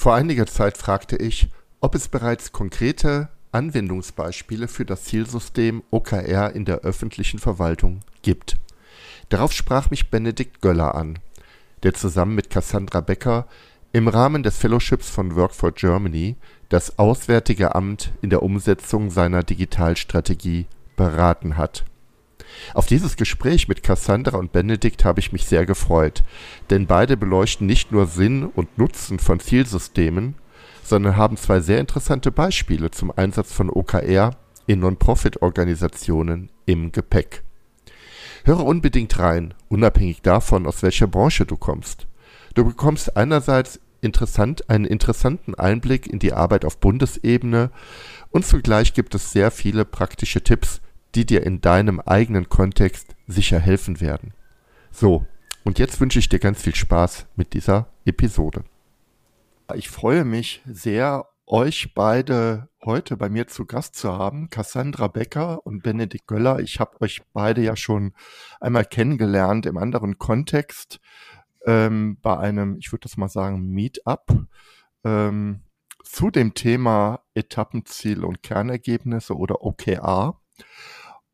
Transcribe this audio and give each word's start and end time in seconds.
Vor 0.00 0.14
einiger 0.14 0.46
Zeit 0.46 0.78
fragte 0.78 1.16
ich, 1.16 1.50
ob 1.82 1.94
es 1.94 2.08
bereits 2.08 2.52
konkrete 2.52 3.28
Anwendungsbeispiele 3.52 4.66
für 4.66 4.86
das 4.86 5.04
Zielsystem 5.04 5.82
OKR 5.90 6.54
in 6.54 6.64
der 6.64 6.78
öffentlichen 6.78 7.38
Verwaltung 7.38 8.00
gibt. 8.22 8.56
Darauf 9.28 9.52
sprach 9.52 9.90
mich 9.90 10.08
Benedikt 10.08 10.62
Göller 10.62 10.94
an, 10.94 11.18
der 11.82 11.92
zusammen 11.92 12.34
mit 12.34 12.48
Cassandra 12.48 13.02
Becker 13.02 13.46
im 13.92 14.08
Rahmen 14.08 14.42
des 14.42 14.56
Fellowships 14.56 15.10
von 15.10 15.36
Work 15.36 15.54
for 15.54 15.72
Germany 15.72 16.36
das 16.70 16.98
Auswärtige 16.98 17.74
Amt 17.74 18.10
in 18.22 18.30
der 18.30 18.42
Umsetzung 18.42 19.10
seiner 19.10 19.42
Digitalstrategie 19.42 20.64
beraten 20.96 21.58
hat 21.58 21.84
auf 22.74 22.86
dieses 22.86 23.16
Gespräch 23.16 23.68
mit 23.68 23.82
Cassandra 23.82 24.38
und 24.38 24.52
Benedikt 24.52 25.04
habe 25.04 25.20
ich 25.20 25.32
mich 25.32 25.46
sehr 25.46 25.66
gefreut, 25.66 26.22
denn 26.70 26.86
beide 26.86 27.16
beleuchten 27.16 27.66
nicht 27.66 27.92
nur 27.92 28.06
Sinn 28.06 28.44
und 28.44 28.78
Nutzen 28.78 29.18
von 29.18 29.40
Zielsystemen, 29.40 30.34
sondern 30.82 31.16
haben 31.16 31.36
zwei 31.36 31.60
sehr 31.60 31.78
interessante 31.78 32.32
Beispiele 32.32 32.90
zum 32.90 33.12
Einsatz 33.16 33.52
von 33.52 33.70
OKR 33.70 34.36
in 34.66 34.80
Non-Profit-Organisationen 34.80 36.50
im 36.66 36.92
Gepäck. 36.92 37.42
Höre 38.44 38.64
unbedingt 38.64 39.18
rein, 39.18 39.54
unabhängig 39.68 40.22
davon, 40.22 40.66
aus 40.66 40.82
welcher 40.82 41.06
Branche 41.06 41.46
du 41.46 41.56
kommst. 41.56 42.06
Du 42.54 42.64
bekommst 42.64 43.16
einerseits 43.16 43.80
interessant, 44.00 44.68
einen 44.70 44.86
interessanten 44.86 45.54
Einblick 45.54 46.06
in 46.06 46.18
die 46.18 46.32
Arbeit 46.32 46.64
auf 46.64 46.78
Bundesebene 46.78 47.70
und 48.30 48.46
zugleich 48.46 48.94
gibt 48.94 49.14
es 49.14 49.32
sehr 49.32 49.50
viele 49.50 49.84
praktische 49.84 50.42
Tipps, 50.42 50.80
die 51.14 51.26
dir 51.26 51.44
in 51.44 51.60
deinem 51.60 52.00
eigenen 52.00 52.48
Kontext 52.48 53.14
sicher 53.26 53.58
helfen 53.58 54.00
werden. 54.00 54.34
So, 54.90 55.26
und 55.64 55.78
jetzt 55.78 56.00
wünsche 56.00 56.18
ich 56.18 56.28
dir 56.28 56.38
ganz 56.38 56.62
viel 56.62 56.74
Spaß 56.74 57.26
mit 57.36 57.52
dieser 57.52 57.88
Episode. 58.04 58.64
Ich 59.74 59.88
freue 59.88 60.24
mich 60.24 60.62
sehr, 60.66 61.26
euch 61.46 61.94
beide 61.94 62.68
heute 62.84 63.16
bei 63.16 63.28
mir 63.28 63.46
zu 63.46 63.66
Gast 63.66 63.96
zu 63.96 64.12
haben, 64.12 64.50
Cassandra 64.50 65.08
Becker 65.08 65.66
und 65.66 65.82
Benedikt 65.82 66.26
Göller. 66.26 66.60
Ich 66.60 66.80
habe 66.80 67.00
euch 67.00 67.22
beide 67.32 67.62
ja 67.62 67.76
schon 67.76 68.14
einmal 68.60 68.84
kennengelernt 68.84 69.66
im 69.66 69.76
anderen 69.76 70.18
Kontext 70.18 71.00
ähm, 71.66 72.18
bei 72.22 72.38
einem, 72.38 72.78
ich 72.78 72.92
würde 72.92 73.02
das 73.02 73.16
mal 73.16 73.28
sagen, 73.28 73.66
Meetup 73.66 74.46
ähm, 75.04 75.62
zu 76.04 76.30
dem 76.30 76.54
Thema 76.54 77.20
Etappenziel 77.34 78.24
und 78.24 78.42
Kernergebnisse 78.42 79.36
oder 79.36 79.62
OKR. 79.62 80.40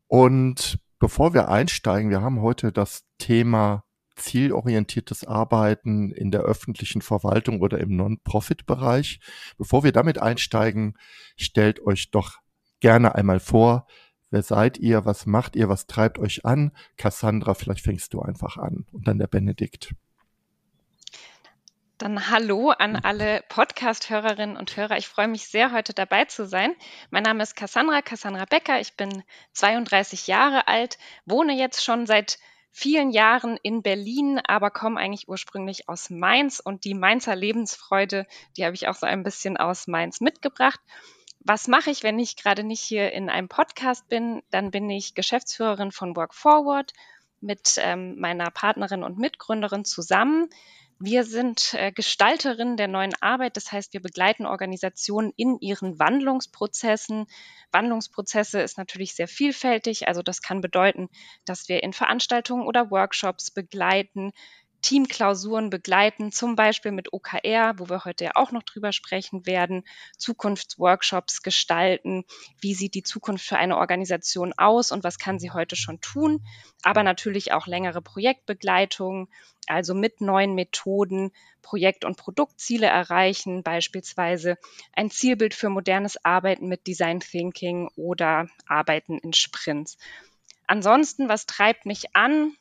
Und 0.07 0.79
bevor 0.99 1.33
wir 1.33 1.49
einsteigen, 1.49 2.09
wir 2.09 2.21
haben 2.21 2.41
heute 2.41 2.71
das 2.71 3.05
Thema 3.17 3.83
zielorientiertes 4.15 5.25
Arbeiten 5.25 6.11
in 6.11 6.31
der 6.31 6.41
öffentlichen 6.41 7.01
Verwaltung 7.01 7.61
oder 7.61 7.79
im 7.79 7.95
Non-Profit-Bereich. 7.95 9.19
Bevor 9.57 9.83
wir 9.83 9.91
damit 9.91 10.19
einsteigen, 10.19 10.97
stellt 11.35 11.79
euch 11.85 12.09
doch 12.11 12.39
gerne 12.79 13.15
einmal 13.15 13.39
vor, 13.39 13.85
wer 14.31 14.43
seid 14.43 14.77
ihr, 14.77 15.05
was 15.05 15.25
macht 15.25 15.55
ihr, 15.55 15.69
was 15.69 15.87
treibt 15.87 16.19
euch 16.19 16.45
an? 16.45 16.71
Cassandra, 16.97 17.53
vielleicht 17.53 17.83
fängst 17.83 18.13
du 18.13 18.21
einfach 18.21 18.57
an 18.57 18.85
und 18.91 19.07
dann 19.07 19.19
der 19.19 19.27
Benedikt. 19.27 19.93
Dann 21.97 22.29
hallo 22.29 22.69
an 22.69 22.95
alle 22.95 23.43
Podcast-Hörerinnen 23.49 24.55
und 24.55 24.77
Hörer. 24.77 24.99
Ich 24.99 25.07
freue 25.07 25.27
mich 25.27 25.47
sehr, 25.47 25.71
heute 25.71 25.95
dabei 25.95 26.25
zu 26.25 26.45
sein. 26.45 26.75
Mein 27.09 27.23
Name 27.23 27.41
ist 27.41 27.55
Cassandra, 27.55 28.03
Cassandra 28.03 28.45
Becker. 28.45 28.79
Ich 28.79 28.95
bin 28.95 29.23
32 29.53 30.27
Jahre 30.27 30.67
alt, 30.67 30.99
wohne 31.25 31.57
jetzt 31.57 31.83
schon 31.83 32.05
seit 32.05 32.37
vielen 32.71 33.09
Jahren 33.09 33.57
in 33.63 33.81
Berlin, 33.81 34.39
aber 34.45 34.69
komme 34.69 34.99
eigentlich 34.99 35.27
ursprünglich 35.27 35.89
aus 35.89 36.11
Mainz 36.11 36.59
und 36.59 36.85
die 36.85 36.93
Mainzer 36.93 37.35
Lebensfreude, 37.35 38.27
die 38.55 38.65
habe 38.65 38.75
ich 38.75 38.87
auch 38.87 38.95
so 38.95 39.07
ein 39.07 39.23
bisschen 39.23 39.57
aus 39.57 39.87
Mainz 39.87 40.21
mitgebracht. 40.21 40.79
Was 41.39 41.67
mache 41.67 41.89
ich, 41.89 42.03
wenn 42.03 42.19
ich 42.19 42.35
gerade 42.35 42.63
nicht 42.63 42.81
hier 42.81 43.11
in 43.11 43.27
einem 43.27 43.49
Podcast 43.49 44.07
bin? 44.07 44.43
Dann 44.51 44.69
bin 44.69 44.87
ich 44.91 45.15
Geschäftsführerin 45.15 45.91
von 45.91 46.15
Work 46.15 46.35
Forward 46.35 46.93
mit 47.41 47.77
ähm, 47.79 48.19
meiner 48.19 48.51
Partnerin 48.51 49.01
und 49.01 49.17
Mitgründerin 49.17 49.83
zusammen. 49.83 50.47
Wir 50.99 51.23
sind 51.25 51.75
äh, 51.75 51.91
Gestalterinnen 51.91 52.75
der 52.75 52.87
neuen 52.87 53.13
Arbeit. 53.21 53.55
Das 53.55 53.71
heißt, 53.71 53.93
wir 53.93 54.01
begleiten 54.01 54.47
Organisationen 54.47 55.31
in 55.35 55.59
ihren 55.59 55.99
Wandlungsprozessen. 55.99 57.27
Wandlungsprozesse 57.71 58.61
ist 58.61 58.79
natürlich 58.79 59.13
sehr 59.13 59.27
vielfältig. 59.27 60.07
Also 60.07 60.23
das 60.23 60.41
kann 60.41 60.59
bedeuten, 60.59 61.09
dass 61.45 61.69
wir 61.69 61.83
in 61.83 61.93
Veranstaltungen 61.93 62.65
oder 62.65 62.89
Workshops 62.89 63.51
begleiten, 63.51 64.31
Teamklausuren 64.81 65.69
begleiten, 65.69 66.31
zum 66.31 66.55
Beispiel 66.55 66.91
mit 66.91 67.11
OKR, 67.13 67.73
wo 67.77 67.89
wir 67.89 68.05
heute 68.05 68.25
ja 68.25 68.31
auch 68.35 68.51
noch 68.51 68.63
drüber 68.63 68.91
sprechen 68.91 69.45
werden, 69.45 69.83
Zukunftsworkshops 70.17 71.41
gestalten, 71.41 72.25
wie 72.61 72.73
sieht 72.73 72.93
die 72.93 73.03
Zukunft 73.03 73.45
für 73.45 73.57
eine 73.57 73.77
Organisation 73.77 74.53
aus 74.57 74.91
und 74.91 75.03
was 75.03 75.19
kann 75.19 75.39
sie 75.39 75.51
heute 75.51 75.75
schon 75.75 75.99
tun, 76.01 76.45
aber 76.83 77.03
natürlich 77.03 77.51
auch 77.51 77.67
längere 77.67 78.01
Projektbegleitung, 78.01 79.29
also 79.67 79.93
mit 79.93 80.21
neuen 80.21 80.55
Methoden 80.55 81.31
Projekt- 81.61 82.05
und 82.05 82.15
Produktziele 82.15 82.87
erreichen, 82.87 83.63
beispielsweise 83.63 84.57
ein 84.93 85.11
Zielbild 85.11 85.53
für 85.53 85.69
modernes 85.69 86.23
Arbeiten 86.23 86.67
mit 86.67 86.87
Design 86.87 87.19
Thinking 87.19 87.89
oder 87.97 88.47
Arbeiten 88.67 89.17
in 89.17 89.33
Sprints. 89.33 89.97
Ansonsten, 90.65 91.27
was 91.27 91.45
treibt 91.45 91.85
mich 91.85 92.15
an? 92.15 92.55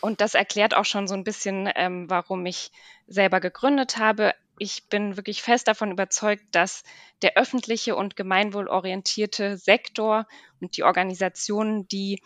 Und 0.00 0.20
das 0.20 0.34
erklärt 0.34 0.74
auch 0.74 0.84
schon 0.84 1.08
so 1.08 1.14
ein 1.14 1.24
bisschen, 1.24 1.70
ähm, 1.74 2.08
warum 2.08 2.44
ich 2.46 2.70
selber 3.06 3.40
gegründet 3.40 3.98
habe. 3.98 4.34
Ich 4.58 4.88
bin 4.88 5.16
wirklich 5.16 5.42
fest 5.42 5.68
davon 5.68 5.90
überzeugt, 5.90 6.44
dass 6.52 6.84
der 7.22 7.36
öffentliche 7.36 7.96
und 7.96 8.16
gemeinwohlorientierte 8.16 9.56
Sektor 9.56 10.26
und 10.60 10.76
die 10.76 10.84
Organisationen, 10.84 11.88
die 11.88 12.20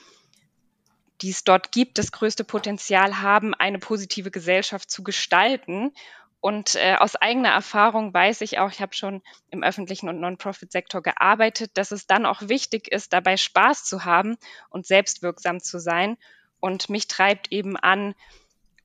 die 1.20 1.30
es 1.30 1.44
dort 1.44 1.72
gibt, 1.72 1.98
das 1.98 2.12
größte 2.12 2.44
Potenzial 2.44 3.20
haben, 3.20 3.54
eine 3.54 3.78
positive 3.78 4.30
Gesellschaft 4.30 4.90
zu 4.90 5.02
gestalten. 5.02 5.92
Und 6.40 6.76
äh, 6.76 6.94
aus 6.94 7.16
eigener 7.16 7.48
Erfahrung 7.48 8.14
weiß 8.14 8.42
ich 8.42 8.60
auch, 8.60 8.70
ich 8.70 8.80
habe 8.80 8.94
schon 8.94 9.22
im 9.50 9.64
öffentlichen 9.64 10.08
und 10.08 10.20
Non-Profit-Sektor 10.20 11.02
gearbeitet, 11.02 11.72
dass 11.74 11.90
es 11.90 12.06
dann 12.06 12.26
auch 12.26 12.42
wichtig 12.42 12.92
ist, 12.92 13.12
dabei 13.12 13.36
Spaß 13.36 13.84
zu 13.84 14.04
haben 14.04 14.36
und 14.70 14.86
selbstwirksam 14.86 15.60
zu 15.60 15.80
sein. 15.80 16.16
Und 16.60 16.90
mich 16.90 17.08
treibt 17.08 17.52
eben 17.52 17.76
an, 17.76 18.14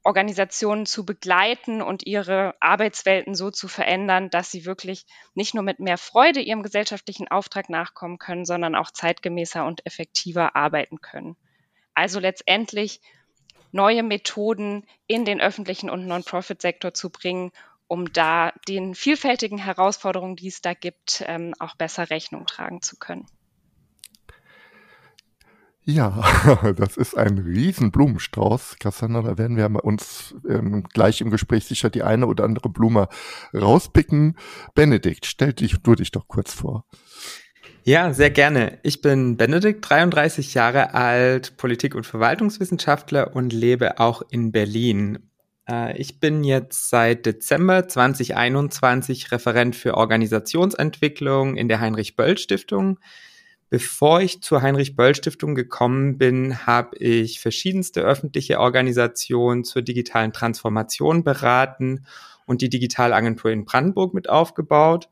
Organisationen 0.04 0.86
zu 0.86 1.06
begleiten 1.06 1.82
und 1.82 2.06
ihre 2.06 2.56
Arbeitswelten 2.60 3.36
so 3.36 3.52
zu 3.52 3.70
verändern, 3.70 4.30
dass 4.30 4.52
sie 4.52 4.66
wirklich 4.66 5.06
nicht 5.34 5.54
nur 5.54 5.64
mit 5.64 5.80
mehr 5.80 5.98
Freude 5.98 6.42
ihrem 6.42 6.62
gesellschaftlichen 6.62 7.30
Auftrag 7.30 7.70
nachkommen 7.70 8.20
können, 8.20 8.44
sondern 8.44 8.76
auch 8.76 8.92
zeitgemäßer 8.92 9.66
und 9.66 9.86
effektiver 9.86 10.58
arbeiten 10.58 11.00
können. 11.00 11.38
Also 11.94 12.20
letztendlich 12.20 13.00
neue 13.72 14.04
Methoden 14.04 14.86
in 15.08 15.24
den 15.24 15.40
öffentlichen 15.40 15.90
und 15.90 16.06
Non-Profit-Sektor 16.06 16.94
zu 16.94 17.10
bringen, 17.10 17.52
um 17.88 18.12
da 18.12 18.52
den 18.68 18.96
vielfältigen 18.96 19.58
Herausforderungen, 19.58 20.36
die 20.36 20.48
es 20.48 20.62
da 20.62 20.74
gibt, 20.74 21.24
ähm, 21.28 21.54
auch 21.60 21.76
besser 21.76 22.10
Rechnung 22.10 22.46
tragen 22.46 22.82
zu 22.82 22.98
können. 22.98 23.26
Ja, 25.86 26.24
das 26.78 26.96
ist 26.96 27.18
ein 27.18 27.38
riesen 27.40 27.92
Blumenstrauß, 27.92 28.78
Cassandra. 28.80 29.22
Da 29.22 29.38
werden 29.38 29.58
wir 29.58 29.84
uns 29.84 30.34
ähm, 30.48 30.84
gleich 30.94 31.20
im 31.20 31.30
Gespräch 31.30 31.66
sicher 31.66 31.90
die 31.90 32.04
eine 32.04 32.28
oder 32.28 32.46
andere 32.46 32.70
Blume 32.70 33.10
rauspicken. 33.54 34.38
Benedikt, 34.76 35.26
stell 35.26 35.54
dich, 35.54 35.78
du 35.84 35.96
dich 35.96 36.12
doch 36.12 36.28
kurz 36.28 36.54
vor. 36.54 36.86
Ja, 37.84 38.14
sehr 38.14 38.30
gerne. 38.30 38.80
Ich 38.84 39.02
bin 39.02 39.36
Benedikt, 39.36 39.88
33 39.90 40.54
Jahre 40.54 40.94
alt, 40.94 41.58
Politik- 41.58 41.96
und 41.96 42.06
Verwaltungswissenschaftler 42.06 43.36
und 43.36 43.52
lebe 43.52 44.00
auch 44.00 44.22
in 44.30 44.54
Berlin. 44.54 45.32
Äh, 45.70 45.98
ich 45.98 46.22
bin 46.22 46.46
jetzt 46.46 46.90
seit 46.90 47.26
Dezember 47.26 47.90
2021 47.90 49.34
Referent 49.34 49.76
für 49.76 49.96
Organisationsentwicklung 49.96 51.58
in 51.58 51.68
der 51.68 51.82
Heinrich-Böll-Stiftung. 51.82 53.00
Bevor 53.74 54.22
ich 54.22 54.44
zur 54.44 54.62
Heinrich-Böll-Stiftung 54.62 55.56
gekommen 55.56 56.20
bin, 56.20 56.68
habe 56.68 56.96
ich 56.98 57.40
verschiedenste 57.40 58.02
öffentliche 58.02 58.60
Organisationen 58.60 59.64
zur 59.64 59.82
digitalen 59.82 60.32
Transformation 60.32 61.24
beraten 61.24 62.06
und 62.46 62.62
die 62.62 62.70
Digitalagentur 62.70 63.50
in 63.50 63.66
Brandenburg 63.66 64.14
mit 64.14 64.30
aufgebaut. 64.30 65.10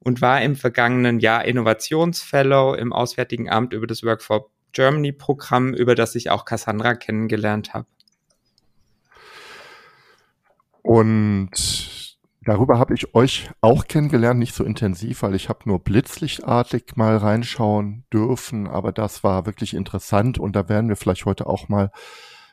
und 0.00 0.20
war 0.20 0.42
im 0.42 0.56
vergangenen 0.56 1.20
Jahr 1.20 1.44
Innovationsfellow 1.44 2.74
im 2.74 2.92
Auswärtigen 2.92 3.48
Amt 3.48 3.72
über 3.72 3.86
das 3.86 4.02
Work 4.02 4.22
for 4.22 4.50
Germany 4.72 5.12
Programm, 5.12 5.72
über 5.72 5.94
das 5.94 6.16
ich 6.16 6.30
auch 6.30 6.44
Cassandra 6.44 6.96
kennengelernt 6.96 7.74
habe. 7.74 7.86
Und 10.82 11.89
darüber 12.42 12.78
habe 12.78 12.94
ich 12.94 13.14
euch 13.14 13.50
auch 13.60 13.86
kennengelernt, 13.86 14.38
nicht 14.38 14.54
so 14.54 14.64
intensiv, 14.64 15.22
weil 15.22 15.34
ich 15.34 15.48
habe 15.48 15.60
nur 15.66 15.78
blitzlichtartig 15.78 16.96
mal 16.96 17.16
reinschauen 17.16 18.04
dürfen, 18.12 18.66
aber 18.66 18.92
das 18.92 19.22
war 19.22 19.46
wirklich 19.46 19.74
interessant 19.74 20.38
und 20.38 20.56
da 20.56 20.68
werden 20.68 20.88
wir 20.88 20.96
vielleicht 20.96 21.26
heute 21.26 21.46
auch 21.46 21.68
mal 21.68 21.90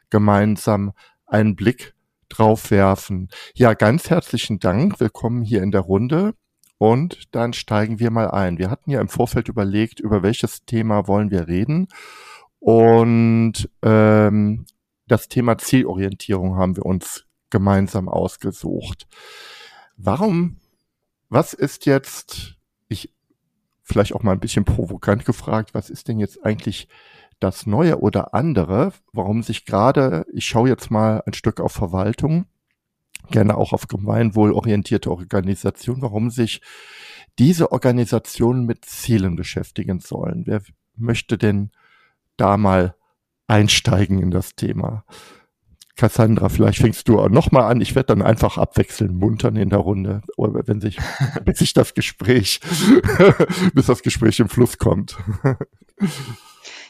gemeinsam 0.10 0.94
einen 1.26 1.56
Blick 1.56 1.94
drauf 2.30 2.72
werfen. 2.72 3.30
Ja, 3.56 3.74
ganz 3.74 4.10
herzlichen 4.10 4.60
Dank. 4.60 5.00
Willkommen 5.00 5.44
hier 5.44 5.64
in 5.64 5.72
der 5.72 5.82
Runde. 5.82 6.34
Und 6.80 7.34
dann 7.34 7.54
steigen 7.54 8.00
wir 8.00 8.12
mal 8.12 8.30
ein. 8.30 8.60
Wir 8.60 8.70
hatten 8.70 8.92
ja 8.92 9.02
im 9.02 9.08
Vorfeld 9.08 9.48
überlegt, 9.48 10.00
über 10.00 10.22
welches 10.22 10.64
Thema 10.66 11.08
wollen 11.08 11.32
wir 11.32 11.48
reden. 11.48 11.88
Und 12.60 13.70
ähm, 13.82 14.66
das 15.08 15.28
Thema 15.28 15.58
Zielorientierung 15.58 16.56
haben 16.56 16.76
wir 16.76 16.86
uns 16.86 17.26
gemeinsam 17.50 18.10
ausgesucht. 18.10 19.08
Warum, 19.98 20.58
was 21.30 21.54
ist 21.54 21.86
jetzt, 21.86 22.56
ich 22.88 23.14
vielleicht 23.84 24.14
auch 24.14 24.24
mal 24.24 24.34
ein 24.34 24.40
bisschen 24.40 24.64
provokant 24.64 25.26
gefragt, 25.26 25.74
was 25.74 25.90
ist 25.90 26.08
denn 26.08 26.20
jetzt 26.20 26.46
eigentlich 26.46 26.88
das 27.40 27.66
Neue 27.66 28.00
oder 28.00 28.34
andere, 28.34 28.94
warum 29.12 29.44
sich 29.44 29.66
gerade, 29.66 30.26
ich 30.34 30.46
schaue 30.46 30.70
jetzt 30.70 30.90
mal 30.90 31.24
ein 31.26 31.34
Stück 31.34 31.60
auf 31.60 31.72
Verwaltung, 31.72 32.46
gerne 33.32 33.58
auch 33.58 33.74
auf 33.74 33.88
gemeinwohlorientierte 33.88 35.12
Organisationen, 35.12 36.02
warum 36.02 36.30
sich 36.30 36.62
diese 37.40 37.72
Organisationen 37.72 38.66
mit 38.66 38.86
Zielen 38.86 39.36
beschäftigen 39.36 40.00
sollen. 40.00 40.44
Wer 40.46 40.62
möchte 40.96 41.38
denn 41.38 41.72
da 42.38 42.58
mal 42.58 42.96
einsteigen 43.48 44.20
in 44.20 44.32
das 44.32 44.56
Thema? 44.56 45.06
Cassandra, 45.98 46.50
vielleicht 46.50 46.80
fängst 46.80 47.08
du 47.08 47.28
noch 47.28 47.52
mal 47.52 47.68
an. 47.68 47.82
Ich 47.82 47.96
werde 47.96 48.16
dann 48.16 48.22
einfach 48.22 48.58
abwechseln, 48.58 49.18
muntern 49.18 49.56
in 49.56 49.70
der 49.70 49.80
Runde, 49.80 50.22
wenn 50.38 50.80
sich, 50.80 50.98
bis 51.46 51.60
sich 51.60 51.74
das 51.74 51.94
Gespräch, 51.94 52.62
bis 53.74 53.88
das 53.88 54.04
Gespräch 54.04 54.40
im 54.40 54.50
Fluss 54.50 54.78
kommt. 54.78 55.18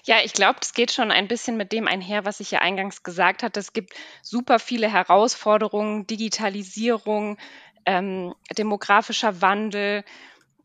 Ja, 0.04 0.18
ich 0.24 0.34
glaube, 0.34 0.60
das 0.60 0.74
geht 0.74 0.92
schon 0.92 1.12
ein 1.12 1.28
bisschen 1.28 1.58
mit 1.58 1.72
dem 1.72 1.88
einher, 1.88 2.26
was 2.26 2.40
ich 2.40 2.52
ja 2.52 2.60
eingangs 2.60 3.04
gesagt 3.04 3.44
hatte. 3.44 3.60
Es 3.60 3.74
gibt 3.74 3.94
super 4.22 4.60
viele 4.60 4.92
Herausforderungen, 4.92 6.08
Digitalisierung, 6.08 7.38
ähm, 7.86 8.34
demografischer 8.58 9.42
Wandel, 9.42 10.04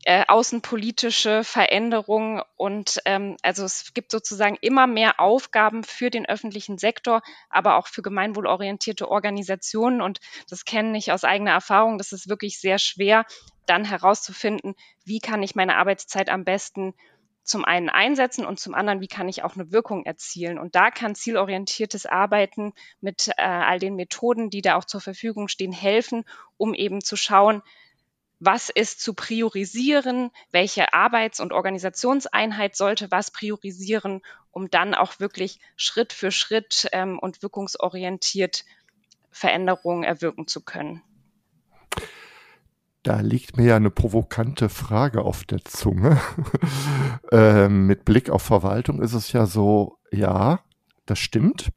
äh, 0.05 0.25
außenpolitische 0.27 1.43
Veränderungen 1.43 2.41
und 2.57 2.99
ähm, 3.05 3.37
also 3.41 3.63
es 3.63 3.93
gibt 3.93 4.11
sozusagen 4.11 4.57
immer 4.61 4.85
mehr 4.85 5.19
Aufgaben 5.19 5.83
für 5.83 6.09
den 6.09 6.25
öffentlichen 6.25 6.77
Sektor, 6.77 7.21
aber 7.49 7.77
auch 7.77 7.87
für 7.87 8.01
gemeinwohlorientierte 8.01 9.09
Organisationen 9.09 10.01
und 10.01 10.19
das 10.49 10.65
kenne 10.65 10.97
ich 10.97 11.11
aus 11.11 11.23
eigener 11.23 11.51
Erfahrung. 11.51 11.97
Das 11.97 12.11
ist 12.11 12.27
wirklich 12.27 12.59
sehr 12.59 12.79
schwer, 12.79 13.25
dann 13.65 13.85
herauszufinden, 13.85 14.75
wie 15.05 15.19
kann 15.19 15.41
ich 15.41 15.55
meine 15.55 15.77
Arbeitszeit 15.77 16.29
am 16.29 16.43
besten 16.43 16.93
zum 17.43 17.65
einen 17.65 17.89
einsetzen 17.89 18.45
und 18.45 18.59
zum 18.59 18.73
anderen, 18.73 19.01
wie 19.01 19.07
kann 19.07 19.27
ich 19.27 19.43
auch 19.43 19.55
eine 19.55 19.71
Wirkung 19.71 20.05
erzielen. 20.05 20.57
Und 20.57 20.75
da 20.75 20.91
kann 20.91 21.15
zielorientiertes 21.15 22.05
Arbeiten 22.05 22.73
mit 23.01 23.29
äh, 23.37 23.43
all 23.43 23.79
den 23.79 23.95
Methoden, 23.95 24.49
die 24.49 24.61
da 24.61 24.75
auch 24.75 24.85
zur 24.85 25.01
Verfügung 25.01 25.49
stehen, 25.49 25.73
helfen, 25.73 26.23
um 26.57 26.73
eben 26.73 27.01
zu 27.01 27.15
schauen, 27.15 27.61
was 28.45 28.69
ist 28.69 29.01
zu 29.01 29.13
priorisieren, 29.13 30.31
welche 30.51 30.93
Arbeits- 30.93 31.39
und 31.39 31.53
Organisationseinheit 31.53 32.75
sollte 32.75 33.09
was 33.11 33.31
priorisieren, 33.31 34.21
um 34.51 34.69
dann 34.69 34.93
auch 34.93 35.19
wirklich 35.19 35.59
Schritt 35.75 36.13
für 36.13 36.31
Schritt 36.31 36.87
ähm, 36.91 37.19
und 37.19 37.41
wirkungsorientiert 37.41 38.65
Veränderungen 39.31 40.03
erwirken 40.03 40.47
zu 40.47 40.61
können. 40.61 41.01
Da 43.01 43.19
liegt 43.19 43.57
mir 43.57 43.65
ja 43.65 43.75
eine 43.75 43.91
provokante 43.91 44.69
Frage 44.69 45.23
auf 45.23 45.43
der 45.43 45.65
Zunge. 45.65 46.21
ähm, 47.31 47.85
mit 47.85 48.05
Blick 48.05 48.29
auf 48.29 48.43
Verwaltung 48.43 49.01
ist 49.01 49.13
es 49.13 49.31
ja 49.33 49.45
so, 49.45 49.97
ja, 50.11 50.61
das 51.05 51.19
stimmt. 51.19 51.71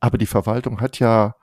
Aber 0.00 0.16
die 0.16 0.26
Verwaltung 0.26 0.80
hat 0.80 0.98
ja 0.98 1.34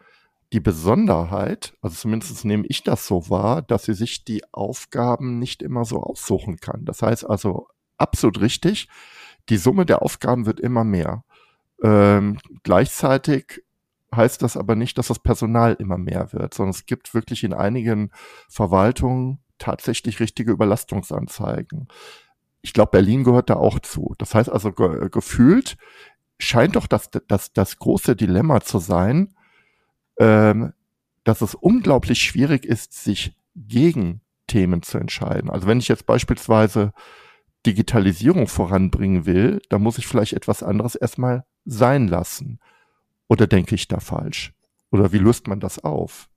die 0.52 0.60
Besonderheit, 0.60 1.74
also 1.82 1.96
zumindest 1.96 2.44
nehme 2.44 2.66
ich 2.68 2.84
das 2.84 3.06
so 3.06 3.30
wahr, 3.30 3.62
dass 3.62 3.84
sie 3.84 3.94
sich 3.94 4.26
die 4.26 4.44
Aufgaben 4.52 5.38
nicht 5.38 5.62
immer 5.62 5.86
so 5.86 6.02
aussuchen 6.02 6.58
kann. 6.58 6.86
Das 6.86 7.02
heißt 7.02 7.30
also 7.30 7.68
absolut 7.98 8.42
richtig, 8.42 8.90
die 9.50 9.58
Summe 9.58 9.86
der 9.86 10.02
Aufgaben 10.02 10.46
wird 10.46 10.60
immer 10.60 10.84
mehr. 10.84 11.24
Ähm, 11.84 12.40
gleichzeitig 12.64 13.64
heißt 14.16 14.42
das 14.42 14.58
aber 14.58 14.76
nicht, 14.76 14.98
dass 14.98 15.08
das 15.08 15.20
Personal 15.20 15.76
immer 15.78 16.00
mehr 16.00 16.34
wird, 16.34 16.54
sondern 16.56 16.72
es 16.72 16.88
gibt 16.88 17.14
wirklich 17.14 17.44
in 17.44 17.54
einigen 17.54 18.12
Verwaltungen 18.48 19.40
tatsächlich 19.60 20.20
richtige 20.20 20.52
Überlastungsanzeigen. 20.52 21.88
Ich 22.62 22.74
glaube, 22.74 22.92
Berlin 22.92 23.24
gehört 23.24 23.52
da 23.52 23.56
auch 23.56 23.80
zu. 23.80 24.16
Das 24.18 24.34
heißt 24.34 24.50
also, 24.50 24.72
ge 24.72 25.10
gefühlt 25.12 25.78
scheint 26.40 26.76
doch 26.76 26.88
das, 26.88 27.10
das, 27.28 27.54
das 27.54 27.78
große 27.78 28.16
Dilemma 28.16 28.62
zu 28.62 28.80
sein, 28.80 29.36
ähm, 30.20 30.74
dass 31.24 31.42
es 31.42 31.56
unglaublich 31.56 32.22
schwierig 32.22 32.66
ist, 32.66 32.94
sich 32.94 33.34
gegen 33.56 34.22
Themen 34.48 34.84
zu 34.84 34.98
entscheiden. 34.98 35.50
Also 35.50 35.68
wenn 35.68 35.80
ich 35.80 35.88
jetzt 35.88 36.06
beispielsweise 36.06 36.94
Digitalisierung 37.66 38.48
voranbringen 38.48 39.26
will, 39.26 39.62
dann 39.70 39.82
muss 39.82 39.98
ich 39.98 40.08
vielleicht 40.08 40.34
etwas 40.34 40.64
anderes 40.64 40.96
erstmal 40.96 41.46
sein 41.66 42.08
lassen. 42.08 42.60
Oder 43.28 43.48
denke 43.48 43.76
ich 43.76 43.88
da 43.88 44.00
falsch? 44.00 44.54
Oder 44.92 45.12
wie 45.12 45.18
löst 45.20 45.48
man 45.48 45.60
das 45.60 45.84
auf? 45.84 46.30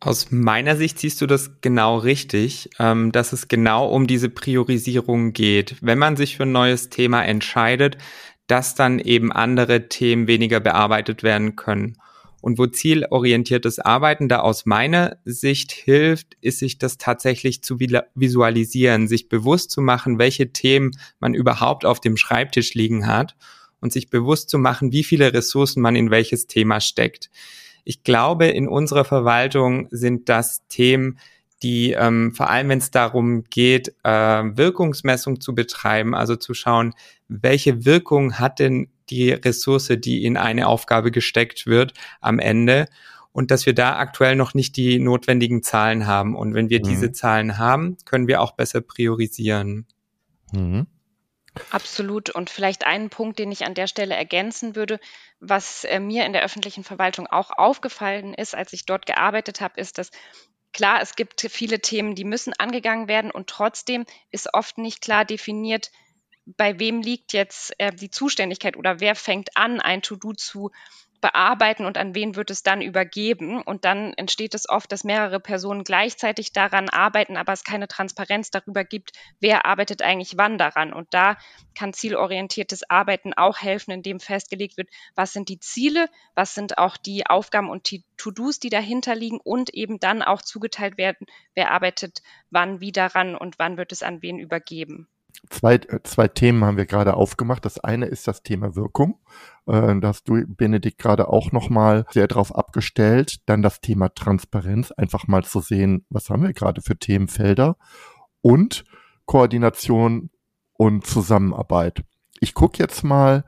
Aus 0.00 0.30
meiner 0.30 0.76
Sicht 0.76 1.00
siehst 1.00 1.20
du 1.20 1.26
das 1.26 1.60
genau 1.60 1.98
richtig, 1.98 2.70
ähm, 2.78 3.10
dass 3.10 3.32
es 3.32 3.48
genau 3.48 3.88
um 3.88 4.06
diese 4.06 4.28
Priorisierung 4.28 5.32
geht. 5.32 5.76
Wenn 5.80 5.98
man 5.98 6.16
sich 6.16 6.36
für 6.36 6.44
ein 6.44 6.52
neues 6.52 6.88
Thema 6.88 7.24
entscheidet, 7.24 7.98
dass 8.46 8.76
dann 8.76 9.00
eben 9.00 9.32
andere 9.32 9.88
Themen 9.88 10.28
weniger 10.28 10.60
bearbeitet 10.60 11.24
werden 11.24 11.56
können. 11.56 11.96
Und 12.40 12.58
wo 12.58 12.66
zielorientiertes 12.66 13.78
Arbeiten 13.80 14.28
da 14.28 14.40
aus 14.40 14.64
meiner 14.64 15.16
Sicht 15.24 15.72
hilft, 15.72 16.36
ist 16.40 16.60
sich 16.60 16.78
das 16.78 16.96
tatsächlich 16.96 17.62
zu 17.62 17.78
visualisieren, 17.80 19.08
sich 19.08 19.28
bewusst 19.28 19.70
zu 19.70 19.80
machen, 19.80 20.18
welche 20.18 20.52
Themen 20.52 20.92
man 21.18 21.34
überhaupt 21.34 21.84
auf 21.84 22.00
dem 22.00 22.16
Schreibtisch 22.16 22.74
liegen 22.74 23.06
hat 23.06 23.34
und 23.80 23.92
sich 23.92 24.10
bewusst 24.10 24.50
zu 24.50 24.58
machen, 24.58 24.92
wie 24.92 25.04
viele 25.04 25.32
Ressourcen 25.32 25.80
man 25.80 25.96
in 25.96 26.10
welches 26.10 26.46
Thema 26.46 26.80
steckt. 26.80 27.30
Ich 27.84 28.04
glaube, 28.04 28.46
in 28.46 28.68
unserer 28.68 29.04
Verwaltung 29.04 29.88
sind 29.90 30.28
das 30.28 30.66
Themen, 30.68 31.18
die 31.62 31.92
ähm, 31.92 32.32
vor 32.34 32.50
allem, 32.50 32.68
wenn 32.68 32.78
es 32.78 32.90
darum 32.90 33.44
geht, 33.50 33.94
äh, 34.04 34.10
Wirkungsmessung 34.10 35.40
zu 35.40 35.54
betreiben, 35.54 36.14
also 36.14 36.36
zu 36.36 36.54
schauen, 36.54 36.94
welche 37.28 37.84
Wirkung 37.84 38.38
hat 38.38 38.58
denn 38.60 38.88
die 39.10 39.30
Ressource, 39.30 39.92
die 39.98 40.24
in 40.24 40.36
eine 40.36 40.66
Aufgabe 40.66 41.10
gesteckt 41.10 41.66
wird, 41.66 41.94
am 42.20 42.38
Ende 42.38 42.86
und 43.32 43.50
dass 43.50 43.66
wir 43.66 43.74
da 43.74 43.96
aktuell 43.96 44.36
noch 44.36 44.54
nicht 44.54 44.76
die 44.76 44.98
notwendigen 44.98 45.62
Zahlen 45.62 46.06
haben. 46.06 46.34
Und 46.34 46.54
wenn 46.54 46.70
wir 46.70 46.80
mhm. 46.80 46.84
diese 46.84 47.12
Zahlen 47.12 47.58
haben, 47.58 47.96
können 48.04 48.26
wir 48.26 48.40
auch 48.40 48.52
besser 48.52 48.80
priorisieren. 48.80 49.86
Mhm. 50.52 50.86
Absolut. 51.70 52.30
Und 52.30 52.50
vielleicht 52.50 52.86
einen 52.86 53.10
Punkt, 53.10 53.38
den 53.38 53.52
ich 53.52 53.64
an 53.64 53.74
der 53.74 53.86
Stelle 53.86 54.14
ergänzen 54.14 54.76
würde, 54.76 55.00
was 55.40 55.84
äh, 55.84 56.00
mir 56.00 56.24
in 56.24 56.32
der 56.32 56.44
öffentlichen 56.44 56.84
Verwaltung 56.84 57.26
auch 57.26 57.50
aufgefallen 57.56 58.34
ist, 58.34 58.54
als 58.54 58.72
ich 58.72 58.86
dort 58.86 59.06
gearbeitet 59.06 59.60
habe, 59.60 59.80
ist, 59.80 59.98
dass 59.98 60.10
klar, 60.72 61.00
es 61.00 61.16
gibt 61.16 61.40
viele 61.40 61.80
Themen, 61.80 62.14
die 62.14 62.24
müssen 62.24 62.52
angegangen 62.58 63.08
werden 63.08 63.30
und 63.30 63.48
trotzdem 63.48 64.04
ist 64.30 64.52
oft 64.52 64.78
nicht 64.78 65.00
klar 65.00 65.24
definiert, 65.24 65.90
bei 66.56 66.78
wem 66.78 67.02
liegt 67.02 67.32
jetzt 67.32 67.74
äh, 67.78 67.92
die 67.92 68.10
Zuständigkeit 68.10 68.76
oder 68.76 69.00
wer 69.00 69.14
fängt 69.14 69.56
an, 69.56 69.80
ein 69.80 70.02
To-Do 70.02 70.32
zu 70.32 70.70
bearbeiten 71.20 71.84
und 71.84 71.98
an 71.98 72.14
wen 72.14 72.36
wird 72.36 72.50
es 72.50 72.62
dann 72.62 72.80
übergeben. 72.80 73.60
Und 73.60 73.84
dann 73.84 74.12
entsteht 74.14 74.54
es 74.54 74.68
oft, 74.68 74.90
dass 74.92 75.04
mehrere 75.04 75.40
Personen 75.40 75.84
gleichzeitig 75.84 76.52
daran 76.52 76.88
arbeiten, 76.88 77.36
aber 77.36 77.52
es 77.52 77.64
keine 77.64 77.88
Transparenz 77.88 78.50
darüber 78.50 78.84
gibt, 78.84 79.12
wer 79.40 79.66
arbeitet 79.66 80.02
eigentlich 80.02 80.36
wann 80.36 80.58
daran. 80.58 80.92
Und 80.92 81.08
da 81.10 81.36
kann 81.74 81.92
zielorientiertes 81.92 82.88
Arbeiten 82.88 83.34
auch 83.34 83.58
helfen, 83.58 83.90
indem 83.90 84.20
festgelegt 84.20 84.76
wird, 84.76 84.88
was 85.14 85.32
sind 85.32 85.48
die 85.48 85.60
Ziele, 85.60 86.08
was 86.34 86.54
sind 86.54 86.78
auch 86.78 86.96
die 86.96 87.26
Aufgaben 87.26 87.68
und 87.70 87.90
die 87.90 88.04
To-Dos, 88.16 88.60
die 88.60 88.70
dahinter 88.70 89.14
liegen 89.14 89.40
und 89.42 89.74
eben 89.74 89.98
dann 89.98 90.22
auch 90.22 90.42
zugeteilt 90.42 90.98
werden, 90.98 91.26
wer 91.54 91.72
arbeitet 91.72 92.22
wann 92.50 92.80
wie 92.80 92.92
daran 92.92 93.34
und 93.34 93.58
wann 93.58 93.76
wird 93.76 93.92
es 93.92 94.02
an 94.02 94.22
wen 94.22 94.38
übergeben. 94.38 95.08
Zwei, 95.50 95.74
äh, 95.74 96.00
zwei 96.02 96.28
Themen 96.28 96.64
haben 96.64 96.76
wir 96.76 96.86
gerade 96.86 97.14
aufgemacht. 97.14 97.64
Das 97.64 97.78
eine 97.80 98.06
ist 98.06 98.28
das 98.28 98.42
Thema 98.42 98.74
Wirkung. 98.76 99.20
Äh, 99.66 99.98
da 100.00 100.08
hast 100.08 100.28
du, 100.28 100.44
Benedikt, 100.46 100.98
gerade 100.98 101.28
auch 101.28 101.52
nochmal 101.52 102.06
sehr 102.10 102.26
drauf 102.26 102.54
abgestellt. 102.54 103.38
Dann 103.46 103.62
das 103.62 103.80
Thema 103.80 104.14
Transparenz, 104.14 104.90
einfach 104.92 105.26
mal 105.26 105.44
zu 105.44 105.60
sehen, 105.60 106.04
was 106.10 106.30
haben 106.30 106.42
wir 106.42 106.52
gerade 106.52 106.82
für 106.82 106.98
Themenfelder. 106.98 107.76
und 108.40 108.84
Koordination 109.26 110.30
und 110.72 111.06
Zusammenarbeit. 111.06 112.02
Ich 112.40 112.54
gucke 112.54 112.78
jetzt 112.78 113.02
mal 113.02 113.44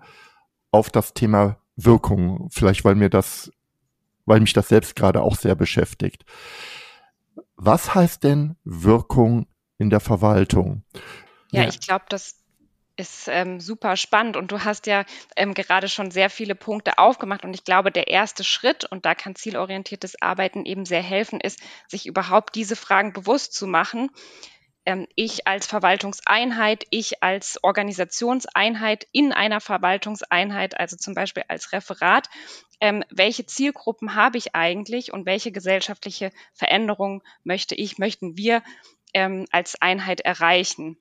auf 0.71 0.91
das 0.91 1.15
Thema 1.15 1.57
Wirkung, 1.77 2.49
vielleicht 2.51 2.85
weil 2.85 2.97
mir 2.97 3.09
das, 3.09 3.51
weil 4.27 4.41
mich 4.41 4.53
das 4.53 4.69
selbst 4.69 4.95
gerade 4.95 5.23
auch 5.23 5.37
sehr 5.37 5.55
beschäftigt. 5.55 6.25
Was 7.57 7.95
heißt 7.95 8.25
denn 8.25 8.57
Wirkung 8.65 9.47
in 9.79 9.89
der 9.91 10.01
Verwaltung? 10.01 10.85
Ja, 11.53 11.63
ja. 11.63 11.69
ich 11.69 11.81
glaube, 11.81 12.05
das 12.09 12.37
ist 12.97 13.29
ähm, 13.29 13.61
super 13.61 13.97
spannend 13.97 14.37
und 14.37 14.53
du 14.53 14.63
hast 14.63 14.87
ja 14.87 15.05
ähm, 15.35 15.55
gerade 15.55 15.89
schon 15.89 16.11
sehr 16.11 16.29
viele 16.29 16.55
Punkte 16.55 16.99
aufgemacht 16.99 17.45
und 17.45 17.55
ich 17.55 17.65
glaube, 17.65 17.91
der 17.91 18.09
erste 18.09 18.45
Schritt, 18.45 18.85
und 18.85 19.07
da 19.07 19.15
kann 19.15 19.35
zielorientiertes 19.35 20.21
Arbeiten 20.21 20.67
eben 20.67 20.85
sehr 20.85 21.03
helfen, 21.03 21.41
ist, 21.41 21.61
sich 21.89 22.07
überhaupt 22.07 22.55
diese 22.55 22.77
Fragen 22.77 23.13
bewusst 23.13 23.55
zu 23.55 23.67
machen. 23.67 24.11
Ähm, 24.85 25.07
ich 25.15 25.47
als 25.47 25.67
Verwaltungseinheit, 25.67 26.85
ich 26.91 27.23
als 27.23 27.63
Organisationseinheit 27.63 29.07
in 29.13 29.33
einer 29.33 29.61
Verwaltungseinheit, 29.61 30.79
also 30.79 30.97
zum 30.97 31.15
Beispiel 31.15 31.45
als 31.49 31.73
Referat, 31.73 32.29
ähm, 32.81 33.03
welche 33.11 33.47
Zielgruppen 33.47 34.15
habe 34.15 34.39
ich 34.39 34.55
eigentlich 34.55 35.13
und 35.13 35.27
welche 35.27 35.53
gesellschaftliche 35.53 36.33
Veränderungen 36.53 37.23
möchte 37.45 37.75
ich, 37.75 37.99
möchten 37.99 38.37
wir 38.37 38.63
ähm, 39.15 39.47
als 39.53 39.81
Einheit 39.81 40.21
erreichen? 40.21 40.99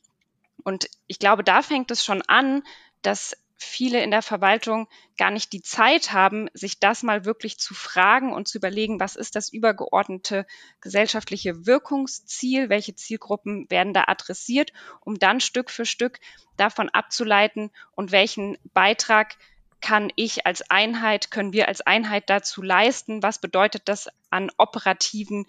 Und 0.63 0.89
ich 1.07 1.19
glaube, 1.19 1.43
da 1.43 1.61
fängt 1.61 1.91
es 1.91 2.03
schon 2.03 2.21
an, 2.23 2.63
dass 3.01 3.35
viele 3.61 4.01
in 4.01 4.11
der 4.11 4.21
Verwaltung 4.21 4.87
gar 5.17 5.31
nicht 5.31 5.51
die 5.51 5.61
Zeit 5.61 6.13
haben, 6.13 6.47
sich 6.53 6.79
das 6.79 7.03
mal 7.03 7.25
wirklich 7.25 7.57
zu 7.57 7.73
fragen 7.73 8.31
und 8.31 8.47
zu 8.47 8.57
überlegen, 8.57 9.01
was 9.01 9.17
ist 9.17 9.35
das 9.35 9.51
übergeordnete 9.51 10.45
gesellschaftliche 10.79 11.65
Wirkungsziel, 11.65 12.69
welche 12.69 12.95
Zielgruppen 12.95 13.69
werden 13.69 13.93
da 13.93 14.05
adressiert, 14.07 14.71
um 15.01 15.19
dann 15.19 15.41
Stück 15.41 15.71
für 15.71 15.85
Stück 15.85 16.19
davon 16.55 16.89
abzuleiten 16.89 17.69
und 17.91 18.11
welchen 18.13 18.57
Beitrag 18.73 19.35
kann 19.81 20.11
ich 20.15 20.45
als 20.45 20.69
Einheit, 20.69 21.31
können 21.31 21.53
wir 21.53 21.67
als 21.67 21.81
Einheit 21.81 22.29
dazu 22.29 22.61
leisten, 22.61 23.23
was 23.23 23.39
bedeutet 23.39 23.83
das 23.85 24.09
an 24.29 24.51
operativen 24.57 25.45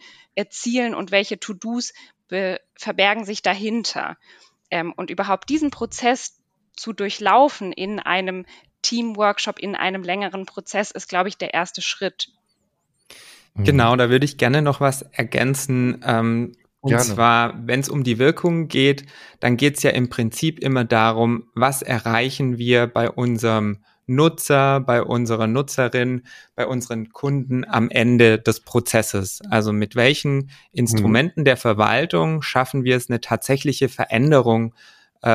Zielen 0.51 0.95
und 0.95 1.11
welche 1.11 1.39
To-Dos 1.39 1.93
verbergen 2.77 3.25
sich 3.25 3.43
dahinter. 3.43 4.17
Ähm, 4.71 4.93
und 4.97 5.11
überhaupt 5.11 5.49
diesen 5.49 5.71
Prozess 5.71 6.41
zu 6.77 6.93
durchlaufen 6.93 7.73
in 7.73 7.99
einem 7.99 8.47
Teamworkshop, 8.83 9.59
in 9.59 9.75
einem 9.75 10.03
längeren 10.03 10.47
Prozess, 10.47 10.91
ist, 10.91 11.09
glaube 11.09 11.29
ich, 11.29 11.37
der 11.37 11.53
erste 11.55 11.83
Schritt. 11.83 12.29
Mhm. 13.55 13.65
Genau, 13.65 13.97
da 13.97 14.11
würde 14.11 14.25
ich 14.25 14.39
gerne 14.39 14.63
noch 14.63 14.81
was 14.81 15.03
ergänzen. 15.03 16.03
Ähm, 16.05 16.53
und 16.81 16.91
gerne. 16.91 17.05
zwar, 17.05 17.67
wenn 17.67 17.81
es 17.81 17.91
um 17.91 18.05
die 18.05 18.19
Wirkung 18.19 18.69
geht, 18.69 19.05
dann 19.39 19.59
geht 19.59 19.77
es 19.77 19.83
ja 19.83 19.91
im 19.91 20.09
Prinzip 20.09 20.59
immer 20.59 20.85
darum, 20.85 21.51
was 21.55 21.83
erreichen 21.83 22.57
wir 22.57 22.87
bei 22.87 23.11
unserem 23.11 23.85
Nutzer, 24.11 24.81
bei 24.81 25.03
unserer 25.03 25.47
Nutzerin, 25.47 26.23
bei 26.57 26.67
unseren 26.67 27.11
Kunden 27.11 27.65
am 27.65 27.89
Ende 27.89 28.39
des 28.39 28.61
Prozesses. 28.61 29.41
Also 29.49 29.73
mit 29.73 29.95
welchen 29.95 30.51
Instrumenten 30.73 31.43
mhm. 31.43 31.45
der 31.45 31.57
Verwaltung 31.57 32.43
schaffen 32.43 32.85
wir 32.85 32.97
es, 32.97 33.09
eine 33.09 33.21
tatsächliche 33.21 33.89
Veränderung 33.89 34.75
äh, 35.23 35.29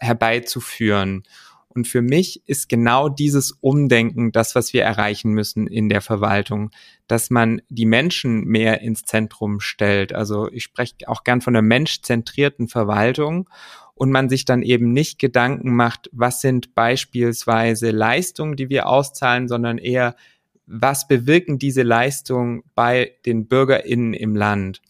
herbeizuführen. 0.00 1.24
Und 1.68 1.88
für 1.88 2.02
mich 2.02 2.48
ist 2.48 2.68
genau 2.68 3.08
dieses 3.08 3.50
Umdenken 3.60 4.30
das, 4.30 4.54
was 4.54 4.72
wir 4.72 4.84
erreichen 4.84 5.32
müssen 5.32 5.66
in 5.66 5.88
der 5.88 6.00
Verwaltung, 6.00 6.70
dass 7.08 7.30
man 7.30 7.60
die 7.68 7.84
Menschen 7.84 8.44
mehr 8.44 8.80
ins 8.80 9.02
Zentrum 9.02 9.58
stellt. 9.58 10.14
Also 10.14 10.48
ich 10.50 10.62
spreche 10.62 10.94
auch 11.06 11.24
gern 11.24 11.40
von 11.40 11.52
der 11.52 11.62
menschzentrierten 11.62 12.68
Verwaltung 12.68 13.50
und 13.94 14.10
man 14.10 14.28
sich 14.28 14.44
dann 14.44 14.62
eben 14.62 14.92
nicht 14.92 15.18
Gedanken 15.18 15.74
macht, 15.74 16.10
was 16.12 16.40
sind 16.40 16.74
beispielsweise 16.74 17.90
Leistungen, 17.90 18.56
die 18.56 18.68
wir 18.68 18.88
auszahlen, 18.88 19.48
sondern 19.48 19.78
eher, 19.78 20.16
was 20.66 21.06
bewirken 21.06 21.58
diese 21.58 21.82
Leistungen 21.82 22.62
bei 22.74 23.12
den 23.26 23.46
BürgerInnen 23.46 24.14
im 24.14 24.34
Land. 24.34 24.80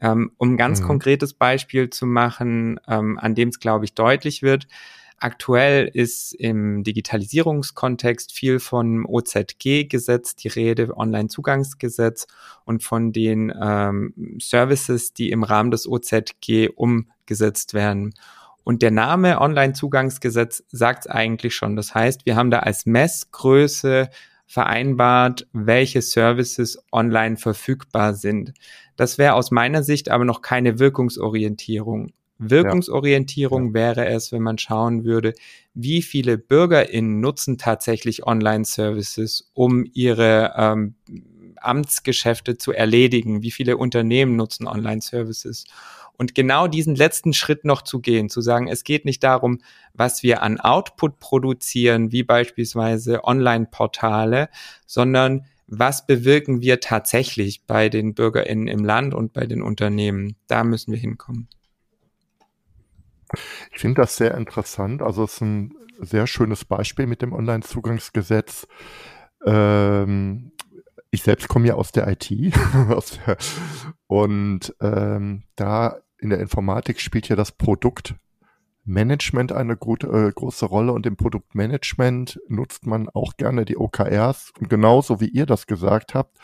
Ähm, 0.00 0.32
um 0.36 0.52
ein 0.52 0.56
ganz 0.56 0.80
mhm. 0.80 0.86
konkretes 0.86 1.34
Beispiel 1.34 1.90
zu 1.90 2.06
machen, 2.06 2.78
ähm, 2.86 3.18
an 3.18 3.34
dem 3.34 3.48
es, 3.48 3.60
glaube 3.60 3.86
ich, 3.86 3.94
deutlich 3.94 4.42
wird. 4.42 4.68
Aktuell 5.18 5.88
ist 5.90 6.34
im 6.34 6.84
Digitalisierungskontext 6.84 8.32
viel 8.32 8.60
von 8.60 9.06
OZG-Gesetz 9.06 10.36
die 10.36 10.48
Rede, 10.48 10.94
Online-Zugangsgesetz 10.94 12.26
und 12.66 12.82
von 12.82 13.12
den 13.12 13.50
ähm, 13.58 14.12
Services, 14.38 15.14
die 15.14 15.30
im 15.30 15.42
Rahmen 15.42 15.70
des 15.70 15.88
OZG 15.88 16.68
umgesetzt 16.74 17.72
werden. 17.72 18.12
Und 18.66 18.82
der 18.82 18.90
Name 18.90 19.40
Online-Zugangsgesetz 19.40 20.64
sagt 20.72 21.04
es 21.04 21.06
eigentlich 21.06 21.54
schon. 21.54 21.76
Das 21.76 21.94
heißt, 21.94 22.26
wir 22.26 22.34
haben 22.34 22.50
da 22.50 22.58
als 22.58 22.84
Messgröße 22.84 24.10
vereinbart, 24.44 25.46
welche 25.52 26.02
Services 26.02 26.76
online 26.90 27.36
verfügbar 27.36 28.14
sind. 28.14 28.54
Das 28.96 29.18
wäre 29.18 29.34
aus 29.34 29.52
meiner 29.52 29.84
Sicht 29.84 30.10
aber 30.10 30.24
noch 30.24 30.42
keine 30.42 30.80
Wirkungsorientierung. 30.80 32.10
Wirkungsorientierung 32.38 33.68
ja. 33.68 33.74
wäre 33.74 34.06
es, 34.08 34.32
wenn 34.32 34.42
man 34.42 34.58
schauen 34.58 35.04
würde, 35.04 35.34
wie 35.74 36.02
viele 36.02 36.36
BürgerInnen 36.36 37.20
nutzen 37.20 37.58
tatsächlich 37.58 38.26
Online-Services, 38.26 39.48
um 39.54 39.84
ihre 39.94 40.54
ähm, 40.56 40.96
Amtsgeschäfte 41.54 42.58
zu 42.58 42.72
erledigen, 42.72 43.42
wie 43.42 43.52
viele 43.52 43.76
Unternehmen 43.76 44.34
nutzen 44.34 44.66
Online-Services. 44.66 45.66
Und 46.16 46.34
genau 46.34 46.66
diesen 46.66 46.94
letzten 46.94 47.32
Schritt 47.32 47.64
noch 47.64 47.82
zu 47.82 48.00
gehen, 48.00 48.28
zu 48.28 48.40
sagen, 48.40 48.68
es 48.68 48.84
geht 48.84 49.04
nicht 49.04 49.22
darum, 49.22 49.58
was 49.92 50.22
wir 50.22 50.42
an 50.42 50.58
Output 50.60 51.18
produzieren, 51.18 52.12
wie 52.12 52.22
beispielsweise 52.22 53.24
Online-Portale, 53.24 54.48
sondern 54.86 55.46
was 55.66 56.06
bewirken 56.06 56.60
wir 56.60 56.80
tatsächlich 56.80 57.66
bei 57.66 57.88
den 57.88 58.14
BürgerInnen 58.14 58.68
im 58.68 58.84
Land 58.84 59.14
und 59.14 59.32
bei 59.32 59.46
den 59.46 59.62
Unternehmen? 59.62 60.36
Da 60.46 60.64
müssen 60.64 60.92
wir 60.92 60.98
hinkommen. 60.98 61.48
Ich 63.72 63.80
finde 63.80 64.02
das 64.02 64.16
sehr 64.16 64.34
interessant. 64.34 65.02
Also 65.02 65.24
es 65.24 65.34
ist 65.34 65.40
ein 65.40 65.74
sehr 65.98 66.26
schönes 66.26 66.64
Beispiel 66.64 67.06
mit 67.06 67.22
dem 67.22 67.32
Online-Zugangsgesetz. 67.32 68.68
Ähm, 69.44 70.52
ich 71.10 71.22
selbst 71.22 71.48
komme 71.48 71.66
ja 71.66 71.74
aus 71.74 71.92
der 71.92 72.06
IT 72.08 72.30
und 74.06 74.74
ähm, 74.80 75.42
da 75.56 75.98
in 76.18 76.30
der 76.30 76.40
Informatik 76.40 77.00
spielt 77.00 77.28
ja 77.28 77.36
das 77.36 77.52
Produktmanagement 77.52 79.52
eine 79.52 79.76
gute, 79.76 80.08
äh, 80.08 80.32
große 80.32 80.66
Rolle 80.66 80.92
und 80.92 81.06
im 81.06 81.16
Produktmanagement 81.16 82.40
nutzt 82.48 82.86
man 82.86 83.08
auch 83.08 83.36
gerne 83.36 83.64
die 83.64 83.76
OKRs 83.76 84.52
und 84.58 84.70
genauso 84.70 85.20
wie 85.20 85.28
ihr 85.28 85.46
das 85.46 85.66
gesagt 85.66 86.14
habt, 86.14 86.38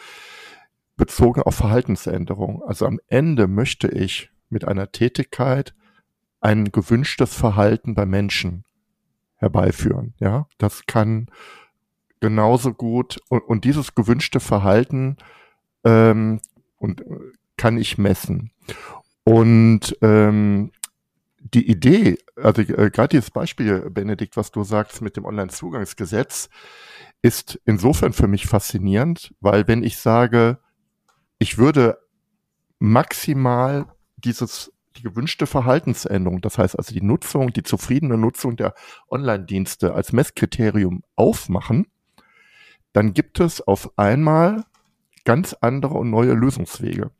bezogen 0.97 1.43
auf 1.43 1.55
Verhaltensänderung. 1.55 2.63
Also 2.63 2.87
am 2.87 3.01
Ende 3.09 3.49
möchte 3.49 3.89
ich 3.89 4.31
mit 4.51 4.67
einer 4.67 4.93
Tätigkeit 4.93 5.75
ein 6.41 6.73
gewünschtes 6.73 7.35
Verhalten 7.35 7.95
bei 7.95 8.05
Menschen 8.05 8.65
herbeiführen. 9.37 10.15
Ja, 10.19 10.47
das 10.59 10.87
kann 10.87 11.29
genauso 12.21 12.73
gut 12.73 13.21
und, 13.29 13.41
und 13.41 13.65
dieses 13.65 13.95
gewünschte 13.95 14.41
Verhalten 14.41 15.17
ähm, 15.85 16.41
und 16.79 17.01
äh, 17.01 17.05
kann 17.57 17.79
ich 17.79 17.99
messen. 17.99 18.51
Und 19.25 19.97
ähm, 20.03 20.73
die 21.39 21.69
Idee, 21.69 22.19
also 22.37 22.63
äh, 22.63 22.91
gerade 22.91 23.09
dieses 23.09 23.31
Beispiel, 23.31 23.91
Benedikt, 23.91 24.37
was 24.37 24.51
du 24.51 24.65
sagst 24.65 25.01
mit 25.03 25.17
dem 25.17 25.25
Onlinezugangsgesetz, 25.25 26.49
ist 27.21 27.61
insofern 27.65 28.13
für 28.13 28.27
mich 28.27 28.47
faszinierend, 28.47 29.35
weil 29.41 29.69
wenn 29.69 29.83
ich 29.83 29.99
sage, 29.99 30.59
ich 31.39 31.59
würde 31.59 31.99
maximal 32.79 33.87
dieses 34.17 34.73
die 34.97 35.03
gewünschte 35.03 35.47
Verhaltensänderung, 35.47 36.41
das 36.43 36.59
heißt 36.59 36.79
also 36.79 36.93
die 36.93 37.03
Nutzung, 37.03 37.53
die 37.53 37.63
zufriedene 37.63 38.19
Nutzung 38.19 38.57
der 38.57 38.75
Online-Dienste 39.09 39.95
als 39.95 40.13
Messkriterium 40.13 41.03
aufmachen, 41.17 41.87
dann 42.93 43.15
gibt 43.15 43.41
es 43.41 43.61
auf 43.61 43.97
einmal 43.99 44.65
ganz 45.25 45.55
andere 45.61 45.95
und 45.95 46.11
neue 46.11 46.35
Lösungswege. 46.35 47.11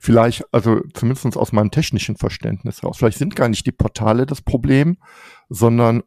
Vielleicht, 0.00 0.44
also 0.52 0.80
zumindest 0.94 1.36
aus 1.36 1.52
meinem 1.52 1.70
technischen 1.70 2.16
Verständnis 2.16 2.82
heraus, 2.82 2.98
vielleicht 2.98 3.18
sind 3.18 3.36
gar 3.36 3.48
nicht 3.48 3.66
die 3.66 3.72
Portale 3.72 4.26
das 4.26 4.42
Problem, 4.42 4.98
sondern 5.48 6.02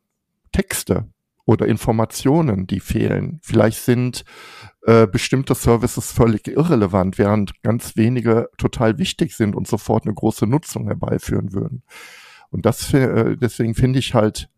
Texte 0.52 1.08
oder 1.46 1.66
Informationen, 1.66 2.68
die 2.68 2.82
fehlen. 2.82 3.40
Vielleicht 3.42 3.80
sind 3.80 4.26
äh, 4.86 5.08
bestimmte 5.08 5.56
Services 5.56 6.12
völlig 6.12 6.48
irrelevant, 6.48 7.18
während 7.18 7.62
ganz 7.64 7.96
wenige 7.96 8.50
total 8.58 8.98
wichtig 8.98 9.36
sind 9.36 9.56
und 9.56 9.68
sofort 9.68 10.06
eine 10.06 10.14
große 10.14 10.46
Nutzung 10.46 10.88
herbeiführen 10.88 11.54
würden. 11.54 11.84
Und 12.50 12.66
das 12.66 12.94
äh, 12.94 13.38
deswegen 13.38 13.76
finde 13.76 14.00
ich 14.00 14.14
halt 14.14 14.50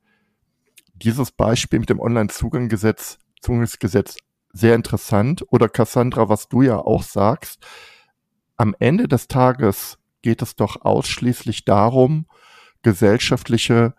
dieses 0.93 1.31
Beispiel 1.31 1.79
mit 1.79 1.89
dem 1.89 1.99
Online-Zuganggesetz, 1.99 3.19
Zugangsgesetz 3.41 4.17
sehr 4.51 4.75
interessant. 4.75 5.45
Oder 5.49 5.69
Cassandra, 5.69 6.29
was 6.29 6.49
du 6.49 6.61
ja 6.61 6.77
auch 6.77 7.03
sagst, 7.03 7.65
am 8.59 8.75
Ende 8.79 9.07
des 9.07 9.27
Tages 9.27 9.97
geht 10.21 10.41
es 10.41 10.55
doch 10.55 10.81
ausschließlich 10.81 11.65
darum, 11.65 12.25
gesellschaftliche 12.81 13.93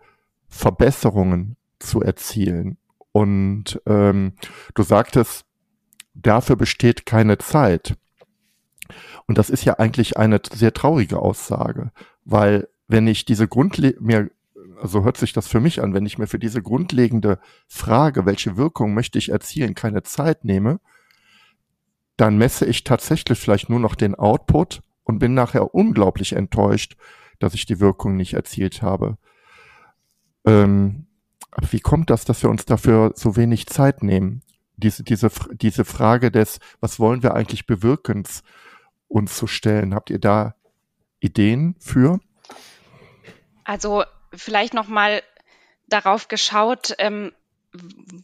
Verbesserungen 0.47 1.57
zu 1.79 2.01
erzielen. 2.01 2.77
Und 3.11 3.81
ähm, 3.85 4.33
du 4.75 4.83
sagtest, 4.83 5.45
dafür 6.13 6.55
besteht 6.55 7.05
keine 7.05 7.37
Zeit. 7.39 7.97
Und 9.25 9.37
das 9.37 9.49
ist 9.49 9.65
ja 9.65 9.79
eigentlich 9.79 10.17
eine 10.17 10.39
sehr 10.51 10.73
traurige 10.73 11.19
Aussage, 11.19 11.91
weil 12.23 12.67
wenn 12.87 13.07
ich 13.07 13.25
diese 13.25 13.47
Grundle 13.47 13.95
mir 13.99 14.29
so 14.83 15.03
hört 15.03 15.17
sich 15.17 15.31
das 15.31 15.47
für 15.47 15.59
mich 15.59 15.81
an, 15.81 15.93
wenn 15.93 16.07
ich 16.07 16.17
mir 16.17 16.25
für 16.25 16.39
diese 16.39 16.61
grundlegende 16.61 17.39
Frage, 17.67 18.25
welche 18.25 18.57
Wirkung 18.57 18.95
möchte 18.95 19.19
ich 19.19 19.29
erzielen, 19.29 19.75
keine 19.75 20.01
Zeit 20.01 20.43
nehme, 20.43 20.79
dann 22.21 22.37
messe 22.37 22.67
ich 22.67 22.83
tatsächlich 22.83 23.39
vielleicht 23.39 23.67
nur 23.67 23.79
noch 23.79 23.95
den 23.95 24.13
Output 24.13 24.83
und 25.03 25.17
bin 25.17 25.33
nachher 25.33 25.73
unglaublich 25.73 26.33
enttäuscht, 26.33 26.95
dass 27.39 27.55
ich 27.55 27.65
die 27.65 27.79
Wirkung 27.79 28.15
nicht 28.15 28.35
erzielt 28.35 28.83
habe. 28.83 29.17
Ähm, 30.45 31.07
wie 31.71 31.79
kommt 31.79 32.11
das, 32.11 32.23
dass 32.23 32.43
wir 32.43 32.51
uns 32.51 32.65
dafür 32.65 33.13
so 33.15 33.35
wenig 33.37 33.65
Zeit 33.65 34.03
nehmen? 34.03 34.43
Diese, 34.77 35.03
diese, 35.03 35.31
diese 35.53 35.83
Frage 35.83 36.29
des, 36.29 36.59
was 36.79 36.99
wollen 36.99 37.23
wir 37.23 37.33
eigentlich 37.33 37.65
bewirken, 37.65 38.23
uns 39.07 39.35
zu 39.35 39.47
stellen. 39.47 39.95
Habt 39.95 40.11
ihr 40.11 40.19
da 40.19 40.53
Ideen 41.21 41.75
für? 41.79 42.19
Also 43.63 44.03
vielleicht 44.31 44.75
noch 44.75 44.87
mal 44.87 45.23
darauf 45.87 46.27
geschaut, 46.27 46.93
ähm, 46.99 47.31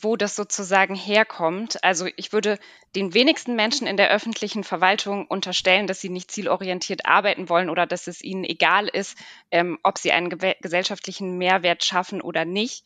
wo 0.01 0.16
das 0.16 0.36
sozusagen 0.36 0.96
herkommt. 0.96 1.84
Also 1.84 2.08
ich 2.18 2.34
würde 2.34 2.60
den 2.96 3.13
wenigsten 3.13 3.56
Menschen 3.56 3.88
in 3.88 3.98
der 3.98 4.10
öffentlichen 4.10 4.63
Verwaltung 4.63 5.27
unterstellen, 5.27 5.88
dass 5.88 6.01
sie 6.01 6.10
nicht 6.10 6.32
zielorientiert 6.32 7.06
arbeiten 7.06 7.50
wollen 7.50 7.70
oder 7.70 7.86
dass 7.86 8.08
es 8.08 8.22
ihnen 8.22 8.44
egal 8.44 8.88
ist, 8.88 9.18
ähm, 9.51 9.80
ob 9.84 9.98
sie 9.98 10.12
einen 10.12 10.30
gesellschaftlichen 10.30 11.38
Mehrwert 11.38 11.84
schaffen 11.84 12.22
oder 12.22 12.46
nicht. 12.46 12.86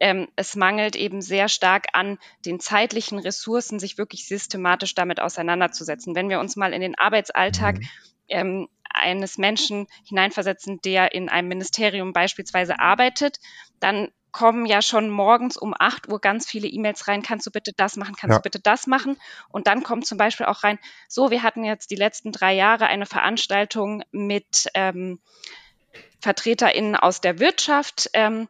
Ähm, 0.00 0.28
es 0.36 0.56
mangelt 0.56 0.96
eben 0.96 1.20
sehr 1.20 1.48
stark 1.48 1.88
an 1.92 2.18
den 2.46 2.58
zeitlichen 2.58 3.18
Ressourcen, 3.18 3.78
sich 3.78 3.98
wirklich 3.98 4.26
systematisch 4.26 4.94
damit 4.94 5.20
auseinanderzusetzen. 5.20 6.14
Wenn 6.14 6.30
wir 6.30 6.40
uns 6.40 6.56
mal 6.56 6.72
in 6.72 6.80
den 6.80 6.98
Arbeitsalltag 6.98 7.78
mhm. 7.78 7.88
ähm, 8.28 8.68
eines 8.92 9.38
Menschen 9.38 9.86
hineinversetzen, 10.08 10.80
der 10.82 11.12
in 11.12 11.28
einem 11.28 11.48
Ministerium 11.48 12.12
beispielsweise 12.12 12.80
arbeitet, 12.80 13.38
dann 13.78 14.08
kommen 14.32 14.66
ja 14.66 14.82
schon 14.82 15.10
morgens 15.10 15.56
um 15.56 15.74
8 15.78 16.08
Uhr 16.08 16.20
ganz 16.20 16.48
viele 16.48 16.68
E-Mails 16.68 17.08
rein, 17.08 17.22
kannst 17.22 17.46
du 17.46 17.50
bitte 17.50 17.72
das 17.76 17.96
machen, 17.96 18.14
kannst 18.16 18.34
ja. 18.34 18.38
du 18.38 18.42
bitte 18.42 18.60
das 18.60 18.86
machen? 18.86 19.16
Und 19.48 19.66
dann 19.66 19.82
kommt 19.82 20.06
zum 20.06 20.18
Beispiel 20.18 20.46
auch 20.46 20.62
rein, 20.62 20.78
so, 21.08 21.30
wir 21.30 21.42
hatten 21.42 21.64
jetzt 21.64 21.90
die 21.90 21.96
letzten 21.96 22.32
drei 22.32 22.54
Jahre 22.54 22.86
eine 22.86 23.06
Veranstaltung 23.06 24.02
mit 24.10 24.68
ähm, 24.74 25.20
VertreterInnen 26.20 26.96
aus 26.96 27.20
der 27.20 27.38
Wirtschaft. 27.38 28.10
Ähm, 28.12 28.48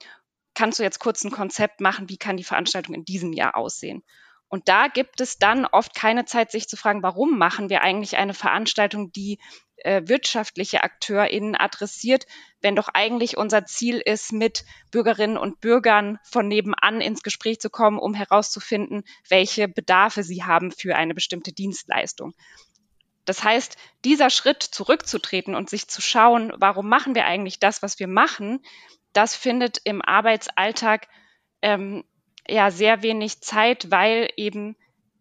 kannst 0.55 0.79
du 0.79 0.83
jetzt 0.83 0.99
kurz 0.99 1.25
ein 1.25 1.31
Konzept 1.31 1.81
machen, 1.81 2.09
wie 2.09 2.19
kann 2.19 2.37
die 2.37 2.45
Veranstaltung 2.45 2.95
in 2.95 3.05
diesem 3.05 3.33
Jahr 3.33 3.57
aussehen? 3.57 4.03
Und 4.51 4.69
da 4.69 4.89
gibt 4.89 5.21
es 5.21 5.39
dann 5.39 5.65
oft 5.65 5.95
keine 5.95 6.25
Zeit, 6.25 6.51
sich 6.51 6.69
zu 6.69 6.77
fragen, 6.77 7.05
warum 7.05 7.39
machen 7.39 7.71
wir 7.71 7.83
eigentlich 7.83 8.17
eine 8.17 8.35
Veranstaltung, 8.35 9.13
die 9.13 9.39
äh, 9.77 10.03
wirtschaftliche 10.07 10.83
AkteurInnen 10.83 11.55
adressiert, 11.55 12.27
wenn 12.61 12.75
doch 12.75 12.89
eigentlich 12.89 13.37
unser 13.37 13.65
Ziel 13.65 14.03
ist, 14.05 14.33
mit 14.33 14.65
Bürgerinnen 14.91 15.39
und 15.39 15.61
Bürgern 15.61 16.19
von 16.25 16.49
nebenan 16.49 17.01
ins 17.01 17.23
Gespräch 17.23 17.61
zu 17.61 17.71
kommen, 17.71 17.99
um 17.99 18.13
herauszufinden, 18.13 19.05
welche 19.29 19.69
Bedarfe 19.69 20.25
sie 20.25 20.43
haben 20.43 20.73
für 20.73 20.97
eine 20.97 21.15
bestimmte 21.15 21.53
Dienstleistung. 21.53 22.35
Das 23.25 23.45
heißt, 23.45 23.77
dieser 24.05 24.31
Schritt 24.31 24.65
zurückzutreten 24.65 25.55
und 25.55 25.71
sich 25.71 25.87
zu 25.87 26.03
schauen, 26.03 26.53
warum 26.57 26.89
machen 26.89 27.15
wir 27.15 27.25
eigentlich 27.25 27.61
das, 27.61 27.83
was 27.83 28.01
wir 28.01 28.09
machen, 28.09 28.65
das 29.13 29.37
findet 29.37 29.79
im 29.85 30.03
Arbeitsalltag 30.03 31.07
ähm, 31.63 32.05
ja 32.51 32.71
sehr 32.71 33.03
wenig 33.03 33.41
Zeit, 33.41 33.91
weil 33.91 34.31
eben 34.37 34.77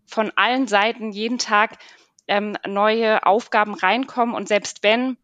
von 0.05 0.31
allen 0.35 0.67
Seiten 0.67 1.11
jeden 1.11 1.37
Tag 1.37 1.77
ähm, 2.27 2.57
neue 2.67 3.25
Aufgaben 3.25 3.73
reinkommen. 3.73 4.35
Und 4.35 4.47
selbst 4.47 4.83
wenn 4.83 5.17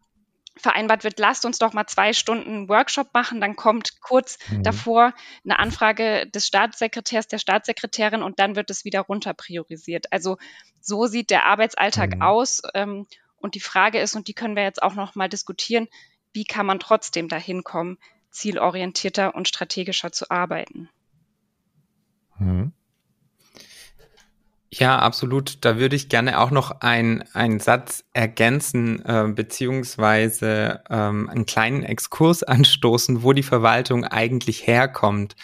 vereinbart 0.56 1.04
wird, 1.04 1.18
lasst 1.18 1.44
uns 1.44 1.58
doch 1.58 1.72
mal 1.72 1.86
zwei 1.86 2.12
Stunden 2.12 2.68
Workshop 2.68 3.12
machen, 3.12 3.40
dann 3.40 3.56
kommt 3.56 4.00
kurz 4.00 4.38
mhm. 4.48 4.62
davor 4.62 5.12
eine 5.44 5.58
Anfrage 5.58 6.26
des 6.28 6.46
Staatssekretärs, 6.46 7.28
der 7.28 7.38
Staatssekretärin 7.38 8.22
und 8.22 8.38
dann 8.38 8.56
wird 8.56 8.70
es 8.70 8.84
wieder 8.84 9.00
runter 9.00 9.34
priorisiert. 9.34 10.12
Also 10.12 10.38
so 10.80 11.06
sieht 11.06 11.30
der 11.30 11.46
Arbeitsalltag 11.46 12.16
mhm. 12.16 12.22
aus. 12.22 12.62
Ähm, 12.74 13.06
und 13.38 13.54
die 13.54 13.60
Frage 13.60 14.00
ist, 14.00 14.16
und 14.16 14.28
die 14.28 14.34
können 14.34 14.56
wir 14.56 14.64
jetzt 14.64 14.82
auch 14.82 14.94
noch 14.94 15.14
mal 15.14 15.28
diskutieren, 15.28 15.88
wie 16.32 16.44
kann 16.44 16.66
man 16.66 16.80
trotzdem 16.80 17.28
dahin 17.28 17.62
kommen, 17.62 17.98
zielorientierter 18.30 19.34
und 19.34 19.46
strategischer 19.46 20.10
zu 20.10 20.30
arbeiten? 20.30 20.88
Mhm. 22.38 22.72
Ja, 24.70 24.98
absolut. 24.98 25.64
Da 25.64 25.78
würde 25.78 25.96
ich 25.96 26.08
gerne 26.08 26.38
auch 26.38 26.50
noch 26.50 26.80
ein, 26.80 27.24
einen 27.32 27.60
Satz 27.60 28.04
ergänzen, 28.12 29.02
äh, 29.04 29.28
beziehungsweise 29.28 30.82
ähm, 30.90 31.30
einen 31.30 31.46
kleinen 31.46 31.82
Exkurs 31.82 32.42
anstoßen, 32.42 33.22
wo 33.22 33.32
die 33.32 33.42
Verwaltung 33.42 34.04
eigentlich 34.04 34.66
herkommt. 34.66 35.36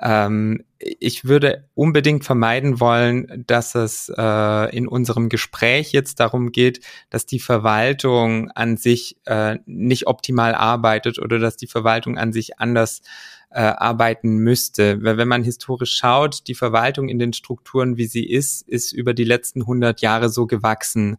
Ähm, 0.00 0.64
ich 0.78 1.24
würde 1.24 1.68
unbedingt 1.74 2.24
vermeiden 2.24 2.78
wollen, 2.78 3.44
dass 3.46 3.74
es 3.74 4.12
äh, 4.16 4.76
in 4.76 4.86
unserem 4.86 5.28
Gespräch 5.28 5.92
jetzt 5.92 6.20
darum 6.20 6.52
geht, 6.52 6.84
dass 7.10 7.26
die 7.26 7.40
Verwaltung 7.40 8.50
an 8.52 8.76
sich 8.76 9.16
äh, 9.24 9.58
nicht 9.66 10.06
optimal 10.06 10.54
arbeitet 10.54 11.18
oder 11.18 11.38
dass 11.38 11.56
die 11.56 11.66
Verwaltung 11.66 12.16
an 12.16 12.32
sich 12.32 12.60
anders 12.60 13.00
äh, 13.00 13.02
arbeiten 13.50 14.38
müsste. 14.38 15.02
Weil 15.02 15.16
wenn 15.16 15.28
man 15.28 15.42
historisch 15.42 15.96
schaut, 15.96 16.46
die 16.48 16.54
Verwaltung 16.54 17.08
in 17.08 17.18
den 17.18 17.32
Strukturen, 17.32 17.96
wie 17.96 18.06
sie 18.06 18.28
ist, 18.28 18.62
ist 18.68 18.92
über 18.92 19.14
die 19.14 19.24
letzten 19.24 19.62
100 19.62 20.00
Jahre 20.00 20.28
so 20.28 20.46
gewachsen. 20.46 21.16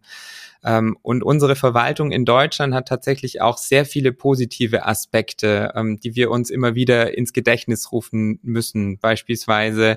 Ähm, 0.62 0.96
und 1.02 1.22
unsere 1.22 1.56
Verwaltung 1.56 2.12
in 2.12 2.24
Deutschland 2.24 2.74
hat 2.74 2.88
tatsächlich 2.88 3.40
auch 3.40 3.56
sehr 3.56 3.84
viele 3.84 4.12
positive 4.12 4.86
Aspekte, 4.86 5.72
ähm, 5.74 5.98
die 6.00 6.16
wir 6.16 6.30
uns 6.30 6.50
immer 6.50 6.74
wieder 6.74 7.16
ins 7.16 7.32
Gedächtnis 7.32 7.92
rufen 7.92 8.38
müssen. 8.42 8.98
Beispielsweise 8.98 9.96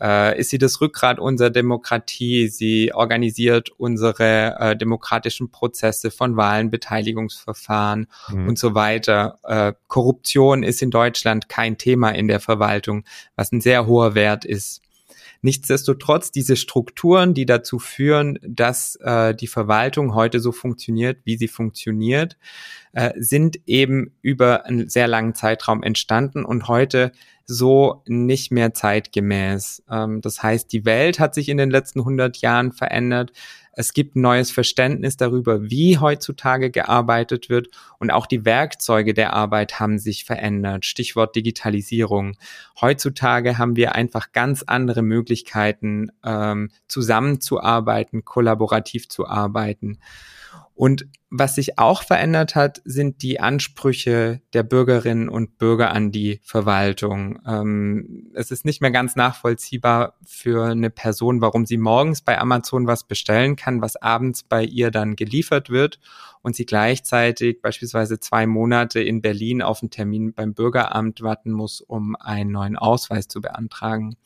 äh, 0.00 0.38
ist 0.38 0.50
sie 0.50 0.58
das 0.58 0.80
Rückgrat 0.80 1.18
unserer 1.18 1.50
Demokratie. 1.50 2.48
Sie 2.48 2.92
organisiert 2.92 3.70
unsere 3.70 4.56
äh, 4.58 4.76
demokratischen 4.76 5.50
Prozesse 5.50 6.10
von 6.10 6.36
Wahlen, 6.36 6.70
Beteiligungsverfahren 6.70 8.08
mhm. 8.30 8.48
und 8.48 8.58
so 8.58 8.74
weiter. 8.74 9.38
Äh, 9.44 9.74
Korruption 9.86 10.62
ist 10.62 10.82
in 10.82 10.90
Deutschland 10.90 11.48
kein 11.48 11.78
Thema 11.78 12.10
in 12.10 12.28
der 12.28 12.40
Verwaltung, 12.40 13.04
was 13.36 13.52
ein 13.52 13.60
sehr 13.60 13.86
hoher 13.86 14.14
Wert 14.14 14.44
ist. 14.44 14.80
Nichtsdestotrotz 15.42 16.32
diese 16.32 16.56
Strukturen, 16.56 17.32
die 17.32 17.46
dazu 17.46 17.78
führen, 17.78 18.38
dass 18.42 18.96
äh, 18.96 19.34
die 19.34 19.46
Verwaltung 19.46 20.14
heute 20.14 20.38
so 20.38 20.52
funktioniert, 20.52 21.18
wie 21.24 21.36
sie 21.36 21.48
funktioniert, 21.48 22.36
äh, 22.92 23.12
sind 23.16 23.60
eben 23.66 24.12
über 24.20 24.66
einen 24.66 24.88
sehr 24.88 25.08
langen 25.08 25.34
Zeitraum 25.34 25.82
entstanden 25.82 26.44
und 26.44 26.68
heute 26.68 27.12
so 27.46 28.02
nicht 28.06 28.52
mehr 28.52 28.74
zeitgemäß. 28.74 29.82
Ähm, 29.90 30.20
das 30.20 30.42
heißt, 30.42 30.72
die 30.72 30.84
Welt 30.84 31.18
hat 31.18 31.34
sich 31.34 31.48
in 31.48 31.56
den 31.56 31.70
letzten 31.70 32.00
100 32.00 32.36
Jahren 32.38 32.72
verändert. 32.72 33.32
Es 33.80 33.94
gibt 33.94 34.14
ein 34.14 34.20
neues 34.20 34.50
Verständnis 34.50 35.16
darüber, 35.16 35.70
wie 35.70 35.96
heutzutage 35.96 36.70
gearbeitet 36.70 37.48
wird 37.48 37.68
und 37.98 38.10
auch 38.10 38.26
die 38.26 38.44
Werkzeuge 38.44 39.14
der 39.14 39.32
Arbeit 39.32 39.80
haben 39.80 39.98
sich 39.98 40.26
verändert. 40.26 40.84
Stichwort 40.84 41.34
Digitalisierung. 41.34 42.36
Heutzutage 42.78 43.56
haben 43.56 43.76
wir 43.76 43.94
einfach 43.94 44.32
ganz 44.32 44.62
andere 44.62 45.00
Möglichkeiten, 45.00 46.12
ähm, 46.22 46.68
zusammenzuarbeiten, 46.88 48.26
kollaborativ 48.26 49.08
zu 49.08 49.26
arbeiten. 49.26 49.98
Und 50.74 51.06
was 51.28 51.54
sich 51.54 51.78
auch 51.78 52.02
verändert 52.02 52.54
hat, 52.54 52.80
sind 52.84 53.22
die 53.22 53.38
Ansprüche 53.38 54.40
der 54.52 54.62
Bürgerinnen 54.62 55.28
und 55.28 55.58
Bürger 55.58 55.92
an 55.92 56.10
die 56.10 56.40
Verwaltung. 56.42 57.38
Ähm, 57.46 58.32
es 58.34 58.50
ist 58.50 58.64
nicht 58.64 58.80
mehr 58.80 58.90
ganz 58.90 59.14
nachvollziehbar 59.14 60.14
für 60.24 60.70
eine 60.70 60.90
Person, 60.90 61.40
warum 61.40 61.66
sie 61.66 61.76
morgens 61.76 62.22
bei 62.22 62.38
Amazon 62.38 62.86
was 62.86 63.04
bestellen 63.06 63.56
kann, 63.56 63.80
was 63.82 63.96
abends 63.96 64.42
bei 64.42 64.64
ihr 64.64 64.90
dann 64.90 65.16
geliefert 65.16 65.70
wird 65.70 66.00
und 66.42 66.56
sie 66.56 66.66
gleichzeitig 66.66 67.60
beispielsweise 67.60 68.18
zwei 68.18 68.46
Monate 68.46 69.00
in 69.00 69.20
Berlin 69.20 69.62
auf 69.62 69.82
einen 69.82 69.90
Termin 69.90 70.32
beim 70.32 70.54
Bürgeramt 70.54 71.20
warten 71.20 71.52
muss, 71.52 71.80
um 71.80 72.16
einen 72.16 72.50
neuen 72.52 72.76
Ausweis 72.76 73.28
zu 73.28 73.40
beantragen. 73.40 74.16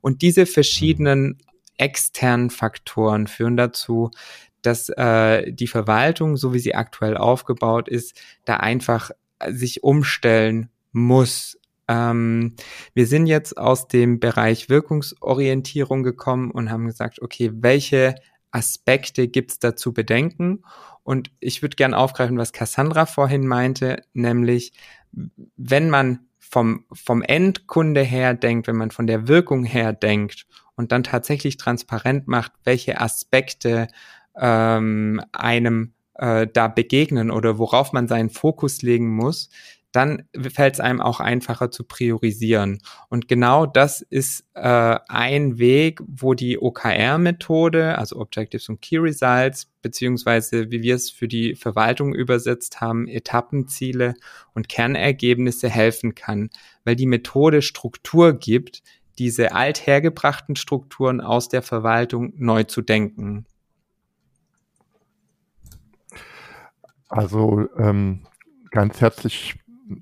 Und 0.00 0.22
diese 0.22 0.46
verschiedenen 0.46 1.38
externen 1.76 2.50
Faktoren 2.50 3.26
führen 3.26 3.56
dazu, 3.56 4.10
dass 4.62 4.88
äh, 4.90 5.52
die 5.52 5.66
Verwaltung, 5.66 6.36
so 6.36 6.54
wie 6.54 6.58
sie 6.58 6.74
aktuell 6.74 7.16
aufgebaut 7.16 7.88
ist, 7.88 8.20
da 8.44 8.56
einfach 8.56 9.10
sich 9.48 9.82
umstellen 9.82 10.70
muss. 10.92 11.58
Ähm, 11.88 12.54
wir 12.94 13.06
sind 13.06 13.26
jetzt 13.26 13.56
aus 13.56 13.88
dem 13.88 14.20
Bereich 14.20 14.68
Wirkungsorientierung 14.68 16.02
gekommen 16.02 16.50
und 16.50 16.70
haben 16.70 16.86
gesagt, 16.86 17.22
okay, 17.22 17.50
welche 17.54 18.14
Aspekte 18.50 19.28
gibt 19.28 19.52
es 19.52 19.58
da 19.58 19.76
zu 19.76 19.92
bedenken? 19.92 20.62
Und 21.02 21.30
ich 21.40 21.62
würde 21.62 21.76
gern 21.76 21.94
aufgreifen, 21.94 22.38
was 22.38 22.52
Cassandra 22.52 23.06
vorhin 23.06 23.46
meinte, 23.46 24.02
nämlich 24.12 24.72
wenn 25.56 25.90
man 25.90 26.26
vom, 26.38 26.84
vom 26.92 27.22
Endkunde 27.22 28.02
her 28.02 28.34
denkt, 28.34 28.66
wenn 28.66 28.76
man 28.76 28.90
von 28.90 29.06
der 29.06 29.28
Wirkung 29.28 29.64
her 29.64 29.92
denkt 29.92 30.46
und 30.74 30.92
dann 30.92 31.04
tatsächlich 31.04 31.56
transparent 31.56 32.26
macht, 32.26 32.52
welche 32.64 33.00
Aspekte 33.00 33.88
ähm, 34.36 35.20
einem 35.32 35.94
äh, 36.14 36.46
da 36.52 36.68
begegnen 36.68 37.30
oder 37.30 37.58
worauf 37.58 37.92
man 37.92 38.08
seinen 38.08 38.30
Fokus 38.30 38.82
legen 38.82 39.08
muss, 39.08 39.48
dann 39.92 40.28
fällt 40.54 40.74
es 40.74 40.80
einem 40.80 41.00
auch 41.00 41.18
einfacher 41.18 41.70
zu 41.70 41.84
priorisieren. 41.84 42.80
Und 43.08 43.26
genau 43.26 43.66
das 43.66 44.02
ist 44.02 44.44
äh, 44.54 44.98
ein 45.08 45.58
Weg, 45.58 46.00
wo 46.06 46.34
die 46.34 46.60
OKR-Methode, 46.60 47.98
also 47.98 48.16
Objectives 48.20 48.68
und 48.68 48.80
Key 48.80 48.98
Results, 48.98 49.68
beziehungsweise 49.82 50.70
wie 50.70 50.82
wir 50.82 50.94
es 50.94 51.10
für 51.10 51.26
die 51.26 51.56
Verwaltung 51.56 52.14
übersetzt 52.14 52.80
haben, 52.80 53.08
Etappenziele 53.08 54.14
und 54.54 54.68
Kernergebnisse 54.68 55.68
helfen 55.68 56.14
kann, 56.14 56.50
weil 56.84 56.94
die 56.94 57.06
Methode 57.06 57.62
Struktur 57.62 58.34
gibt, 58.34 58.82
diese 59.18 59.52
althergebrachten 59.52 60.54
Strukturen 60.54 61.20
aus 61.20 61.48
der 61.48 61.62
Verwaltung 61.62 62.32
neu 62.36 62.62
zu 62.62 62.80
denken. 62.80 63.44
Also 67.10 67.68
ähm, 67.76 68.20
ganz 68.70 69.00
herzlich 69.00 69.56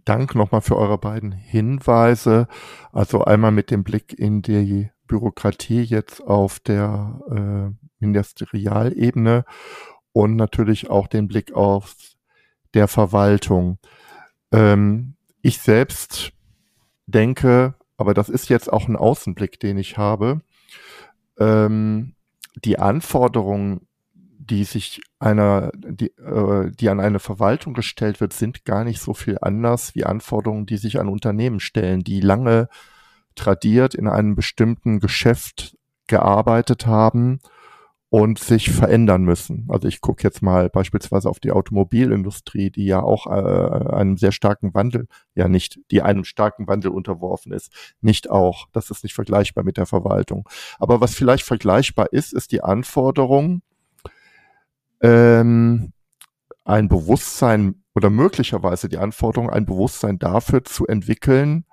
Dank 0.05 0.35
nochmal 0.35 0.61
für 0.61 0.77
eure 0.77 0.99
beiden 0.99 1.33
Hinweise. 1.33 2.47
Also 2.93 3.25
einmal 3.25 3.51
mit 3.51 3.71
dem 3.71 3.83
Blick 3.83 4.13
in 4.13 4.43
die 4.43 4.91
Bürokratie 5.07 5.81
jetzt 5.81 6.21
auf 6.21 6.61
der 6.61 7.23
äh, 7.31 7.87
Ministerialebene 7.99 9.47
und 10.13 10.37
natürlich 10.37 10.91
auch 10.91 11.07
den 11.07 11.29
Blick 11.29 11.55
auf 11.55 11.97
der 12.75 12.89
Verwaltung. 12.89 13.79
Ähm, 14.53 15.17
ich 15.41 15.61
selbst 15.61 16.33
denke, 17.07 17.75
aber 17.97 18.13
das 18.13 18.29
ist 18.29 18.51
jetzt 18.51 18.71
auch 18.71 18.87
ein 18.87 18.97
Außenblick, 18.97 19.59
den 19.59 19.79
ich 19.79 19.97
habe, 19.97 20.43
ähm, 21.39 22.15
die 22.55 22.79
Anforderungen 22.79 23.88
die 24.49 24.65
sich 24.65 25.01
einer, 25.19 25.71
die, 25.75 26.17
äh, 26.19 26.71
die 26.73 26.89
an 26.89 27.01
eine 27.01 27.19
Verwaltung 27.19 27.75
gestellt 27.75 28.21
wird, 28.21 28.33
sind 28.33 28.65
gar 28.65 28.85
nicht 28.85 29.01
so 29.01 29.15
viel 29.15 29.39
anders 29.41 29.95
wie 29.95 30.05
Anforderungen, 30.05 30.67
die 30.67 30.79
sich 30.79 30.99
an 30.99 31.09
Unternehmen 31.09 31.61
stellen, 31.61 32.03
die 32.03 32.21
lange 32.21 32.69
tradiert 33.35 33.95
in 33.95 34.09
einem 34.09 34.35
bestimmten 34.35 35.01
Geschäft 35.01 35.77
gearbeitet 36.07 36.87
haben 36.87 37.41
und 38.11 38.39
sich 38.39 38.71
verändern 38.71 39.23
müssen. 39.23 39.67
Also 39.69 39.87
ich 39.87 40.01
gucke 40.01 40.23
jetzt 40.23 40.41
mal 40.43 40.71
beispielsweise 40.71 41.29
auf 41.29 41.41
die 41.41 41.53
Automobilindustrie, 41.53 42.71
die 42.71 42.87
ja 42.87 43.03
auch 43.03 43.27
äh, 43.27 43.95
einem 43.95 44.17
sehr 44.17 44.33
starken 44.33 44.73
Wandel, 44.73 45.09
ja 45.35 45.47
nicht, 45.47 45.79
die 45.91 46.01
einem 46.01 46.25
starken 46.25 46.67
Wandel 46.67 46.91
unterworfen 46.91 47.53
ist, 47.53 47.71
nicht 48.01 48.31
auch. 48.31 48.67
Das 48.73 48.91
ist 48.91 49.03
nicht 49.03 49.15
vergleichbar 49.15 49.63
mit 49.63 49.77
der 49.77 49.87
Verwaltung. 49.87 50.49
Aber 50.79 51.03
was 51.03 51.15
vielleicht 51.15 51.45
vergleichbar 51.45 52.13
ist, 52.13 52.33
ist 52.33 52.53
die 52.53 52.63
Anforderung, 52.63 53.61
ähm, 55.01 55.93
ein 56.65 56.89
Bewusstsein 56.89 57.83
oder 57.95 58.11
möglicherweise 58.11 58.89
die 58.89 58.99
Anforderung, 58.99 59.51
ein 59.51 59.67
Bewusstsein 59.67 60.19
dafür 60.19 60.65
zu 60.65 60.87
entwickeln, 60.87 61.65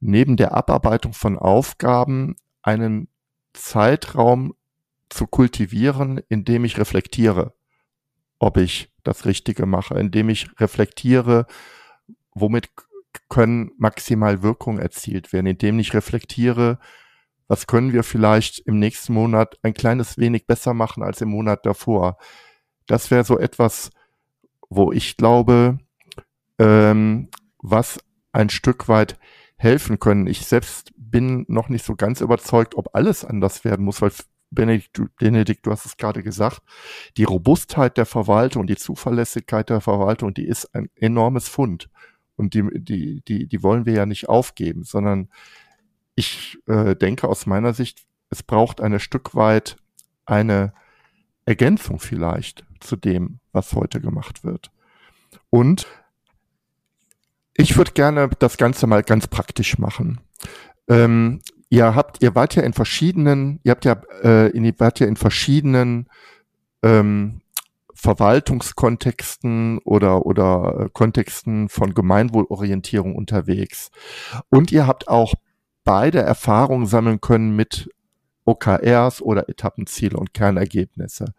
neben 0.00 0.36
der 0.36 0.52
Abarbeitung 0.52 1.12
von 1.12 1.38
Aufgaben 1.38 2.36
einen 2.62 3.08
Zeitraum 3.54 4.54
zu 5.08 5.26
kultivieren, 5.26 6.20
in 6.28 6.44
dem 6.44 6.64
ich 6.64 6.78
reflektiere, 6.78 7.54
ob 8.38 8.56
ich 8.56 8.92
das 9.02 9.24
Richtige 9.24 9.66
mache, 9.66 9.98
indem 9.98 10.28
ich 10.28 10.48
reflektiere, 10.60 11.46
womit 12.34 12.70
können 13.28 13.72
maximal 13.78 14.42
Wirkung 14.42 14.78
erzielt 14.78 15.32
werden, 15.32 15.46
indem 15.46 15.78
ich 15.78 15.94
reflektiere, 15.94 16.78
was 17.48 17.66
können 17.66 17.92
wir 17.92 18.04
vielleicht 18.04 18.60
im 18.60 18.78
nächsten 18.78 19.14
Monat 19.14 19.58
ein 19.62 19.72
kleines 19.72 20.18
wenig 20.18 20.46
besser 20.46 20.74
machen 20.74 21.02
als 21.02 21.20
im 21.22 21.30
Monat 21.30 21.64
davor 21.64 22.18
das 22.88 23.10
wäre 23.10 23.22
so 23.22 23.38
etwas, 23.38 23.90
wo 24.68 24.92
ich 24.92 25.16
glaube, 25.16 25.78
ähm, 26.58 27.28
was 27.58 28.00
ein 28.32 28.50
Stück 28.50 28.88
weit 28.88 29.18
helfen 29.56 29.98
können. 29.98 30.26
Ich 30.26 30.46
selbst 30.46 30.92
bin 30.96 31.44
noch 31.48 31.68
nicht 31.68 31.84
so 31.84 31.94
ganz 31.96 32.20
überzeugt, 32.20 32.74
ob 32.74 32.94
alles 32.94 33.24
anders 33.24 33.64
werden 33.64 33.84
muss, 33.84 34.02
weil 34.02 34.12
Benedikt, 34.50 34.96
du, 34.96 35.06
Benedikt, 35.18 35.66
du 35.66 35.70
hast 35.70 35.84
es 35.84 35.96
gerade 35.96 36.22
gesagt, 36.22 36.62
die 37.16 37.24
Robustheit 37.24 37.96
der 37.98 38.06
Verwaltung, 38.06 38.66
die 38.66 38.76
Zuverlässigkeit 38.76 39.68
der 39.68 39.80
Verwaltung, 39.80 40.32
die 40.32 40.46
ist 40.46 40.74
ein 40.74 40.88
enormes 40.96 41.48
Fund. 41.48 41.90
Und 42.36 42.54
die, 42.54 42.64
die, 42.72 43.20
die, 43.26 43.46
die 43.46 43.62
wollen 43.62 43.84
wir 43.84 43.94
ja 43.94 44.06
nicht 44.06 44.28
aufgeben, 44.28 44.84
sondern 44.84 45.28
ich 46.14 46.58
äh, 46.66 46.96
denke 46.96 47.28
aus 47.28 47.46
meiner 47.46 47.74
Sicht, 47.74 48.06
es 48.30 48.42
braucht 48.42 48.80
eine 48.80 49.00
Stück 49.00 49.34
weit 49.34 49.76
eine 50.24 50.72
Ergänzung 51.44 51.98
vielleicht 51.98 52.67
zu 52.80 52.96
dem, 52.96 53.40
was 53.52 53.72
heute 53.72 54.00
gemacht 54.00 54.44
wird. 54.44 54.70
Und 55.50 55.86
ich 57.54 57.76
würde 57.76 57.92
gerne 57.92 58.30
das 58.38 58.56
Ganze 58.56 58.86
mal 58.86 59.02
ganz 59.02 59.26
praktisch 59.26 59.78
machen. 59.78 60.20
Ähm, 60.88 61.40
ihr 61.68 61.94
habt, 61.94 62.22
ihr 62.22 62.34
wart 62.34 62.54
ja 62.54 62.62
in 62.62 62.72
verschiedenen, 62.72 63.60
ihr 63.64 63.72
habt 63.72 63.84
ja, 63.84 64.00
äh, 64.22 64.56
ihr 64.56 64.74
wart 64.78 65.00
ja 65.00 65.06
in 65.06 65.16
verschiedenen 65.16 66.08
ähm, 66.82 67.40
Verwaltungskontexten 67.94 69.78
oder 69.78 70.24
oder 70.24 70.84
äh, 70.86 70.88
Kontexten 70.92 71.68
von 71.68 71.94
Gemeinwohlorientierung 71.94 73.16
unterwegs. 73.16 73.90
Und 74.50 74.70
ihr 74.70 74.86
habt 74.86 75.08
auch 75.08 75.34
beide 75.82 76.20
Erfahrungen 76.20 76.86
sammeln 76.86 77.20
können 77.20 77.56
mit 77.56 77.90
OKRs 78.44 79.20
oder 79.20 79.48
Etappenziele 79.48 80.16
und 80.16 80.32
Kernergebnisse. 80.32 81.34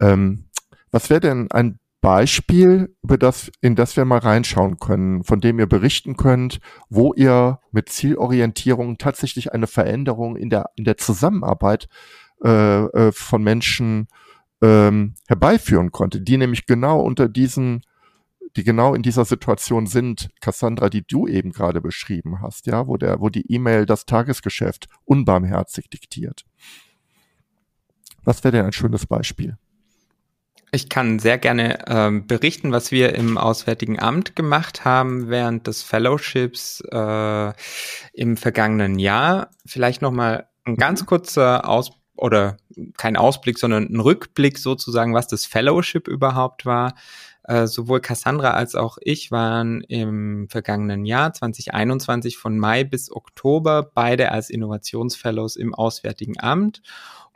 Ähm, 0.00 0.44
was 0.90 1.10
wäre 1.10 1.20
denn 1.20 1.50
ein 1.50 1.78
Beispiel, 2.00 2.94
über 3.02 3.18
das, 3.18 3.50
in 3.60 3.74
das 3.74 3.96
wir 3.96 4.04
mal 4.04 4.18
reinschauen 4.20 4.78
können, 4.78 5.24
von 5.24 5.40
dem 5.40 5.58
ihr 5.58 5.66
berichten 5.66 6.16
könnt, 6.16 6.60
wo 6.88 7.12
ihr 7.14 7.58
mit 7.72 7.88
Zielorientierung 7.88 8.98
tatsächlich 8.98 9.52
eine 9.52 9.66
Veränderung 9.66 10.36
in 10.36 10.48
der, 10.48 10.70
in 10.76 10.84
der 10.84 10.96
Zusammenarbeit 10.96 11.88
äh, 12.44 12.84
äh, 12.84 13.12
von 13.12 13.42
Menschen 13.42 14.06
ähm, 14.62 15.14
herbeiführen 15.26 15.90
konnte, 15.90 16.20
die 16.20 16.36
nämlich 16.36 16.66
genau 16.66 17.00
unter 17.00 17.28
diesen 17.28 17.82
die 18.56 18.64
genau 18.64 18.94
in 18.94 19.02
dieser 19.02 19.24
Situation 19.24 19.86
sind, 19.86 20.30
Cassandra, 20.40 20.88
die 20.88 21.06
du 21.06 21.28
eben 21.28 21.52
gerade 21.52 21.80
beschrieben 21.80 22.40
hast, 22.40 22.66
ja, 22.66 22.86
wo 22.86 22.96
der, 22.96 23.20
wo 23.20 23.28
die 23.28 23.44
E-Mail 23.52 23.86
das 23.86 24.06
Tagesgeschäft 24.06 24.88
unbarmherzig 25.04 25.90
diktiert. 25.90 26.44
Was 28.24 28.42
wäre 28.42 28.52
denn 28.52 28.66
ein 28.66 28.72
schönes 28.72 29.06
Beispiel? 29.06 29.58
Ich 30.70 30.88
kann 30.88 31.18
sehr 31.18 31.38
gerne 31.38 31.78
ähm, 31.86 32.26
berichten, 32.26 32.72
was 32.72 32.90
wir 32.90 33.14
im 33.14 33.38
Auswärtigen 33.38 33.98
Amt 33.98 34.36
gemacht 34.36 34.84
haben 34.84 35.28
während 35.28 35.66
des 35.66 35.82
Fellowships 35.82 36.82
äh, 36.90 37.52
im 38.12 38.36
vergangenen 38.36 38.98
Jahr. 38.98 39.50
Vielleicht 39.64 40.02
noch 40.02 40.12
mal 40.12 40.46
ein 40.64 40.76
ganz 40.76 41.02
mhm. 41.02 41.06
kurzer 41.06 41.68
Aus 41.68 41.92
oder 42.16 42.56
kein 42.96 43.16
Ausblick, 43.16 43.58
sondern 43.58 43.84
ein 43.84 44.00
Rückblick 44.00 44.58
sozusagen, 44.58 45.14
was 45.14 45.28
das 45.28 45.46
Fellowship 45.46 46.08
überhaupt 46.08 46.66
war. 46.66 46.94
Äh, 47.44 47.66
sowohl 47.66 48.00
Cassandra 48.00 48.50
als 48.50 48.74
auch 48.74 48.98
ich 49.00 49.30
waren 49.30 49.80
im 49.80 50.48
vergangenen 50.50 51.06
Jahr 51.06 51.32
2021 51.32 52.36
von 52.36 52.58
Mai 52.58 52.84
bis 52.84 53.10
Oktober 53.10 53.90
beide 53.94 54.32
als 54.32 54.50
Innovationsfellows 54.50 55.56
im 55.56 55.74
Auswärtigen 55.74 56.38
Amt 56.38 56.82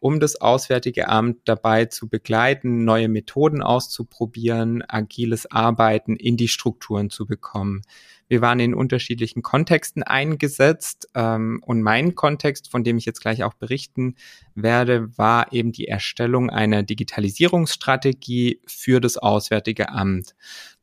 um 0.03 0.19
das 0.19 0.41
Auswärtige 0.41 1.07
Amt 1.09 1.43
dabei 1.45 1.85
zu 1.85 2.09
begleiten, 2.09 2.85
neue 2.85 3.09
Methoden 3.09 3.63
auszuprobieren, 3.63 4.83
agiles 4.89 5.49
Arbeiten 5.49 6.17
in 6.17 6.37
die 6.37 6.49
Strukturen 6.49 7.09
zu 7.09 7.25
bekommen. 7.25 7.83
Wir 8.27 8.41
waren 8.41 8.59
in 8.59 8.75
unterschiedlichen 8.75 9.43
Kontexten 9.43 10.03
eingesetzt 10.03 11.09
ähm, 11.15 11.63
und 11.65 11.83
mein 11.83 12.17
Kontext, 12.17 12.69
von 12.69 12.83
dem 12.83 12.99
ich 12.99 13.05
jetzt 13.05 13.21
gleich 13.21 13.45
auch 13.45 13.55
berichten 13.55 14.17
werde, 14.57 15.17
war 15.17 15.53
eben 15.53 15.71
die 15.71 15.87
Erstellung 15.87 16.51
einer 16.51 16.83
Digitalisierungsstrategie 16.83 18.61
für 18.67 19.01
das 19.01 19.19
Auswärtige 19.19 19.91
Amt. 19.91 20.35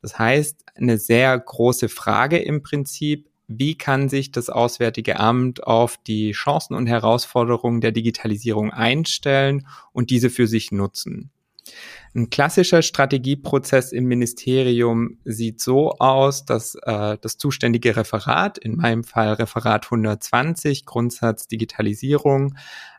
Das 0.01 0.17
heißt, 0.17 0.63
eine 0.75 0.97
sehr 0.97 1.38
große 1.38 1.89
Frage 1.89 2.38
im 2.38 2.63
Prinzip, 2.63 3.28
wie 3.49 3.75
kann 3.75 4.09
sich 4.09 4.31
das 4.31 4.49
Auswärtige 4.49 5.19
Amt 5.19 5.63
auf 5.65 5.97
die 5.97 6.31
Chancen 6.31 6.75
und 6.75 6.85
Herausforderungen 6.85 7.81
der 7.81 7.91
Digitalisierung 7.91 8.71
einstellen 8.71 9.67
und 9.91 10.12
diese 10.12 10.29
für 10.29 10.47
sich 10.47 10.71
nutzen. 10.71 11.31
Ein 12.15 12.29
klassischer 12.29 12.81
Strategieprozess 12.81 13.91
im 13.91 14.05
Ministerium 14.05 15.17
sieht 15.25 15.62
so 15.62 15.93
aus, 15.93 16.45
dass 16.45 16.75
äh, 16.75 17.17
das 17.19 17.38
zuständige 17.38 17.95
Referat, 17.95 18.57
in 18.59 18.75
meinem 18.75 19.03
Fall 19.03 19.33
Referat 19.33 19.85
120, 19.85 20.85
Grundsatz 20.85 21.47
Digitalisierung, 21.47 22.55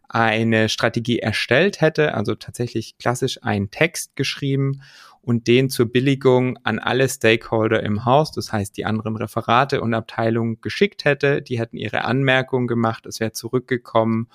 eine 0.08 0.68
Strategie 0.68 1.20
erstellt 1.20 1.80
hätte, 1.80 2.14
also 2.14 2.34
tatsächlich 2.34 2.98
klassisch 2.98 3.42
einen 3.42 3.70
Text 3.70 4.16
geschrieben 4.16 4.82
und 5.22 5.46
den 5.46 5.68
zur 5.70 5.87
Billigung 5.87 6.59
an 6.62 6.78
alle 6.78 7.09
Stakeholder 7.09 7.83
im 7.83 8.04
Haus, 8.04 8.33
das 8.33 8.52
heißt 8.52 8.76
die 8.76 8.87
anderen 8.87 9.16
Referate 9.16 9.80
und 9.80 9.92
Abteilungen 9.94 10.61
geschickt 10.61 11.04
hätte. 11.04 11.42
Die 11.42 11.59
hätten 11.59 11.76
ihre 11.76 12.04
Anmerkungen 12.04 12.66
gemacht, 12.66 13.06
es 13.06 13.20
wäre 13.20 13.33
zurückgekommen 13.33 14.28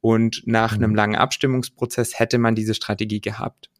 und 0.00 0.42
nach 0.46 0.76
mhm. 0.76 0.84
einem 0.84 0.94
langen 0.94 1.16
Abstimmungsprozess 1.16 2.18
hätte 2.18 2.38
man 2.38 2.54
diese 2.54 2.74
Strategie 2.74 3.20
gehabt. 3.20 3.70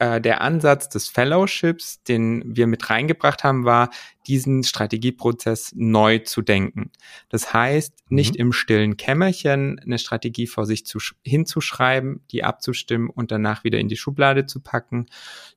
Äh, 0.00 0.18
der 0.18 0.40
Ansatz 0.40 0.88
des 0.88 1.10
Fellowships, 1.10 2.02
den 2.02 2.42
wir 2.46 2.66
mit 2.66 2.88
reingebracht 2.88 3.44
haben, 3.44 3.66
war, 3.66 3.90
diesen 4.26 4.64
Strategieprozess 4.64 5.74
neu 5.76 6.20
zu 6.20 6.40
denken. 6.40 6.90
Das 7.28 7.52
heißt, 7.52 7.92
nicht 8.08 8.32
mhm. 8.32 8.40
im 8.40 8.52
stillen 8.52 8.96
Kämmerchen 8.96 9.78
eine 9.78 9.98
Strategie 9.98 10.46
vor 10.46 10.64
sich 10.64 10.86
zu, 10.86 11.00
hinzuschreiben, 11.22 12.24
die 12.30 12.44
abzustimmen 12.44 13.10
und 13.10 13.30
danach 13.30 13.62
wieder 13.62 13.78
in 13.78 13.88
die 13.88 13.98
Schublade 13.98 14.46
zu 14.46 14.60
packen, 14.60 15.04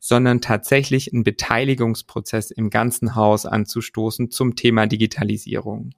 sondern 0.01 0.41
tatsächlich 0.41 1.13
einen 1.13 1.23
Beteiligungsprozess 1.23 2.51
im 2.51 2.69
ganzen 2.69 3.15
Haus 3.15 3.45
anzustoßen 3.45 4.29
zum 4.29 4.57
Thema 4.57 4.87
Digitalisierung. 4.87 5.91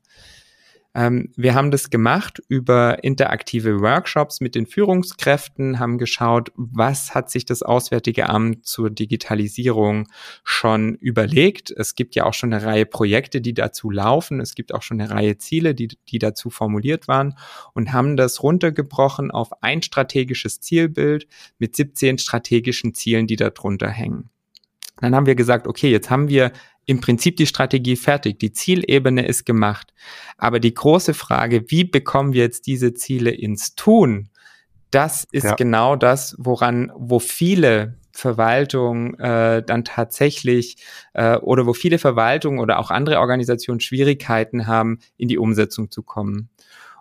Ähm, 0.95 1.29
wir 1.35 1.53
haben 1.53 1.71
das 1.71 1.89
gemacht 1.89 2.41
über 2.47 3.03
interaktive 3.03 3.81
Workshops 3.81 4.39
mit 4.39 4.55
den 4.55 4.65
Führungskräften, 4.65 5.77
haben 5.77 5.97
geschaut, 5.97 6.53
was 6.55 7.13
hat 7.13 7.29
sich 7.29 7.45
das 7.45 7.61
Auswärtige 7.63 8.29
Amt 8.29 8.65
zur 8.65 8.89
Digitalisierung 8.89 10.07
schon 10.45 10.95
überlegt. 10.95 11.69
Es 11.69 11.95
gibt 11.95 12.15
ja 12.15 12.25
auch 12.25 12.33
schon 12.33 12.53
eine 12.53 12.65
Reihe 12.65 12.85
Projekte, 12.85 13.41
die 13.41 13.53
dazu 13.53 13.91
laufen. 13.91 14.39
Es 14.39 14.55
gibt 14.55 14.73
auch 14.73 14.81
schon 14.81 15.01
eine 15.01 15.11
Reihe 15.11 15.37
Ziele, 15.37 15.75
die, 15.75 15.89
die 16.07 16.19
dazu 16.19 16.49
formuliert 16.49 17.09
waren 17.09 17.37
und 17.73 17.91
haben 17.91 18.15
das 18.15 18.41
runtergebrochen 18.41 19.31
auf 19.31 19.61
ein 19.61 19.81
strategisches 19.81 20.61
Zielbild 20.61 21.27
mit 21.59 21.75
17 21.75 22.19
strategischen 22.19 22.93
Zielen, 22.93 23.27
die 23.27 23.35
darunter 23.35 23.89
hängen. 23.89 24.29
Dann 25.01 25.13
haben 25.13 25.25
wir 25.25 25.35
gesagt, 25.35 25.67
okay, 25.67 25.91
jetzt 25.91 26.09
haben 26.09 26.29
wir 26.29 26.53
im 26.85 27.01
Prinzip 27.01 27.37
die 27.37 27.47
Strategie 27.47 27.95
fertig. 27.95 28.39
Die 28.39 28.51
Zielebene 28.51 29.25
ist 29.25 29.45
gemacht. 29.45 29.93
Aber 30.37 30.59
die 30.59 30.73
große 30.73 31.13
Frage, 31.13 31.65
wie 31.69 31.83
bekommen 31.83 32.33
wir 32.33 32.43
jetzt 32.43 32.67
diese 32.67 32.93
Ziele 32.93 33.31
ins 33.31 33.75
Tun? 33.75 34.29
Das 34.91 35.27
ist 35.31 35.45
ja. 35.45 35.55
genau 35.55 35.95
das, 35.95 36.35
woran, 36.37 36.91
wo 36.95 37.19
viele 37.19 37.97
Verwaltungen 38.11 39.19
äh, 39.19 39.61
dann 39.61 39.83
tatsächlich 39.83 40.77
äh, 41.13 41.35
oder 41.37 41.65
wo 41.65 41.73
viele 41.73 41.99
Verwaltungen 41.99 42.59
oder 42.59 42.79
auch 42.79 42.91
andere 42.91 43.19
Organisationen 43.19 43.81
Schwierigkeiten 43.81 44.67
haben, 44.67 44.99
in 45.17 45.27
die 45.27 45.37
Umsetzung 45.37 45.91
zu 45.91 46.01
kommen. 46.01 46.49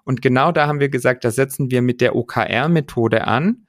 Und 0.03 0.23
genau 0.23 0.51
da 0.51 0.67
haben 0.67 0.81
wir 0.81 0.89
gesagt, 0.89 1.25
da 1.25 1.31
setzen 1.31 1.71
wir 1.71 1.83
mit 1.83 2.01
der 2.01 2.17
OKR-Methode 2.17 3.27
an 3.27 3.67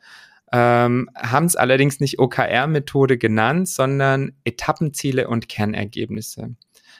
ähm, 0.51 1.10
haben 1.15 1.45
es 1.45 1.55
allerdings 1.55 1.99
nicht 1.99 2.19
OKR-Methode 2.19 3.17
genannt, 3.17 3.67
sondern 3.67 4.34
Etappenziele 4.43 5.27
und 5.27 5.49
Kernergebnisse. 5.49 6.55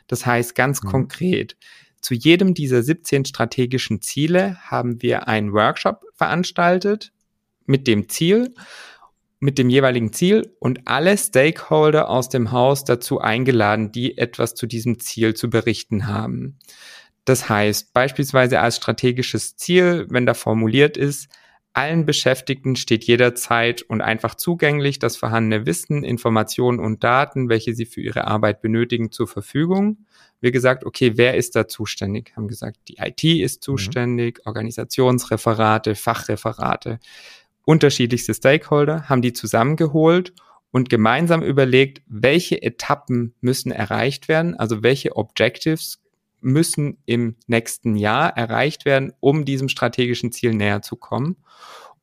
Das 0.08 0.26
heißt 0.26 0.56
ganz 0.56 0.84
mhm. 0.84 0.90
konkret, 0.90 1.58
zu 2.02 2.14
jedem 2.14 2.54
dieser 2.54 2.84
17 2.84 3.26
strategischen 3.26 4.02
Ziele 4.02 4.58
haben 4.62 5.02
wir 5.02 5.28
einen 5.28 5.54
Workshop 5.54 6.02
veranstaltet 6.14 7.12
mit 7.66 7.88
dem 7.88 8.10
Ziel, 8.10 8.54
mit 9.40 9.58
dem 9.58 9.70
jeweiligen 9.70 10.14
Ziel 10.14 10.56
und 10.60 10.88
alle 10.88 11.18
Stakeholder 11.18 12.10
aus 12.10 12.30
dem 12.30 12.52
Haus 12.52 12.84
dazu 12.84 13.20
eingeladen, 13.20 13.92
die 13.92 14.18
etwas 14.18 14.56
zu 14.56 14.68
diesem 14.68 15.00
Ziel 15.00 15.34
zu 15.34 15.50
berichten 15.50 16.08
haben. 16.08 16.60
Das 17.26 17.50
heißt, 17.50 17.92
beispielsweise 17.94 18.60
als 18.60 18.78
strategisches 18.78 19.56
Ziel, 19.58 20.06
wenn 20.10 20.28
da 20.28 20.36
formuliert 20.36 20.98
ist, 20.98 21.28
allen 21.76 22.06
Beschäftigten 22.06 22.78
steht 22.78 23.04
jederzeit 23.04 23.82
und 23.82 24.02
einfach 24.02 24.36
zugänglich 24.36 24.98
das 24.98 25.18
vorhandene 25.18 25.66
Wissen, 25.66 26.04
Informationen 26.04 26.80
und 26.80 27.04
Daten, 27.04 27.50
welche 27.50 27.76
sie 27.76 27.86
für 27.86 28.02
ihre 28.02 28.28
Arbeit 28.28 28.62
benötigen, 28.62 29.12
zur 29.12 29.28
Verfügung. 29.28 30.06
Wir 30.40 30.52
gesagt, 30.52 30.86
okay, 30.86 31.14
wer 31.16 31.36
ist 31.36 31.56
da 31.56 31.68
zuständig? 31.68 32.32
Haben 32.36 32.48
gesagt, 32.48 32.78
die 32.88 32.98
IT 33.00 33.24
ist 33.24 33.62
mhm. 33.62 33.64
zuständig, 33.64 34.38
mhm. 34.38 34.44
Organisationsreferate, 34.48 35.96
Fachreferate, 35.96 37.00
unterschiedlichste 37.66 38.34
Stakeholder, 38.34 39.10
haben 39.10 39.22
die 39.22 39.34
zusammengeholt 39.34 40.34
und 40.72 40.90
gemeinsam 40.90 41.42
überlegt, 41.42 42.02
welche 42.08 42.62
Etappen 42.62 43.34
müssen 43.42 43.72
erreicht 43.72 44.30
werden, 44.30 44.56
also 44.56 44.82
welche 44.82 45.18
Objectives 45.18 46.02
müssen 46.46 47.00
im 47.06 47.36
nächsten 47.48 47.96
Jahr 47.96 48.38
erreicht 48.38 48.86
werden, 48.86 49.12
um 49.20 49.46
diesem 49.46 49.68
strategischen 49.68 50.32
Ziel 50.32 50.54
näher 50.54 50.82
zu 50.82 50.96
kommen. 50.96 51.38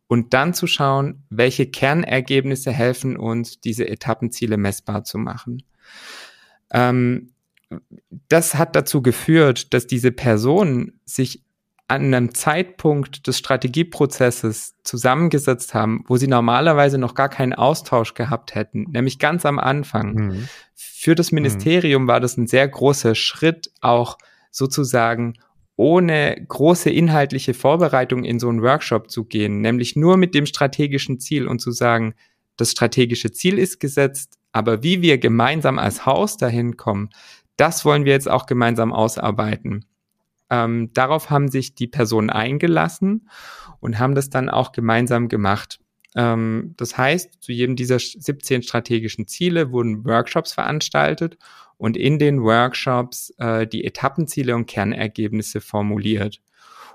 Und 0.09 0.35
dann 0.35 0.53
zu 0.53 0.67
schauen, 0.67 1.23
welche 1.31 1.67
Kernergebnisse 1.67 2.71
helfen 2.71 3.17
uns, 3.17 3.61
diese 3.61 3.89
Etappenziele 3.89 4.59
messbar 4.59 5.05
zu 5.05 5.17
machen. 5.17 5.63
Ähm, 6.71 7.31
das 8.29 8.57
hat 8.57 8.77
dazu 8.77 9.01
geführt, 9.01 9.73
dass 9.73 9.87
diese 9.87 10.13
Personen 10.13 11.01
sich 11.07 11.45
an 11.89 12.03
einem 12.05 12.35
Zeitpunkt 12.35 13.27
des 13.27 13.39
Strategieprozesses 13.39 14.75
zusammengesetzt 14.83 15.73
haben, 15.73 16.05
wo 16.09 16.17
sie 16.17 16.27
normalerweise 16.27 16.99
noch 16.99 17.15
gar 17.15 17.29
keinen 17.29 17.53
Austausch 17.53 18.15
gehabt 18.15 18.55
hätten, 18.55 18.87
nämlich 18.91 19.19
ganz 19.19 19.47
am 19.47 19.59
Anfang. 19.59 20.15
Mhm. 20.15 20.49
Für 20.75 21.15
das 21.15 21.33
Ministerium 21.33 22.05
mhm. 22.05 22.09
war 22.09 22.21
das 22.21 22.37
ein 22.37 22.47
sehr 22.47 22.67
großer 22.67 23.15
Schritt, 23.15 23.71
auch 23.81 24.19
sozusagen 24.53 25.35
ohne 25.75 26.45
große 26.47 26.91
inhaltliche 26.91 27.55
Vorbereitung 27.55 28.23
in 28.23 28.39
so 28.39 28.49
einen 28.49 28.63
Workshop 28.63 29.11
zu 29.11 29.25
gehen, 29.25 29.61
nämlich 29.61 29.97
nur 29.97 30.17
mit 30.17 30.35
dem 30.35 30.47
strategischen 30.47 31.19
Ziel 31.19 31.49
und 31.49 31.61
zu 31.61 31.73
sagen, 31.73 32.15
das 32.57 32.71
strategische 32.71 33.33
Ziel 33.33 33.59
ist 33.59 33.81
gesetzt, 33.81 34.39
aber 34.53 34.83
wie 34.83 35.03
wir 35.03 35.19
gemeinsam 35.19 35.79
als 35.79 36.07
Haus 36.07 36.37
dahin 36.37 36.77
kommen, 36.77 37.11
das 37.57 37.85
wollen 37.85 38.05
wir 38.05 38.13
jetzt 38.13 38.31
auch 38.31 38.47
gemeinsam 38.47 38.93
ausarbeiten. 38.93 39.87
Ähm, 40.51 40.91
darauf 40.93 41.31
haben 41.31 41.49
sich 41.49 41.75
die 41.75 41.87
Personen 41.87 42.29
eingelassen 42.29 43.29
und 43.81 43.99
haben 43.99 44.15
das 44.15 44.29
dann 44.29 44.51
auch 44.51 44.73
gemeinsam 44.73 45.29
gemacht. 45.29 45.81
Ähm, 46.15 46.75
das 46.77 46.99
heißt, 46.99 47.43
zu 47.43 47.53
jedem 47.53 47.75
dieser 47.75 47.99
17 47.99 48.63
strategischen 48.63 49.27
Ziele 49.27 49.73
wurden 49.73 50.05
Workshops 50.05 50.53
veranstaltet 50.53 51.39
und 51.83 51.97
in 51.97 52.21
den 52.21 52.45
Workshops 52.45 53.35
äh, 53.39 53.67
die 53.67 53.83
Etappenziele 53.83 54.55
und 54.55 54.67
Kernergebnisse 54.67 55.61
formuliert. 55.61 56.41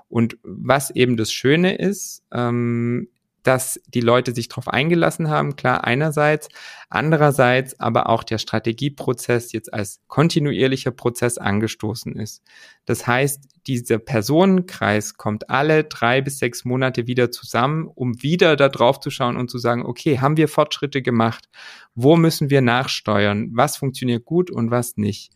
Und 0.08 0.38
was 0.42 0.88
eben 0.88 1.18
das 1.18 1.30
Schöne 1.30 1.76
ist, 1.76 2.24
ähm, 2.32 3.08
dass 3.48 3.80
die 3.86 4.02
Leute 4.02 4.34
sich 4.34 4.48
darauf 4.48 4.68
eingelassen 4.68 5.30
haben, 5.30 5.56
klar 5.56 5.84
einerseits, 5.84 6.50
andererseits 6.90 7.80
aber 7.80 8.10
auch 8.10 8.22
der 8.22 8.36
Strategieprozess 8.36 9.52
jetzt 9.52 9.72
als 9.72 10.02
kontinuierlicher 10.06 10.90
Prozess 10.90 11.38
angestoßen 11.38 12.14
ist. 12.14 12.42
Das 12.84 13.06
heißt, 13.06 13.42
dieser 13.66 14.00
Personenkreis 14.00 15.14
kommt 15.14 15.48
alle 15.48 15.84
drei 15.84 16.20
bis 16.20 16.38
sechs 16.38 16.66
Monate 16.66 17.06
wieder 17.06 17.30
zusammen, 17.30 17.86
um 17.86 18.22
wieder 18.22 18.54
da 18.54 18.68
drauf 18.68 19.00
zu 19.00 19.08
schauen 19.08 19.38
und 19.38 19.50
zu 19.50 19.56
sagen, 19.56 19.86
okay, 19.86 20.18
haben 20.18 20.36
wir 20.36 20.48
Fortschritte 20.48 21.00
gemacht? 21.00 21.48
Wo 21.94 22.16
müssen 22.16 22.50
wir 22.50 22.60
nachsteuern? 22.60 23.48
Was 23.54 23.78
funktioniert 23.78 24.26
gut 24.26 24.50
und 24.50 24.70
was 24.70 24.98
nicht? 24.98 25.32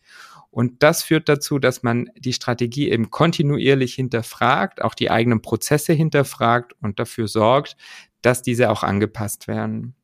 Und 0.53 0.83
das 0.83 1.01
führt 1.01 1.29
dazu, 1.29 1.57
dass 1.57 1.81
man 1.81 2.11
die 2.15 2.31
Strategie 2.31 2.91
eben 2.91 3.09
kontinuierlich 3.09 3.95
hinterfragt, 3.95 4.83
auch 4.83 4.93
die 4.93 5.09
eigenen 5.09 5.41
Prozesse 5.41 5.93
hinterfragt 5.93 6.73
und 6.79 6.99
dafür 6.99 7.27
sorgt, 7.27 7.75
dass 8.21 8.43
diese 8.43 8.69
auch 8.69 8.83
angepasst 8.83 9.47
werden. 9.47 9.95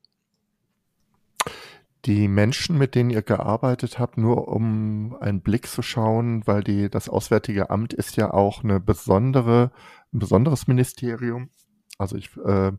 Die 2.06 2.28
Menschen, 2.28 2.80
mit 2.80 2.96
denen 2.96 3.12
ihr 3.12 3.22
gearbeitet 3.22 4.00
habt, 4.00 4.18
nur 4.18 4.48
um 4.48 5.16
einen 5.20 5.42
Blick 5.42 5.68
zu 5.68 5.84
schauen, 5.84 6.42
weil 6.48 6.64
die, 6.64 6.90
das 6.90 7.10
Auswärtige 7.10 7.70
Amt 7.70 7.94
ist 7.94 8.18
ja 8.18 8.34
auch 8.34 8.64
eine 8.64 8.80
besondere, 8.80 9.72
ein 10.12 10.18
besonderes 10.18 10.66
Ministerium. 10.66 11.52
Also 12.00 12.16
ich, 12.16 12.36
äh, 12.38 12.72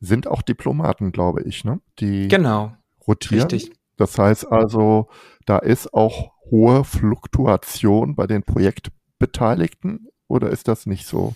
sind 0.00 0.26
auch 0.26 0.42
Diplomaten, 0.42 1.12
glaube 1.12 1.42
ich, 1.42 1.64
ne? 1.64 1.80
Die 2.00 2.26
genau, 2.26 2.74
rotieren. 3.06 3.48
Richtig. 3.48 3.78
Das 3.96 4.18
heißt 4.18 4.50
also, 4.50 5.08
da 5.46 5.58
ist 5.58 5.94
auch 5.94 6.31
hohe 6.52 6.84
Fluktuation 6.84 8.14
bei 8.14 8.28
den 8.28 8.44
Projektbeteiligten 8.44 10.08
oder 10.28 10.50
ist 10.50 10.68
das 10.68 10.86
nicht 10.86 11.06
so? 11.06 11.34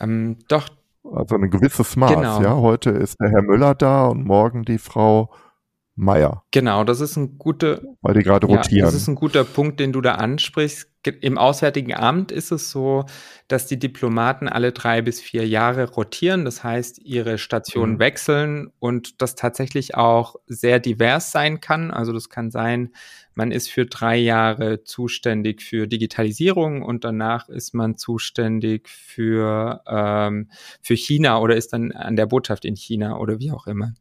Ähm, 0.00 0.38
doch. 0.48 0.68
Also 1.04 1.36
ein 1.36 1.50
gewisses 1.50 1.94
Maß, 1.94 2.10
genau. 2.10 2.42
ja. 2.42 2.56
Heute 2.56 2.90
ist 2.90 3.20
der 3.20 3.30
Herr 3.30 3.42
Müller 3.42 3.76
da 3.76 4.06
und 4.06 4.24
morgen 4.24 4.64
die 4.64 4.78
Frau 4.78 5.30
Meier. 5.94 6.42
Genau, 6.50 6.84
das 6.84 7.00
ist 7.00 7.16
ein 7.16 7.38
guter, 7.38 7.80
weil 8.02 8.14
die 8.14 8.22
gerade 8.22 8.46
rotieren. 8.46 8.78
Ja, 8.80 8.84
das 8.84 8.94
ist 8.94 9.08
ein 9.08 9.14
guter 9.14 9.44
Punkt, 9.44 9.80
den 9.80 9.92
du 9.92 10.02
da 10.02 10.16
ansprichst. 10.16 10.90
Im 11.20 11.38
Auswärtigen 11.38 11.94
Amt 11.94 12.32
ist 12.32 12.50
es 12.50 12.70
so, 12.70 13.06
dass 13.48 13.66
die 13.66 13.78
Diplomaten 13.78 14.48
alle 14.48 14.72
drei 14.72 15.00
bis 15.00 15.20
vier 15.20 15.46
Jahre 15.46 15.88
rotieren, 15.88 16.44
das 16.44 16.64
heißt, 16.64 16.98
ihre 16.98 17.38
Stationen 17.38 17.94
mhm. 17.94 17.98
wechseln 18.00 18.72
und 18.78 19.22
das 19.22 19.36
tatsächlich 19.36 19.94
auch 19.94 20.36
sehr 20.46 20.80
divers 20.80 21.30
sein 21.32 21.60
kann. 21.60 21.90
Also 21.92 22.12
das 22.12 22.28
kann 22.28 22.50
sein, 22.50 22.90
man 23.36 23.52
ist 23.52 23.68
für 23.68 23.86
drei 23.86 24.16
Jahre 24.16 24.82
zuständig 24.84 25.62
für 25.62 25.86
Digitalisierung 25.86 26.82
und 26.82 27.04
danach 27.04 27.48
ist 27.48 27.74
man 27.74 27.96
zuständig 27.96 28.88
für, 28.88 29.82
ähm, 29.86 30.50
für 30.80 30.94
China 30.94 31.38
oder 31.38 31.54
ist 31.54 31.72
dann 31.72 31.92
an 31.92 32.16
der 32.16 32.26
Botschaft 32.26 32.64
in 32.64 32.76
China 32.76 33.18
oder 33.18 33.38
wie 33.38 33.52
auch 33.52 33.66
immer. 33.66 33.92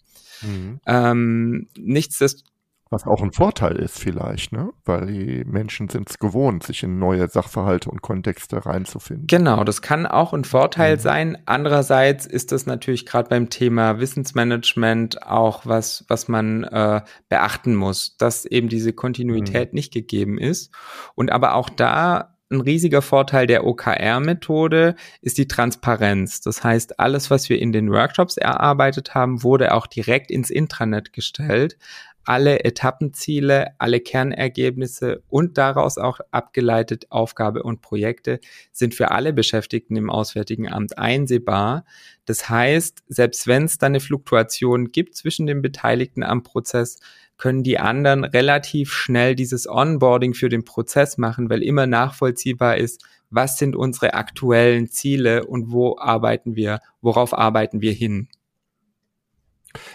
Mhm. 0.42 0.80
Ähm, 0.86 1.68
nichtsdestotrotz 1.78 2.55
was 2.92 3.08
auch 3.08 3.22
ein 3.24 3.32
Vorteil 3.32 3.78
ist 3.78 4.00
vielleicht, 4.00 4.52
ne? 4.52 4.70
Weil 4.86 5.08
die 5.08 5.44
Menschen 5.44 5.90
sind 5.90 6.10
es 6.10 6.20
gewohnt, 6.20 6.64
sich 6.64 6.84
in 6.84 7.00
neue 7.00 7.28
Sachverhalte 7.28 7.90
und 7.90 8.04
Kontexte 8.04 8.64
reinzufinden. 8.64 9.26
Genau, 9.26 9.64
das 9.64 9.82
kann 9.82 10.06
auch 10.06 10.34
ein 10.34 10.44
Vorteil 10.44 10.98
mhm. 10.98 11.00
sein. 11.00 11.38
Andererseits 11.46 12.28
ist 12.28 12.52
das 12.52 12.68
natürlich 12.68 13.08
gerade 13.08 13.30
beim 13.30 13.50
Thema 13.50 14.00
Wissensmanagement 14.00 15.24
auch 15.24 15.66
was, 15.66 16.06
was 16.10 16.28
man 16.28 16.64
äh, 16.64 17.02
beachten 17.28 17.76
muss, 17.76 18.18
dass 18.18 18.46
eben 18.46 18.70
diese 18.70 18.94
Kontinuität 18.94 19.74
mhm. 19.74 19.78
nicht 19.78 19.92
gegeben 19.92 20.38
ist. 20.38 20.72
Und 21.16 21.32
aber 21.32 21.56
auch 21.56 21.70
da 21.70 22.36
ein 22.52 22.62
riesiger 22.62 23.02
Vorteil 23.02 23.48
der 23.48 23.66
OKR-Methode 23.66 24.96
ist 25.22 25.40
die 25.40 25.48
Transparenz. 25.48 26.42
Das 26.42 26.64
heißt, 26.64 27.00
alles, 27.00 27.32
was 27.32 27.50
wir 27.50 27.60
in 27.60 27.72
den 27.72 27.92
Workshops 27.92 28.38
erarbeitet 28.38 29.16
haben, 29.16 29.42
wurde 29.42 29.74
auch 29.74 29.88
direkt 29.88 30.30
ins 30.30 30.52
Intranet 30.52 31.12
gestellt 31.12 31.78
alle 32.26 32.64
Etappenziele, 32.64 33.80
alle 33.80 34.00
Kernergebnisse 34.00 35.24
und 35.30 35.58
daraus 35.58 35.98
auch 35.98 36.20
abgeleitet 36.32 37.08
Aufgabe 37.10 37.64
und 37.64 37.82
Projekte 37.82 38.40
sind 38.72 38.94
für 38.94 39.12
alle 39.12 39.34
Beschäftigten 39.34 39.96
im 39.96 40.10
Auswärtigen 40.10 40.72
Amt 40.72 40.98
einsehbar. 40.98 41.86
Das 42.26 42.50
heißt, 42.50 43.04
selbst 43.08 43.48
wenn 43.48 43.66
es 43.66 43.78
da 43.78 43.88
eine 43.88 44.00
Fluktuation 44.00 44.92
gibt 44.92 45.16
zwischen 45.16 45.48
den 45.48 45.62
Beteiligten 45.62 46.24
am 46.24 46.44
Prozess, 46.44 47.00
können 47.38 47.64
die 47.64 47.80
anderen 47.80 48.24
relativ 48.24 48.92
schnell 48.94 49.36
dieses 49.36 49.68
Onboarding 49.68 50.34
für 50.34 50.50
den 50.50 50.64
Prozess 50.64 51.18
machen, 51.18 51.50
weil 51.50 51.64
immer 51.64 51.86
nachvollziehbar 51.86 52.78
ist, 52.78 53.04
was 53.30 53.58
sind 53.58 53.76
unsere 53.76 54.14
aktuellen 54.14 54.90
Ziele 54.90 55.46
und 55.46 55.72
wo 55.72 55.98
arbeiten 55.98 56.56
wir, 56.56 56.80
worauf 57.02 57.38
arbeiten 57.38 57.82
wir 57.82 57.92
hin. 57.92 58.30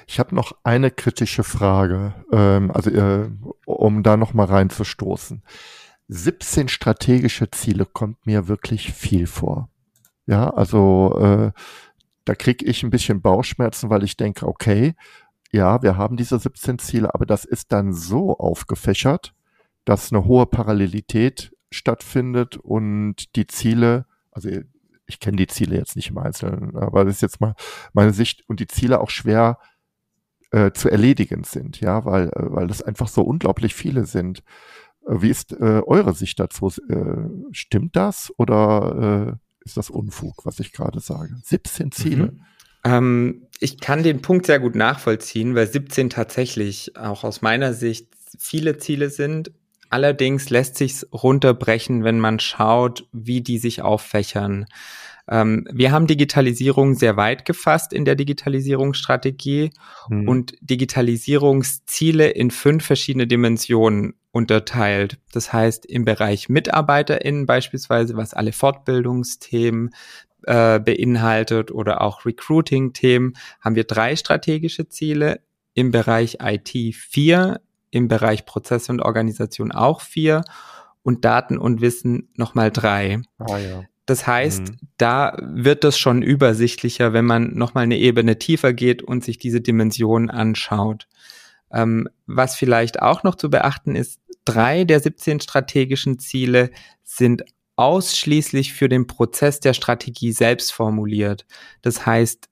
Ich 0.07 0.19
habe 0.19 0.35
noch 0.35 0.53
eine 0.63 0.91
kritische 0.91 1.45
Frage, 1.45 2.15
ähm, 2.33 2.71
also 2.71 2.91
äh, 2.91 3.31
um 3.65 4.03
da 4.03 4.17
noch 4.17 4.35
mal 4.35 4.47
reinzustoßen. 4.47 5.43
17 6.09 6.69
strategische 6.69 7.51
Ziele 7.51 7.87
kommt 7.87 8.27
mir 8.27 8.49
wirklich 8.49 8.93
viel 8.93 9.27
vor. 9.27 9.69
Ja, 10.27 10.51
also 10.51 11.19
äh, 11.21 11.53
da 12.25 12.35
kriege 12.35 12.65
ich 12.65 12.83
ein 12.83 12.91
bisschen 12.91 13.23
Bauchschmerzen, 13.23 13.91
weil 13.91 14.03
ich 14.03 14.17
denke, 14.17 14.47
okay, 14.47 14.95
ja, 15.53 15.83
wir 15.83 15.97
haben 15.97 16.17
diese 16.17 16.39
17 16.39 16.79
Ziele, 16.79 17.15
aber 17.15 17.27
das 17.27 17.45
ist 17.45 17.73
dann 17.73 17.93
so 17.93 18.39
aufgefächert, 18.39 19.35
dass 19.85 20.13
eine 20.13 20.25
hohe 20.25 20.47
Parallelität 20.47 21.53
stattfindet 21.71 22.57
und 22.57 23.35
die 23.37 23.47
Ziele, 23.47 24.07
also 24.31 24.49
ich 25.07 25.21
kenne 25.21 25.37
die 25.37 25.47
Ziele 25.47 25.77
jetzt 25.77 25.97
nicht 25.97 26.11
im 26.11 26.19
Einzelnen, 26.19 26.77
aber 26.77 27.05
das 27.05 27.17
ist 27.17 27.23
jetzt 27.23 27.41
mal 27.41 27.55
meine 27.93 28.13
Sicht 28.13 28.49
und 28.49 28.61
die 28.61 28.69
Ziele 28.69 29.01
auch 29.01 29.11
schwer 29.11 29.59
äh, 30.51 30.73
zu 30.73 30.89
erledigen 30.89 31.45
sind, 31.45 31.81
ja, 31.81 32.05
weil, 32.05 32.29
äh, 32.29 32.33
weil 32.35 32.67
das 32.67 32.83
einfach 32.83 33.09
so 33.09 33.23
unglaublich 33.23 33.75
viele 33.75 34.05
sind. 34.05 34.43
Äh, 35.07 35.23
wie 35.23 35.31
ist 35.31 35.53
äh, 35.53 35.83
eure 35.87 36.15
Sicht 36.15 36.41
dazu? 36.41 36.69
Äh, 36.89 37.53
stimmt 37.53 37.97
das 37.97 38.33
oder 38.37 39.37
äh, 39.39 39.65
ist 39.65 39.77
das 39.77 39.91
Unfug, 39.91 40.45
was 40.45 40.61
ich 40.61 40.73
gerade 40.73 41.01
sage? 41.01 41.37
17 41.45 41.93
Ziele? 41.93 42.27
Mhm. 42.27 42.41
Ähm, 42.85 43.47
ich 43.59 43.79
kann 43.81 44.03
den 44.03 44.23
Punkt 44.23 44.47
sehr 44.47 44.59
gut 44.59 44.75
nachvollziehen, 44.75 45.55
weil 45.55 45.67
17 45.67 46.11
tatsächlich 46.11 46.97
auch 46.97 47.25
aus 47.25 47.43
meiner 47.43 47.75
Sicht 47.75 48.09
viele 48.39 48.79
Ziele 48.79 49.11
sind. 49.11 49.53
Allerdings 49.91 50.51
lässt 50.51 50.77
sich's 50.77 51.07
runterbrechen, 51.13 52.05
wenn 52.05 52.21
man 52.21 52.39
schaut, 52.39 53.09
wie 53.13 53.41
die 53.41 53.59
sich 53.59 53.83
auffächern. 53.83 54.67
Ähm, 55.31 55.67
wir 55.71 55.93
haben 55.93 56.09
Digitalisierung 56.09 56.95
sehr 56.95 57.17
weit 57.17 57.45
gefasst 57.45 57.93
in 57.93 58.05
der 58.05 58.17
Digitalisierungsstrategie 58.17 59.71
mhm. 60.09 60.29
und 60.29 60.55
Digitalisierungsziele 60.61 62.29
in 62.29 62.51
fünf 62.51 62.85
verschiedene 62.85 63.29
Dimensionen 63.29 64.15
unterteilt. 64.33 65.19
Das 65.33 65.53
heißt, 65.53 65.87
im 65.87 66.05
Bereich 66.05 66.49
MitarbeiterInnen 66.49 67.47
beispielsweise, 67.47 68.17
was 68.17 68.35
alle 68.35 68.53
Fortbildungsthemen 68.53 69.91
äh, 70.45 70.81
beinhaltet 70.81 71.71
oder 71.71 72.01
auch 72.01 72.25
Recruiting-Themen, 72.25 73.35
haben 73.61 73.77
wir 73.77 73.85
drei 73.85 74.17
strategische 74.17 74.89
Ziele. 74.89 75.41
Im 75.75 75.93
Bereich 75.93 76.39
IT 76.43 76.71
vier, 76.97 77.61
im 77.93 78.09
Bereich 78.09 78.45
Prozesse 78.45 78.91
und 78.91 79.01
Organisation 79.01 79.71
auch 79.71 80.01
vier 80.01 80.43
und 81.03 81.25
Daten 81.25 81.59
und 81.59 81.81
Wissen 81.81 82.29
nochmal 82.35 82.73
drei. 82.73 83.23
Ah, 83.39 83.59
ja. 83.59 83.85
Das 84.11 84.27
heißt, 84.27 84.63
mhm. 84.63 84.79
da 84.97 85.37
wird 85.41 85.85
das 85.85 85.97
schon 85.97 86.21
übersichtlicher, 86.21 87.13
wenn 87.13 87.25
man 87.25 87.55
nochmal 87.55 87.85
eine 87.85 87.97
Ebene 87.97 88.41
tiefer 88.41 88.73
geht 88.73 89.05
und 89.05 89.23
sich 89.23 89.39
diese 89.39 89.61
Dimensionen 89.61 90.31
anschaut. 90.31 91.07
Ähm, 91.73 92.09
was 92.27 92.57
vielleicht 92.57 93.01
auch 93.01 93.23
noch 93.23 93.37
zu 93.37 93.51
beachten 93.51 93.95
ist, 93.95 94.19
drei 94.45 94.83
der 94.83 94.99
17 94.99 95.39
strategischen 95.39 96.19
Ziele 96.19 96.73
sind 97.05 97.45
ausschließlich 97.77 98.73
für 98.73 98.89
den 98.89 99.07
Prozess 99.07 99.61
der 99.61 99.75
Strategie 99.75 100.33
selbst 100.33 100.73
formuliert. 100.73 101.47
Das 101.81 102.05
heißt, 102.05 102.49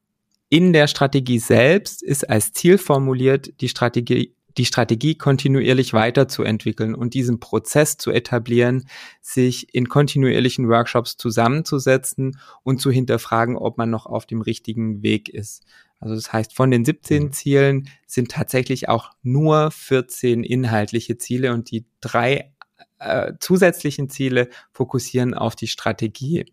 in 0.51 0.73
der 0.73 0.87
Strategie 0.87 1.41
selbst 1.41 2.05
ist 2.05 2.31
als 2.31 2.53
Ziel 2.53 2.79
formuliert, 2.79 3.61
die 3.61 3.69
Strategie 3.69 4.33
die 4.59 4.65
Strategie 4.65 5.15
kontinuierlich 5.15 5.93
weiterzuentwickeln 5.93 6.95
und 6.95 7.15
diesen 7.15 7.41
Prozess 7.41 7.97
zu 7.97 8.11
etablieren, 8.11 8.89
sich 9.21 9.75
in 9.75 9.89
kontinuierlichen 9.89 10.69
Workshops 10.69 11.17
zusammenzusetzen 11.17 12.39
und 12.63 12.81
zu 12.81 12.91
hinterfragen, 12.91 13.57
ob 13.57 13.79
man 13.79 13.91
noch 13.91 14.07
auf 14.07 14.27
dem 14.27 14.43
richtigen 14.43 15.03
Weg 15.03 15.29
ist. 15.29 15.65
Also 16.01 16.15
das 16.15 16.33
heißt, 16.33 16.55
von 16.55 16.71
den 16.71 16.85
17 16.85 17.25
mhm. 17.25 17.33
Zielen 17.33 17.89
sind 18.07 18.31
tatsächlich 18.31 18.89
auch 18.89 19.11
nur 19.23 19.71
14 19.71 20.45
inhaltliche 20.45 21.19
Ziele 21.19 21.53
und 21.53 21.71
die 21.71 21.87
drei 22.01 22.53
äh, 22.99 23.35
zusätzlichen 23.41 24.09
Ziele 24.09 24.49
fokussieren 24.73 25.35
auf 25.35 25.55
die 25.55 25.69
Strategie. 25.69 26.47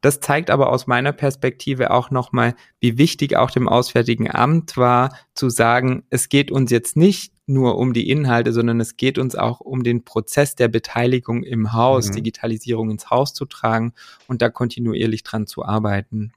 Das 0.00 0.20
zeigt 0.20 0.50
aber 0.50 0.70
aus 0.70 0.86
meiner 0.86 1.12
Perspektive 1.12 1.90
auch 1.90 2.10
nochmal, 2.10 2.54
wie 2.80 2.98
wichtig 2.98 3.36
auch 3.36 3.50
dem 3.50 3.68
Auswärtigen 3.68 4.30
Amt 4.30 4.76
war, 4.76 5.16
zu 5.34 5.48
sagen, 5.50 6.04
es 6.10 6.28
geht 6.28 6.50
uns 6.50 6.70
jetzt 6.70 6.96
nicht 6.96 7.35
nur 7.46 7.78
um 7.78 7.92
die 7.92 8.10
Inhalte, 8.10 8.52
sondern 8.52 8.80
es 8.80 8.96
geht 8.96 9.18
uns 9.18 9.36
auch 9.36 9.60
um 9.60 9.84
den 9.84 10.04
Prozess 10.04 10.56
der 10.56 10.68
Beteiligung 10.68 11.44
im 11.44 11.72
Haus, 11.72 12.08
mhm. 12.08 12.14
Digitalisierung 12.14 12.90
ins 12.90 13.10
Haus 13.10 13.34
zu 13.34 13.44
tragen 13.46 13.92
und 14.26 14.42
da 14.42 14.50
kontinuierlich 14.50 15.22
dran 15.22 15.46
zu 15.46 15.64
arbeiten. 15.64 16.32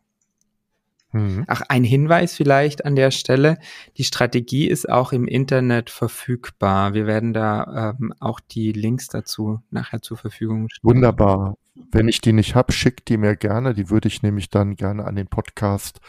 Mhm. 1.11 1.45
Ach, 1.47 1.61
ein 1.69 1.83
Hinweis 1.83 2.35
vielleicht 2.35 2.85
an 2.85 2.95
der 2.95 3.09
Stelle. 3.11 3.57
Die 3.97 4.03
Strategie 4.03 4.67
ist 4.67 4.87
auch 4.87 5.11
im 5.11 5.27
Internet 5.27 5.89
verfügbar. 5.89 6.93
Wir 6.93 7.07
werden 7.07 7.33
da 7.33 7.95
ähm, 7.99 8.13
auch 8.19 8.39
die 8.39 8.71
Links 8.71 9.07
dazu 9.07 9.59
nachher 9.71 10.01
zur 10.01 10.17
Verfügung 10.17 10.69
stellen. 10.69 10.95
Wunderbar. 10.95 11.55
Wenn 11.91 12.07
ich 12.07 12.21
die 12.21 12.33
nicht 12.33 12.53
habe, 12.53 12.71
schickt 12.73 13.09
die 13.09 13.17
mir 13.17 13.35
gerne. 13.35 13.73
Die 13.73 13.89
würde 13.89 14.07
ich 14.07 14.21
nämlich 14.21 14.49
dann 14.49 14.75
gerne 14.75 15.05
an 15.05 15.15
den 15.15 15.27
Podcast 15.27 15.99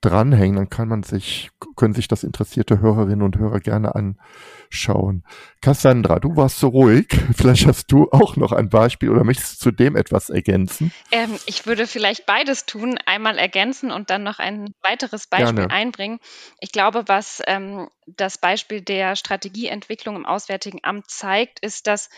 dranhängen, 0.00 0.56
dann 0.56 0.68
kann 0.68 0.88
man 0.88 1.02
sich, 1.02 1.50
können 1.76 1.94
sich 1.94 2.08
das 2.08 2.24
interessierte 2.24 2.80
Hörerinnen 2.80 3.22
und 3.22 3.38
Hörer 3.38 3.60
gerne 3.60 3.94
anschauen. 3.94 5.24
Cassandra, 5.60 6.20
du 6.20 6.36
warst 6.36 6.58
so 6.58 6.68
ruhig. 6.68 7.08
Vielleicht 7.34 7.66
hast 7.66 7.90
du 7.90 8.10
auch 8.10 8.36
noch 8.36 8.52
ein 8.52 8.68
Beispiel 8.68 9.10
oder 9.10 9.24
möchtest 9.24 9.54
du 9.54 9.64
zu 9.64 9.70
dem 9.70 9.96
etwas 9.96 10.30
ergänzen? 10.30 10.92
Ähm, 11.10 11.38
ich 11.46 11.66
würde 11.66 11.86
vielleicht 11.86 12.26
beides 12.26 12.66
tun, 12.66 12.98
einmal 13.06 13.38
ergänzen 13.38 13.90
und 13.90 14.10
dann 14.10 14.22
noch 14.22 14.38
ein 14.38 14.72
weiteres 14.82 15.26
Beispiel 15.26 15.54
gerne. 15.54 15.72
einbringen. 15.72 16.18
Ich 16.60 16.72
glaube, 16.72 17.04
was 17.06 17.42
ähm, 17.46 17.88
das 18.06 18.38
Beispiel 18.38 18.80
der 18.80 19.16
Strategieentwicklung 19.16 20.16
im 20.16 20.26
Auswärtigen 20.26 20.80
Amt 20.82 21.10
zeigt, 21.10 21.60
ist, 21.60 21.86
dass, 21.86 22.10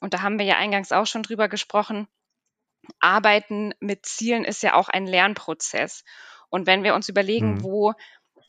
und 0.00 0.14
da 0.14 0.22
haben 0.22 0.38
wir 0.38 0.46
ja 0.46 0.56
eingangs 0.56 0.92
auch 0.92 1.06
schon 1.06 1.22
drüber 1.22 1.48
gesprochen, 1.48 2.06
Arbeiten 3.00 3.74
mit 3.80 4.06
Zielen 4.06 4.44
ist 4.44 4.62
ja 4.62 4.74
auch 4.74 4.88
ein 4.88 5.06
Lernprozess. 5.06 6.04
Und 6.52 6.66
wenn 6.66 6.84
wir 6.84 6.94
uns 6.94 7.08
überlegen, 7.08 7.54
mhm. 7.54 7.62
wo 7.62 7.94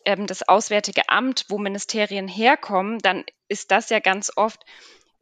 ähm, 0.04 0.28
das 0.28 0.48
Auswärtige 0.48 1.08
Amt, 1.08 1.46
wo 1.48 1.58
Ministerien 1.58 2.28
herkommen, 2.28 3.00
dann 3.00 3.24
ist 3.48 3.72
das 3.72 3.90
ja 3.90 4.00
ganz 4.00 4.30
oft 4.36 4.62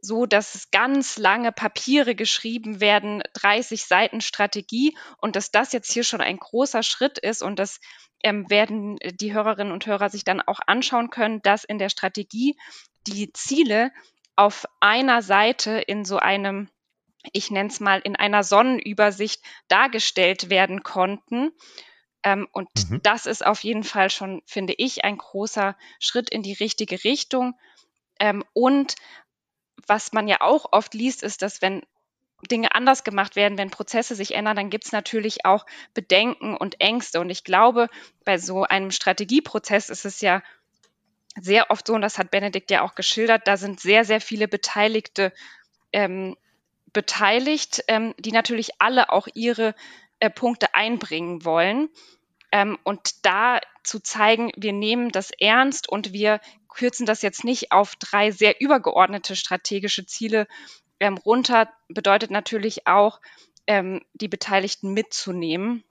so, 0.02 0.26
dass 0.26 0.72
ganz 0.72 1.20
lange 1.20 1.52
Papiere 1.52 2.16
geschrieben 2.16 2.82
werden, 2.82 3.22
30 3.34 3.86
Seiten 3.86 4.20
Strategie 4.20 4.98
und 5.18 5.36
dass 5.36 5.52
das 5.52 5.74
jetzt 5.74 5.92
hier 5.92 6.04
schon 6.04 6.22
ein 6.22 6.38
großer 6.38 6.82
Schritt 6.82 7.20
ist 7.20 7.44
und 7.44 7.60
das 7.60 7.80
ähm, 8.24 8.50
werden 8.50 8.98
die 8.98 9.32
Hörerinnen 9.32 9.72
und 9.72 9.86
Hörer 9.86 10.10
sich 10.10 10.24
dann 10.24 10.42
auch 10.42 10.60
anschauen 10.66 11.12
können, 11.12 11.44
dass 11.44 11.64
in 11.64 11.78
der 11.78 11.90
Strategie 11.90 12.58
die 13.06 13.32
Ziele 13.32 13.92
auf 14.36 14.66
einer 14.80 15.22
Seite 15.22 15.74
in 15.74 16.04
so 16.04 16.18
einem 16.18 16.68
ich 17.34 17.52
nenne 17.52 17.70
es 17.70 17.80
mal, 17.80 18.00
in 18.00 18.16
einer 18.16 18.42
Sonnenübersicht 18.42 19.44
dargestellt 19.68 20.50
werden 20.50 20.82
konnten. 20.82 21.52
Ähm, 22.24 22.48
und 22.52 22.70
mhm. 22.90 23.02
das 23.02 23.26
ist 23.26 23.46
auf 23.46 23.64
jeden 23.64 23.84
Fall 23.84 24.10
schon, 24.10 24.42
finde 24.46 24.74
ich, 24.78 25.04
ein 25.04 25.18
großer 25.18 25.76
Schritt 26.00 26.30
in 26.30 26.44
die 26.44 26.54
richtige 26.54 27.04
Richtung. 27.04 27.56
Ähm, 28.20 28.44
und 28.54 28.96
was 29.88 30.14
man 30.14 30.28
ja 30.28 30.42
auch 30.42 30.72
oft 30.72 30.94
liest, 30.94 31.24
ist, 31.24 31.42
dass 31.42 31.62
wenn 31.62 31.82
Dinge 32.50 32.74
anders 32.74 33.04
gemacht 33.04 33.36
werden, 33.36 33.58
wenn 33.58 33.70
Prozesse 33.70 34.16
sich 34.16 34.34
ändern, 34.34 34.56
dann 34.56 34.70
gibt 34.70 34.86
es 34.86 34.92
natürlich 34.92 35.46
auch 35.46 35.66
Bedenken 35.94 36.58
und 36.58 36.82
Ängste. 36.82 37.20
Und 37.20 37.30
ich 37.30 37.44
glaube, 37.44 37.88
bei 38.26 38.38
so 38.38 38.64
einem 38.64 38.92
Strategieprozess 38.92 39.90
ist 39.90 40.06
es 40.06 40.22
ja 40.22 40.42
sehr 41.40 41.72
oft 41.72 41.88
so, 41.88 41.94
und 41.94 42.02
das 42.02 42.18
hat 42.18 42.32
Benedikt 42.32 42.72
ja 42.72 42.82
auch 42.82 42.96
geschildert, 42.96 43.48
da 43.48 43.58
sind 43.58 43.80
sehr, 43.80 44.06
sehr 44.06 44.22
viele 44.22 44.48
Beteiligte 44.48 45.32
ähm, 45.94 46.36
beteiligt, 46.94 47.84
ähm, 47.88 48.14
die 48.18 48.32
natürlich 48.32 48.72
alle 48.80 49.12
auch 49.12 49.28
ihre 49.34 49.76
äh, 50.22 50.30
Punkte 50.30 50.74
einbringen 50.74 51.44
wollen. 51.44 51.90
Ähm, 52.52 52.78
und 52.84 53.26
da 53.26 53.60
zu 53.84 54.00
zeigen, 54.00 54.52
wir 54.56 54.72
nehmen 54.72 55.10
das 55.10 55.32
ernst 55.40 55.90
und 55.90 56.14
wir 56.14 56.40
kürzen 56.70 57.06
das 57.06 57.22
jetzt 57.22 57.44
nicht 57.44 57.72
auf 57.72 57.96
drei 57.98 58.32
sehr 58.32 58.62
übergeordnete 58.62 59.36
strategische 59.36 60.06
Ziele 60.06 60.48
ähm, 61.00 61.18
runter, 61.18 61.70
bedeutet 61.90 62.32
natürlich 62.32 62.88
auch, 62.88 63.20
ähm, 63.68 64.02
die 64.14 64.28
Beteiligten 64.28 64.94
mitzunehmen. 64.94 65.84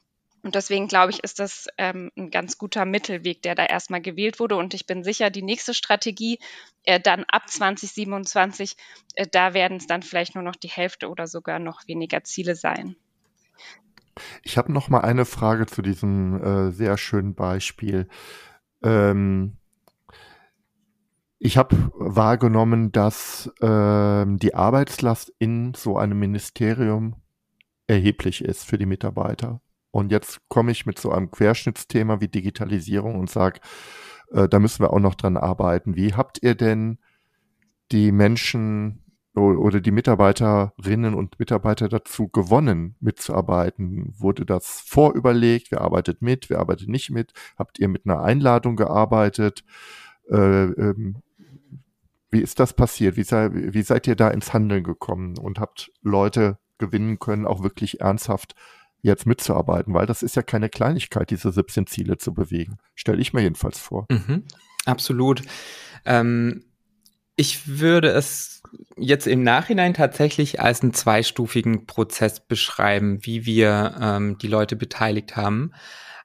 Und 0.43 0.55
deswegen 0.55 0.89
glaube 0.89 1.11
ich, 1.11 1.23
ist 1.23 1.39
das 1.39 1.67
ähm, 1.77 2.11
ein 2.17 2.31
ganz 2.31 2.57
guter 2.57 2.87
Mittelweg, 2.87 3.43
der 3.43 3.55
da 3.55 3.67
erstmal 3.67 4.01
gewählt 4.01 4.41
wurde. 4.41 4.57
Und 4.57 4.73
ich 4.73 4.87
bin 4.87 5.05
sicher, 5.05 5.29
die 5.29 5.43
nächste 5.43 5.75
Strategie 5.75 6.39
äh, 6.85 6.99
dann 6.99 7.25
ab 7.25 7.51
2027, 7.51 8.77
äh, 9.17 9.27
da 9.31 9.55
werden 9.55 9.77
es 9.77 9.87
dann 9.87 10.03
vielleicht 10.03 10.35
nur 10.35 10.45
noch 10.45 10.57
die 10.57 10.71
Hälfte 10.71 11.11
oder 11.11 11.27
sogar 11.27 11.59
noch 11.59 11.87
weniger 11.89 12.25
Ziele 12.25 12.55
sein. 12.55 12.97
Ich 14.43 14.59
habe 14.59 14.73
noch 14.73 14.89
mal 14.89 15.01
eine 15.01 15.25
Frage 15.25 15.67
zu 15.67 15.83
diesem 15.83 16.43
äh, 16.43 16.71
sehr 16.73 16.97
schönen 16.97 17.35
Beispiel. 17.35 18.09
Ähm, 18.83 19.57
ich 21.39 21.57
habe 21.57 21.91
wahrgenommen, 21.95 22.93
dass 22.93 23.51
ähm, 23.63 24.39
die 24.39 24.55
Arbeitslast 24.55 25.33
in 25.39 25.73
so 25.75 25.97
einem 25.97 26.19
Ministerium 26.19 27.17
erheblich 27.87 28.45
ist 28.45 28.65
für 28.65 28.77
die 28.77 28.87
Mitarbeiter. 28.87 29.61
Und 29.91 30.13
jetzt 30.13 30.41
komme 30.49 30.71
ich 30.71 30.87
mit 30.87 30.99
so 30.99 31.11
einem 31.11 31.31
Querschnittsthema 31.31 32.21
wie 32.21 32.29
Digitalisierung 32.29 33.19
und 33.19 33.31
sage, 33.31 33.61
äh, 34.33 34.49
da 34.49 34.59
müssen 34.59 34.85
wir 34.85 34.93
auch 34.93 35.01
noch 35.01 35.15
dran 35.15 35.37
arbeiten. 35.37 35.97
Wie 35.97 36.15
habt 36.15 36.43
ihr 36.43 36.55
denn 36.55 36.99
die 37.91 38.13
Menschen 38.13 39.03
oder 39.35 39.81
die 39.81 39.93
Mitarbeiterinnen 39.93 41.15
und 41.15 41.39
Mitarbeiter 41.39 41.89
dazu 41.89 42.29
gewonnen, 42.29 42.97
mitzuarbeiten? 43.01 44.13
Wurde 44.19 44.45
das 44.45 44.81
vorüberlegt? 44.81 45.71
Wer 45.71 45.83
arbeitet 45.83 46.21
mit? 46.21 46.51
Wer 46.51 46.59
arbeitet 46.59 46.89
nicht 46.89 47.11
mit? 47.11 47.33
Habt 47.57 47.79
ihr 47.79 47.89
mit 47.89 48.07
einer 48.07 48.23
Einladung 48.23 48.77
gearbeitet? 48.77 49.65
Äh, 50.29 50.65
ähm, 50.65 51.17
wie 52.31 52.41
ist 52.41 52.61
das 52.61 52.73
passiert? 52.73 53.17
Wie, 53.17 53.25
wie 53.25 53.83
seid 53.83 54.07
ihr 54.07 54.17
da 54.17 54.29
ins 54.29 54.53
Handeln 54.53 54.85
gekommen 54.85 55.39
und 55.39 55.59
habt 55.59 55.93
Leute 56.03 56.59
gewinnen 56.79 57.19
können, 57.19 57.47
auch 57.47 57.63
wirklich 57.63 58.01
ernsthaft 58.01 58.55
jetzt 59.03 59.27
mitzuarbeiten, 59.27 59.95
weil 59.95 60.07
das 60.07 60.23
ist 60.23 60.37
ja 60.37 60.43
keine 60.43 60.69
Kleinigkeit, 60.69 61.31
diese 61.31 61.53
17 61.53 61.87
Ziele 61.87 62.19
zu 62.19 62.35
bewegen. 62.35 62.79
Stelle 62.95 63.21
ich 63.21 63.33
mir 63.33 63.43
jedenfalls 63.43 63.79
vor. 63.79 64.07
Mhm, 64.11 64.45
absolut. 64.85 65.43
Ähm, 66.05 66.65
ich 67.37 67.79
würde 67.79 68.09
es 68.09 68.60
jetzt 68.97 69.27
im 69.27 69.43
Nachhinein 69.43 69.95
tatsächlich 69.95 70.61
als 70.61 70.83
einen 70.83 70.93
zweistufigen 70.93 71.87
Prozess 71.87 72.41
beschreiben, 72.41 73.19
wie 73.23 73.47
wir 73.47 73.97
ähm, 74.01 74.39
die 74.39 74.49
Leute 74.49 74.77
beteiligt 74.77 75.37
haben. 75.37 75.73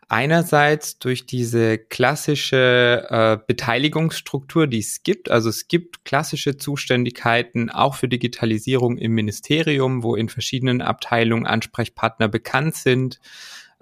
Einerseits 0.08 1.00
durch 1.00 1.26
diese 1.26 1.80
klassische 1.80 3.08
äh, 3.10 3.38
Beteiligungsstruktur, 3.48 4.68
die 4.68 4.80
es 4.80 5.02
gibt. 5.02 5.32
Also 5.32 5.50
es 5.50 5.68
gibt 5.68 6.06
klassische 6.06 6.58
Zuständigkeiten 6.58 7.72
auch 7.72 7.96
für 7.96 8.08
Digitalisierung 8.08 8.98
im 8.98 9.14
Ministerium, 9.14 10.04
wo 10.04 10.16
in 10.16 10.30
verschiedenen 10.30 10.82
Abteilungen 10.82 11.48
Ansprechpartner 11.48 12.28
bekannt 12.28 12.76
sind, 12.76 13.20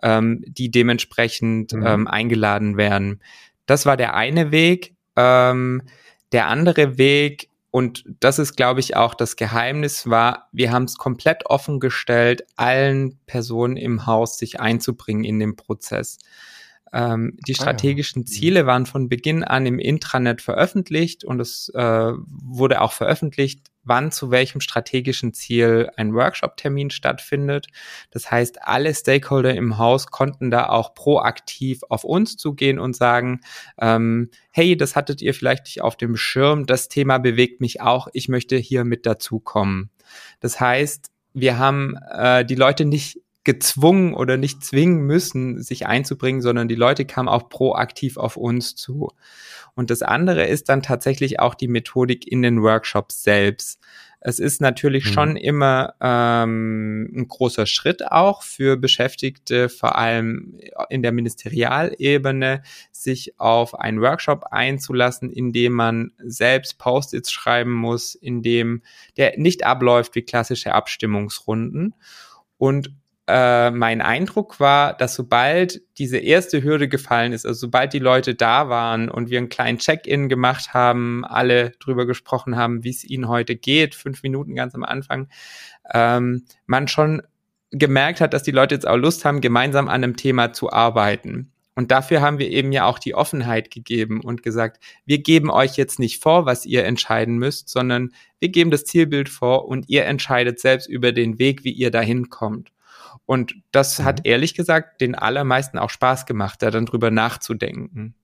ähm, 0.01 0.43
die 0.47 0.71
dementsprechend 0.71 1.73
mhm. 1.73 1.85
ähm, 1.85 2.07
eingeladen 2.07 2.77
werden. 2.77 3.21
Das 3.65 3.85
war 3.85 3.97
der 3.97 4.15
eine 4.15 4.51
Weg. 4.51 4.95
Ähm, 5.17 5.81
der 6.31 6.47
andere 6.47 6.97
Weg 6.97 7.49
und 7.75 8.03
das 8.19 8.37
ist, 8.37 8.55
glaube 8.55 8.81
ich, 8.81 8.95
auch 8.95 9.15
das 9.15 9.35
Geheimnis 9.35 10.07
war, 10.07 10.47
wir 10.51 10.71
haben 10.71 10.83
es 10.83 10.95
komplett 10.95 11.47
offen 11.47 11.79
gestellt, 11.79 12.43
allen 12.55 13.17
Personen 13.25 13.77
im 13.77 14.05
Haus 14.05 14.37
sich 14.37 14.59
einzubringen 14.59 15.23
in 15.23 15.39
den 15.39 15.55
Prozess. 15.55 16.19
Ähm, 16.93 17.35
die 17.47 17.55
strategischen 17.55 18.21
ah, 18.21 18.25
ja. 18.27 18.31
Ziele 18.31 18.65
waren 18.67 18.85
von 18.85 19.09
Beginn 19.09 19.43
an 19.43 19.65
im 19.65 19.79
Intranet 19.79 20.43
veröffentlicht 20.43 21.25
und 21.25 21.39
es 21.39 21.69
äh, 21.69 22.11
wurde 22.27 22.79
auch 22.79 22.91
veröffentlicht, 22.91 23.71
wann 23.83 24.11
zu 24.11 24.31
welchem 24.31 24.61
strategischen 24.61 25.33
Ziel 25.33 25.89
ein 25.97 26.13
Workshop-Termin 26.13 26.89
stattfindet. 26.89 27.67
Das 28.11 28.31
heißt, 28.31 28.61
alle 28.61 28.93
Stakeholder 28.93 29.53
im 29.55 29.77
Haus 29.77 30.07
konnten 30.07 30.51
da 30.51 30.69
auch 30.69 30.93
proaktiv 30.93 31.81
auf 31.89 32.03
uns 32.03 32.37
zugehen 32.37 32.79
und 32.79 32.95
sagen, 32.95 33.41
ähm, 33.79 34.29
hey, 34.51 34.77
das 34.77 34.95
hattet 34.95 35.21
ihr 35.21 35.33
vielleicht 35.33 35.65
nicht 35.65 35.81
auf 35.81 35.97
dem 35.97 36.15
Schirm, 36.15 36.65
das 36.65 36.89
Thema 36.89 37.17
bewegt 37.17 37.61
mich 37.61 37.81
auch, 37.81 38.07
ich 38.13 38.29
möchte 38.29 38.55
hier 38.57 38.83
mit 38.83 39.05
dazukommen. 39.05 39.89
Das 40.39 40.59
heißt, 40.59 41.11
wir 41.33 41.57
haben 41.57 41.97
äh, 42.11 42.45
die 42.45 42.55
Leute 42.55 42.85
nicht 42.85 43.22
gezwungen 43.43 44.13
oder 44.13 44.37
nicht 44.37 44.63
zwingen 44.63 45.01
müssen, 45.01 45.61
sich 45.61 45.85
einzubringen, 45.85 46.41
sondern 46.41 46.67
die 46.67 46.75
Leute 46.75 47.05
kamen 47.05 47.29
auch 47.29 47.49
proaktiv 47.49 48.17
auf 48.17 48.37
uns 48.37 48.75
zu. 48.75 49.09
Und 49.75 49.89
das 49.89 50.01
andere 50.01 50.45
ist 50.45 50.69
dann 50.69 50.81
tatsächlich 50.81 51.39
auch 51.39 51.55
die 51.55 51.67
Methodik 51.67 52.27
in 52.27 52.41
den 52.41 52.61
Workshops 52.61 53.23
selbst. 53.23 53.79
Es 54.25 54.39
ist 54.39 54.61
natürlich 54.61 55.05
mhm. 55.05 55.09
schon 55.09 55.35
immer 55.35 55.95
ähm, 55.99 57.11
ein 57.13 57.27
großer 57.27 57.65
Schritt 57.65 58.09
auch 58.09 58.41
für 58.41 58.77
Beschäftigte, 58.77 59.67
vor 59.67 59.97
allem 59.97 60.57
in 60.89 61.01
der 61.01 61.11
Ministerialebene, 61.11 62.63
sich 62.93 63.37
auf 63.37 63.77
einen 63.77 63.99
Workshop 63.99 64.45
einzulassen, 64.51 65.29
in 65.29 65.51
dem 65.51 65.73
man 65.73 66.11
selbst 66.19 66.77
Post-its 66.77 67.31
schreiben 67.33 67.73
muss, 67.73 68.15
in 68.15 68.41
dem 68.41 68.81
der 69.17 69.37
nicht 69.37 69.65
abläuft 69.65 70.15
wie 70.15 70.21
klassische 70.21 70.73
Abstimmungsrunden. 70.73 71.93
Und 72.57 72.93
äh, 73.27 73.71
mein 73.71 74.01
Eindruck 74.01 74.59
war, 74.59 74.93
dass 74.97 75.15
sobald 75.15 75.81
diese 75.97 76.17
erste 76.17 76.61
Hürde 76.61 76.89
gefallen 76.89 77.31
ist, 77.31 77.45
also 77.45 77.61
sobald 77.61 77.93
die 77.93 77.99
Leute 77.99 78.35
da 78.35 78.67
waren 78.67 79.09
und 79.09 79.29
wir 79.29 79.37
einen 79.37 79.49
kleinen 79.49 79.77
Check-in 79.77 80.27
gemacht 80.27 80.73
haben, 80.73 81.23
alle 81.23 81.71
drüber 81.79 82.05
gesprochen 82.05 82.57
haben, 82.57 82.83
wie 82.83 82.89
es 82.89 83.05
ihnen 83.05 83.29
heute 83.29 83.55
geht, 83.55 83.95
fünf 83.95 84.23
Minuten 84.23 84.55
ganz 84.55 84.75
am 84.75 84.83
Anfang, 84.83 85.29
ähm, 85.93 86.43
man 86.65 86.89
schon 86.89 87.21
gemerkt 87.71 88.19
hat, 88.19 88.33
dass 88.33 88.43
die 88.43 88.51
Leute 88.51 88.75
jetzt 88.75 88.87
auch 88.87 88.97
Lust 88.97 89.23
haben, 89.23 89.39
gemeinsam 89.39 89.87
an 89.87 90.03
einem 90.03 90.17
Thema 90.17 90.51
zu 90.51 90.71
arbeiten. 90.71 91.53
Und 91.75 91.91
dafür 91.91 92.21
haben 92.21 92.39
wir 92.39 92.49
eben 92.49 92.71
ja 92.71 92.85
auch 92.85 92.99
die 92.99 93.15
Offenheit 93.15 93.71
gegeben 93.71 94.21
und 94.21 94.43
gesagt, 94.43 94.83
wir 95.05 95.19
geben 95.19 95.49
euch 95.49 95.75
jetzt 95.75 95.97
nicht 95.97 96.21
vor, 96.21 96.45
was 96.45 96.65
ihr 96.65 96.83
entscheiden 96.83 97.37
müsst, 97.37 97.69
sondern 97.69 98.11
wir 98.39 98.49
geben 98.49 98.69
das 98.69 98.83
Zielbild 98.83 99.29
vor 99.29 99.67
und 99.67 99.89
ihr 99.89 100.05
entscheidet 100.05 100.59
selbst 100.59 100.87
über 100.87 101.13
den 101.13 101.39
Weg, 101.39 101.63
wie 101.63 101.71
ihr 101.71 101.89
dahin 101.89 102.29
kommt. 102.29 102.72
Und 103.25 103.55
das 103.71 103.99
mhm. 103.99 104.03
hat 104.03 104.25
ehrlich 104.25 104.53
gesagt 104.53 105.01
den 105.01 105.15
allermeisten 105.15 105.77
auch 105.77 105.89
Spaß 105.89 106.25
gemacht, 106.25 106.61
da 106.61 106.71
dann 106.71 106.85
drüber 106.85 107.11
nachzudenken. 107.11 108.15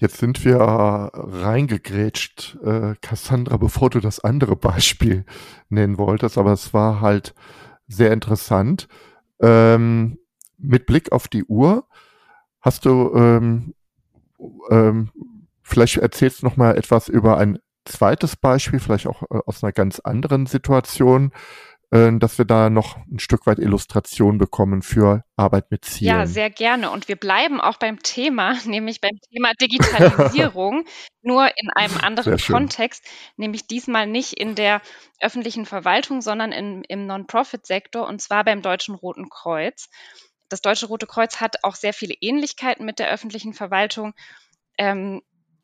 Jetzt 0.00 0.18
sind 0.18 0.44
wir 0.44 0.60
reingegrätscht, 0.60 2.56
äh, 2.62 2.94
Cassandra, 3.00 3.56
bevor 3.56 3.90
du 3.90 3.98
das 3.98 4.20
andere 4.20 4.54
Beispiel 4.54 5.24
nennen 5.68 5.98
wolltest, 5.98 6.38
aber 6.38 6.52
es 6.52 6.72
war 6.72 7.00
halt 7.00 7.34
sehr 7.88 8.12
interessant. 8.12 8.86
Ähm, 9.40 10.18
mit 10.56 10.86
Blick 10.86 11.10
auf 11.10 11.26
die 11.26 11.44
Uhr, 11.44 11.88
hast 12.60 12.84
du 12.84 13.12
ähm, 13.14 13.74
ähm, 14.70 15.10
vielleicht 15.62 15.96
erzählst 15.96 16.42
du 16.42 16.46
noch 16.46 16.56
mal 16.56 16.76
etwas 16.76 17.08
über 17.08 17.38
ein 17.38 17.58
zweites 17.88 18.36
Beispiel, 18.36 18.80
vielleicht 18.80 19.06
auch 19.06 19.22
äh, 19.22 19.40
aus 19.46 19.62
einer 19.62 19.72
ganz 19.72 20.00
anderen 20.00 20.46
Situation, 20.46 21.32
äh, 21.90 22.10
dass 22.18 22.36
wir 22.36 22.44
da 22.44 22.68
noch 22.68 22.96
ein 23.06 23.18
Stück 23.18 23.46
weit 23.46 23.58
Illustration 23.58 24.36
bekommen 24.36 24.82
für 24.82 25.24
Arbeit 25.36 25.70
mit 25.70 25.84
Zielen. 25.84 26.14
Ja, 26.14 26.26
sehr 26.26 26.50
gerne. 26.50 26.90
Und 26.90 27.08
wir 27.08 27.16
bleiben 27.16 27.60
auch 27.60 27.78
beim 27.78 28.02
Thema, 28.02 28.54
nämlich 28.66 29.00
beim 29.00 29.18
Thema 29.32 29.52
Digitalisierung, 29.60 30.84
nur 31.22 31.46
in 31.56 31.70
einem 31.74 31.96
anderen 32.02 32.36
Kontext, 32.38 33.04
nämlich 33.36 33.66
diesmal 33.66 34.06
nicht 34.06 34.34
in 34.34 34.54
der 34.54 34.82
öffentlichen 35.20 35.64
Verwaltung, 35.64 36.20
sondern 36.20 36.52
in, 36.52 36.84
im 36.84 37.06
Non-Profit-Sektor 37.06 38.06
und 38.06 38.20
zwar 38.20 38.44
beim 38.44 38.62
Deutschen 38.62 38.94
Roten 38.94 39.28
Kreuz. 39.30 39.88
Das 40.50 40.62
Deutsche 40.62 40.86
Rote 40.86 41.06
Kreuz 41.06 41.40
hat 41.40 41.64
auch 41.64 41.74
sehr 41.74 41.92
viele 41.92 42.14
Ähnlichkeiten 42.20 42.84
mit 42.84 42.98
der 42.98 43.10
öffentlichen 43.10 43.52
Verwaltung. 43.52 44.14
Ähm, 44.78 45.22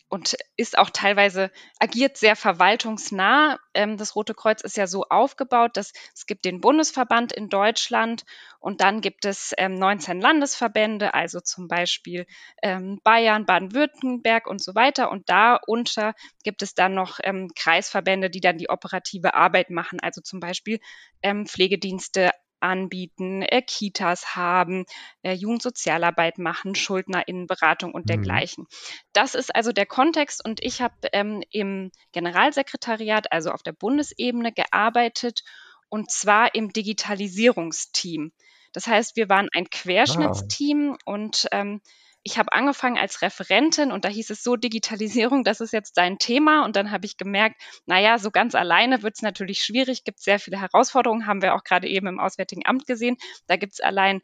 und 0.08 0.36
ist 0.56 0.78
auch 0.78 0.90
teilweise 0.90 1.50
agiert 1.80 2.16
sehr 2.16 2.36
verwaltungsnah. 2.36 3.58
Ähm, 3.74 3.96
das 3.96 4.14
Rote 4.14 4.34
Kreuz 4.34 4.62
ist 4.62 4.76
ja 4.76 4.86
so 4.86 5.04
aufgebaut, 5.04 5.76
dass 5.76 5.92
es 6.14 6.26
gibt 6.26 6.44
den 6.44 6.60
Bundesverband 6.60 7.32
in 7.32 7.48
Deutschland 7.48 8.24
und 8.60 8.80
dann 8.80 9.00
gibt 9.00 9.24
es 9.24 9.52
ähm, 9.58 9.74
19 9.74 10.20
Landesverbände, 10.20 11.14
also 11.14 11.40
zum 11.40 11.68
Beispiel 11.68 12.26
ähm, 12.62 13.00
Bayern, 13.02 13.46
Baden-Württemberg 13.46 14.46
und 14.46 14.62
so 14.62 14.74
weiter. 14.74 15.10
Und 15.10 15.28
darunter 15.28 16.14
gibt 16.44 16.62
es 16.62 16.74
dann 16.74 16.94
noch 16.94 17.18
ähm, 17.22 17.50
Kreisverbände, 17.54 18.30
die 18.30 18.40
dann 18.40 18.58
die 18.58 18.70
operative 18.70 19.34
Arbeit 19.34 19.70
machen, 19.70 20.00
also 20.00 20.20
zum 20.20 20.40
Beispiel 20.40 20.78
ähm, 21.22 21.46
Pflegedienste 21.46 22.30
anbieten, 22.64 23.42
äh, 23.42 23.62
Kitas 23.62 24.34
haben, 24.34 24.86
äh, 25.22 25.34
Jugendsozialarbeit 25.34 26.38
machen, 26.38 26.74
Schuldnerinnenberatung 26.74 27.92
und 27.92 28.06
mhm. 28.06 28.08
dergleichen. 28.08 28.66
Das 29.12 29.34
ist 29.34 29.54
also 29.54 29.70
der 29.70 29.86
Kontext 29.86 30.44
und 30.44 30.64
ich 30.64 30.80
habe 30.80 30.94
ähm, 31.12 31.42
im 31.50 31.92
Generalsekretariat, 32.12 33.30
also 33.30 33.50
auf 33.50 33.62
der 33.62 33.72
Bundesebene, 33.72 34.52
gearbeitet 34.52 35.44
und 35.90 36.10
zwar 36.10 36.54
im 36.54 36.72
Digitalisierungsteam. 36.72 38.32
Das 38.72 38.86
heißt, 38.86 39.14
wir 39.14 39.28
waren 39.28 39.48
ein 39.54 39.66
ah. 39.66 39.70
Querschnittsteam 39.70 40.94
ah. 40.94 41.12
und 41.12 41.46
ähm, 41.52 41.80
ich 42.26 42.38
habe 42.38 42.52
angefangen 42.52 42.96
als 42.96 43.20
Referentin 43.20 43.92
und 43.92 44.06
da 44.06 44.08
hieß 44.08 44.30
es 44.30 44.42
so, 44.42 44.56
Digitalisierung, 44.56 45.44
das 45.44 45.60
ist 45.60 45.74
jetzt 45.74 45.98
dein 45.98 46.18
Thema. 46.18 46.64
Und 46.64 46.74
dann 46.74 46.90
habe 46.90 47.04
ich 47.04 47.18
gemerkt, 47.18 47.60
naja, 47.84 48.18
so 48.18 48.30
ganz 48.30 48.54
alleine 48.54 49.02
wird 49.02 49.16
es 49.16 49.22
natürlich 49.22 49.62
schwierig, 49.62 50.04
gibt 50.04 50.20
sehr 50.20 50.38
viele 50.38 50.58
Herausforderungen, 50.58 51.26
haben 51.26 51.42
wir 51.42 51.54
auch 51.54 51.64
gerade 51.64 51.86
eben 51.86 52.06
im 52.06 52.18
Auswärtigen 52.18 52.64
Amt 52.64 52.86
gesehen. 52.86 53.18
Da 53.46 53.56
gibt 53.56 53.74
es 53.74 53.80
allein 53.80 54.22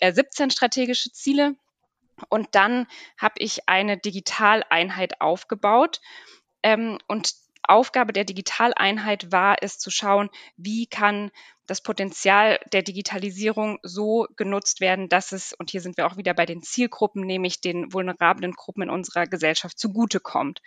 äh, 0.00 0.12
17 0.12 0.50
strategische 0.50 1.10
Ziele. 1.10 1.54
Und 2.28 2.48
dann 2.52 2.86
habe 3.16 3.36
ich 3.38 3.66
eine 3.66 3.96
Digitaleinheit 3.96 5.22
aufgebaut. 5.22 6.00
Ähm, 6.62 6.98
und 7.06 7.32
Aufgabe 7.68 8.12
der 8.12 8.24
Digitaleinheit 8.24 9.30
war 9.30 9.56
es 9.60 9.78
zu 9.78 9.90
schauen, 9.90 10.30
wie 10.56 10.86
kann 10.86 11.30
das 11.66 11.82
Potenzial 11.82 12.58
der 12.72 12.82
Digitalisierung 12.82 13.78
so 13.82 14.26
genutzt 14.36 14.80
werden, 14.80 15.08
dass 15.08 15.32
es, 15.32 15.52
und 15.52 15.70
hier 15.70 15.82
sind 15.82 15.98
wir 15.98 16.06
auch 16.06 16.16
wieder 16.16 16.32
bei 16.32 16.46
den 16.46 16.62
Zielgruppen, 16.62 17.26
nämlich 17.26 17.60
den 17.60 17.92
vulnerablen 17.92 18.52
Gruppen 18.52 18.84
in 18.84 18.90
unserer 18.90 19.26
Gesellschaft 19.26 19.78
zugutekommt. 19.78 20.62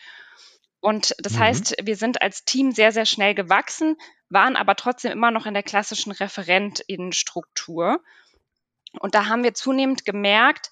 Und 0.79 1.15
das 1.19 1.33
mhm. 1.33 1.39
heißt, 1.39 1.75
wir 1.81 1.95
sind 1.95 2.21
als 2.21 2.45
Team 2.45 2.71
sehr, 2.71 2.91
sehr 2.91 3.05
schnell 3.05 3.33
gewachsen, 3.33 3.97
waren 4.29 4.55
aber 4.55 4.75
trotzdem 4.75 5.11
immer 5.11 5.31
noch 5.31 5.45
in 5.45 5.53
der 5.53 5.63
klassischen 5.63 6.11
Referentinnenstruktur. 6.11 8.03
Und 8.99 9.15
da 9.15 9.27
haben 9.27 9.43
wir 9.43 9.53
zunehmend 9.53 10.05
gemerkt, 10.05 10.69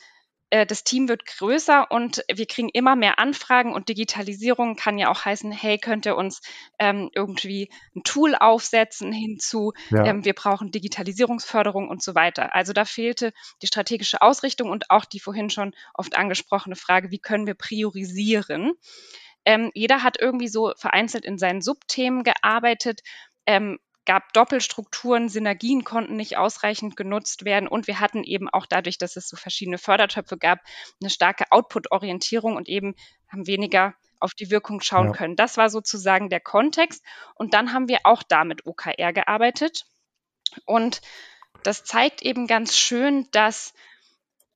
das 0.50 0.84
Team 0.84 1.08
wird 1.08 1.26
größer 1.26 1.92
und 1.92 2.24
wir 2.34 2.48
kriegen 2.48 2.70
immer 2.70 2.96
mehr 2.96 3.20
Anfragen 3.20 3.74
und 3.74 3.88
Digitalisierung 3.88 4.76
kann 4.76 4.98
ja 4.98 5.10
auch 5.10 5.26
heißen, 5.26 5.52
hey, 5.52 5.78
könnt 5.78 6.06
ihr 6.08 6.16
uns 6.16 6.42
ähm, 6.80 7.10
irgendwie 7.14 7.70
ein 7.96 8.04
Tool 8.04 8.36
aufsetzen 8.36 9.12
hinzu, 9.12 9.74
ja. 9.92 10.06
ähm, 10.06 10.26
wir 10.26 10.34
brauchen 10.34 10.72
Digitalisierungsförderung 10.72 11.88
und 11.88 12.02
so 12.02 12.16
weiter. 12.16 12.56
Also 12.56 12.74
da 12.74 12.86
fehlte 12.86 13.32
die 13.62 13.68
strategische 13.68 14.22
Ausrichtung 14.22 14.70
und 14.70 14.90
auch 14.90 15.06
die 15.06 15.20
vorhin 15.20 15.50
schon 15.50 15.76
oft 15.94 16.18
angesprochene 16.18 16.76
Frage, 16.76 17.12
wie 17.12 17.20
können 17.20 17.46
wir 17.46 17.56
priorisieren? 17.56 18.74
Ähm, 19.46 19.72
jeder 19.74 20.04
hat 20.04 20.20
irgendwie 20.20 20.48
so 20.48 20.74
vereinzelt 20.78 21.26
in 21.26 21.38
seinen 21.38 21.62
Subthemen 21.62 22.24
gearbeitet. 22.24 23.02
Ähm, 23.46 23.80
gab 24.10 24.34
Doppelstrukturen, 24.34 25.30
Synergien 25.30 25.84
konnten 25.84 26.16
nicht 26.16 26.36
ausreichend 26.36 26.96
genutzt 26.96 27.46
werden 27.46 27.70
und 27.70 27.86
wir 27.86 28.00
hatten 28.00 28.24
eben 28.24 28.50
auch 28.50 28.66
dadurch, 28.66 28.98
dass 28.98 29.16
es 29.16 29.30
so 29.30 29.38
verschiedene 29.38 29.78
Fördertöpfe 29.78 30.36
gab, 30.36 30.62
eine 31.00 31.12
starke 31.12 31.46
Output-Orientierung 31.52 32.56
und 32.56 32.68
eben 32.68 32.96
haben 33.32 33.46
weniger 33.46 33.94
auf 34.20 34.34
die 34.34 34.50
Wirkung 34.50 34.82
schauen 34.82 35.10
ja. 35.10 35.12
können. 35.12 35.36
Das 35.36 35.58
war 35.58 35.70
sozusagen 35.70 36.30
der 36.30 36.40
Kontext 36.40 37.06
und 37.36 37.54
dann 37.54 37.72
haben 37.72 37.88
wir 37.88 38.00
auch 38.06 38.24
da 38.24 38.46
mit 38.46 38.66
OKR 38.66 39.14
gearbeitet 39.14 39.86
und 40.66 41.02
das 41.62 41.84
zeigt 41.84 42.24
eben 42.24 42.48
ganz 42.48 42.76
schön, 42.76 43.28
dass 43.30 43.76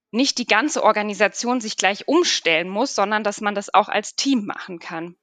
nicht 0.09 0.39
die 0.39 0.47
ganze 0.47 0.81
Organisation 0.83 1.61
sich 1.61 1.77
gleich 1.77 2.07
umstellen 2.07 2.69
muss, 2.69 2.95
sondern 2.95 3.23
dass 3.23 3.39
man 3.39 3.53
das 3.53 3.71
auch 3.71 3.87
als 3.87 4.15
Team 4.15 4.45
machen 4.47 4.79
kann. 4.79 5.15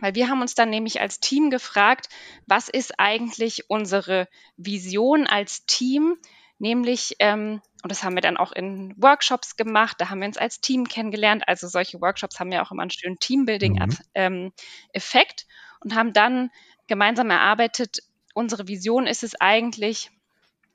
Weil 0.00 0.14
wir 0.14 0.28
haben 0.28 0.40
uns 0.40 0.54
dann 0.54 0.70
nämlich 0.70 1.00
als 1.00 1.20
Team 1.20 1.50
gefragt, 1.50 2.08
was 2.46 2.68
ist 2.68 2.98
eigentlich 2.98 3.68
unsere 3.68 4.28
Vision 4.56 5.26
als 5.26 5.64
Team? 5.66 6.16
Nämlich, 6.58 7.16
ähm, 7.18 7.60
und 7.82 7.90
das 7.90 8.04
haben 8.04 8.14
wir 8.14 8.20
dann 8.20 8.36
auch 8.36 8.52
in 8.52 8.94
Workshops 8.96 9.56
gemacht, 9.56 9.96
da 9.98 10.10
haben 10.10 10.20
wir 10.20 10.28
uns 10.28 10.38
als 10.38 10.60
Team 10.60 10.88
kennengelernt. 10.88 11.46
Also 11.46 11.66
solche 11.68 12.00
Workshops 12.00 12.38
haben 12.38 12.52
ja 12.52 12.64
auch 12.64 12.70
immer 12.70 12.82
einen 12.82 12.90
schönen 12.90 13.18
Teambuilding-Effekt 13.18 14.06
mhm. 14.14 14.52
ähm, 14.94 15.80
und 15.80 15.94
haben 15.94 16.12
dann 16.12 16.50
gemeinsam 16.86 17.30
erarbeitet, 17.30 17.98
unsere 18.34 18.68
Vision 18.68 19.06
ist 19.06 19.22
es 19.22 19.40
eigentlich, 19.40 20.10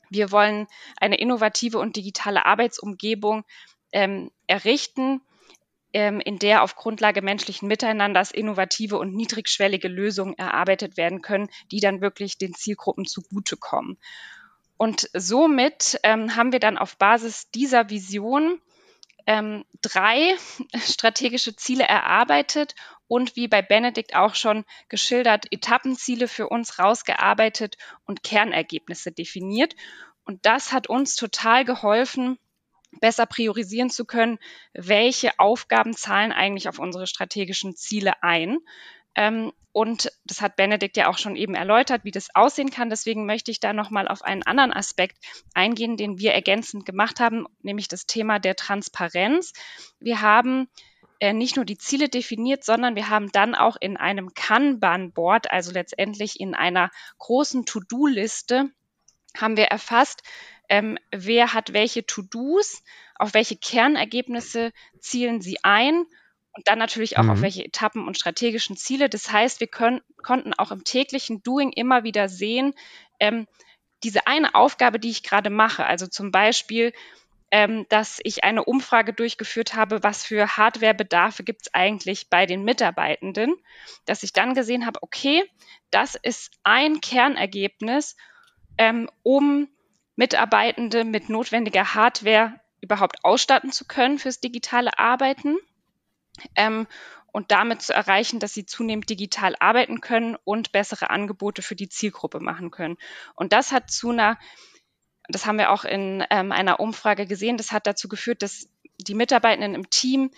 wir 0.09 0.31
wollen 0.31 0.67
eine 0.99 1.17
innovative 1.17 1.79
und 1.79 1.95
digitale 1.95 2.45
Arbeitsumgebung 2.45 3.43
ähm, 3.91 4.31
errichten, 4.47 5.21
in 5.91 6.37
der 6.39 6.63
auf 6.63 6.75
Grundlage 6.75 7.21
menschlichen 7.21 7.67
Miteinanders 7.67 8.31
innovative 8.31 8.97
und 8.97 9.15
niedrigschwellige 9.15 9.87
Lösungen 9.87 10.37
erarbeitet 10.37 10.97
werden 10.97 11.21
können, 11.21 11.49
die 11.71 11.79
dann 11.79 12.01
wirklich 12.01 12.37
den 12.37 12.53
Zielgruppen 12.53 13.05
zugutekommen. 13.05 13.97
Und 14.77 15.09
somit 15.13 15.99
ähm, 16.03 16.35
haben 16.35 16.51
wir 16.51 16.59
dann 16.59 16.77
auf 16.77 16.97
Basis 16.97 17.49
dieser 17.49 17.89
Vision 17.89 18.61
ähm, 19.25 19.65
drei 19.81 20.35
strategische 20.75 21.55
Ziele 21.55 21.83
erarbeitet 21.83 22.75
und 23.07 23.35
wie 23.35 23.47
bei 23.47 23.61
Benedikt 23.61 24.15
auch 24.15 24.35
schon 24.35 24.65
geschildert, 24.89 25.45
Etappenziele 25.51 26.27
für 26.27 26.47
uns 26.47 26.79
rausgearbeitet 26.79 27.77
und 28.05 28.23
Kernergebnisse 28.23 29.11
definiert. 29.11 29.75
Und 30.25 30.45
das 30.45 30.73
hat 30.73 30.87
uns 30.87 31.15
total 31.15 31.63
geholfen, 31.65 32.37
besser 32.99 33.25
priorisieren 33.25 33.89
zu 33.89 34.05
können, 34.05 34.39
welche 34.73 35.39
Aufgaben 35.39 35.93
zahlen 35.93 36.31
eigentlich 36.31 36.69
auf 36.69 36.79
unsere 36.79 37.07
strategischen 37.07 37.75
Ziele 37.75 38.23
ein. 38.23 38.57
Ähm, 39.15 39.51
und 39.71 40.11
das 40.25 40.41
hat 40.41 40.55
Benedikt 40.55 40.97
ja 40.97 41.07
auch 41.07 41.19
schon 41.19 41.35
eben 41.35 41.53
erläutert, 41.53 42.03
wie 42.03 42.11
das 42.11 42.33
aussehen 42.33 42.71
kann. 42.71 42.89
Deswegen 42.89 43.27
möchte 43.27 43.51
ich 43.51 43.59
da 43.59 43.73
nochmal 43.73 44.07
auf 44.07 44.23
einen 44.23 44.41
anderen 44.43 44.73
Aspekt 44.73 45.17
eingehen, 45.53 45.97
den 45.97 46.17
wir 46.17 46.33
ergänzend 46.33 46.85
gemacht 46.85 47.19
haben, 47.19 47.45
nämlich 47.61 47.87
das 47.87 48.07
Thema 48.07 48.39
der 48.39 48.55
Transparenz. 48.55 49.53
Wir 49.99 50.21
haben 50.21 50.67
äh, 51.19 51.33
nicht 51.33 51.55
nur 51.55 51.65
die 51.65 51.77
Ziele 51.77 52.09
definiert, 52.09 52.63
sondern 52.63 52.95
wir 52.95 53.09
haben 53.09 53.31
dann 53.31 53.55
auch 53.55 53.75
in 53.79 53.97
einem 53.97 54.33
Kanban-Board, 54.33 55.51
also 55.51 55.71
letztendlich 55.71 56.39
in 56.39 56.55
einer 56.55 56.89
großen 57.19 57.65
To-Do-Liste, 57.65 58.71
haben 59.35 59.57
wir 59.57 59.65
erfasst, 59.65 60.23
ähm, 60.69 60.97
wer 61.11 61.53
hat 61.53 61.73
welche 61.73 62.05
To-Dos, 62.05 62.83
auf 63.15 63.33
welche 63.33 63.55
Kernergebnisse 63.55 64.71
zielen 64.99 65.41
sie 65.41 65.63
ein 65.63 66.05
und 66.51 66.67
dann 66.67 66.79
natürlich 66.79 67.17
auch 67.17 67.23
mhm. 67.23 67.29
auf 67.29 67.41
welche 67.41 67.63
Etappen 67.63 68.07
und 68.07 68.17
strategischen 68.17 68.77
Ziele. 68.77 69.09
Das 69.09 69.31
heißt, 69.31 69.59
wir 69.59 69.67
können, 69.67 70.01
konnten 70.23 70.53
auch 70.53 70.71
im 70.71 70.83
täglichen 70.83 71.43
Doing 71.43 71.71
immer 71.71 72.03
wieder 72.03 72.29
sehen, 72.29 72.73
ähm, 73.19 73.47
diese 74.03 74.27
eine 74.27 74.55
Aufgabe, 74.55 74.99
die 74.99 75.09
ich 75.09 75.23
gerade 75.23 75.49
mache, 75.49 75.85
also 75.85 76.07
zum 76.07 76.31
Beispiel, 76.31 76.93
ähm, 77.49 77.85
dass 77.89 78.19
ich 78.23 78.43
eine 78.43 78.65
Umfrage 78.65 79.13
durchgeführt 79.13 79.73
habe, 79.73 80.03
was 80.03 80.23
für 80.23 80.57
Hardwarebedarfe 80.57 81.43
gibt 81.43 81.61
es 81.63 81.73
eigentlich 81.73 82.29
bei 82.29 82.45
den 82.45 82.63
Mitarbeitenden, 82.63 83.55
dass 84.05 84.23
ich 84.23 84.33
dann 84.33 84.53
gesehen 84.53 84.85
habe, 84.85 85.01
okay, 85.01 85.43
das 85.89 86.15
ist 86.15 86.51
ein 86.63 86.99
Kernergebnis, 86.99 88.17
ähm, 88.77 89.09
um 89.23 89.69
Mitarbeitende 90.17 91.05
mit 91.05 91.29
notwendiger 91.29 91.93
Hardware 91.93 92.59
überhaupt 92.81 93.23
ausstatten 93.23 93.71
zu 93.71 93.85
können 93.85 94.19
fürs 94.19 94.41
digitale 94.41 94.97
Arbeiten 94.99 95.57
ähm, 96.55 96.87
und 97.31 97.51
damit 97.51 97.83
zu 97.83 97.93
erreichen, 97.93 98.39
dass 98.39 98.53
sie 98.53 98.65
zunehmend 98.65 99.09
digital 99.09 99.55
arbeiten 99.59 100.01
können 100.01 100.35
und 100.43 100.71
bessere 100.71 101.11
Angebote 101.11 101.61
für 101.61 101.75
die 101.75 101.87
Zielgruppe 101.87 102.39
machen 102.39 102.71
können. 102.71 102.97
Und 103.35 103.53
das 103.53 103.71
hat 103.71 103.91
zu 103.91 104.09
einer, 104.09 104.39
das 105.29 105.45
haben 105.45 105.59
wir 105.59 105.71
auch 105.71 105.85
in 105.85 106.25
ähm, 106.31 106.51
einer 106.51 106.79
Umfrage 106.79 107.27
gesehen, 107.27 107.57
das 107.57 107.71
hat 107.71 107.85
dazu 107.85 108.07
geführt, 108.07 108.41
dass 108.41 108.67
die 108.97 109.13
Mitarbeitenden 109.13 109.75
im 109.75 109.89
Team 109.89 110.31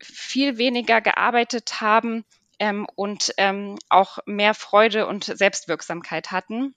viel 0.00 0.56
weniger 0.58 1.00
gearbeitet 1.00 1.80
haben 1.80 2.24
ähm, 2.60 2.86
und 2.94 3.34
ähm, 3.36 3.76
auch 3.88 4.18
mehr 4.24 4.54
Freude 4.54 5.08
und 5.08 5.24
Selbstwirksamkeit 5.24 6.30
hatten. 6.30 6.76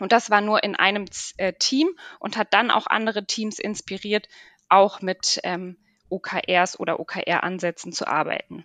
Und 0.00 0.12
das 0.12 0.30
war 0.30 0.40
nur 0.40 0.62
in 0.64 0.76
einem 0.76 1.06
äh, 1.36 1.52
Team 1.52 1.88
und 2.18 2.36
hat 2.36 2.52
dann 2.52 2.70
auch 2.70 2.86
andere 2.86 3.26
Teams 3.26 3.58
inspiriert, 3.58 4.28
auch 4.68 5.00
mit 5.00 5.40
ähm, 5.44 5.76
OKRs 6.08 6.78
oder 6.78 7.00
OKR-Ansätzen 7.00 7.92
zu 7.92 8.06
arbeiten. 8.06 8.64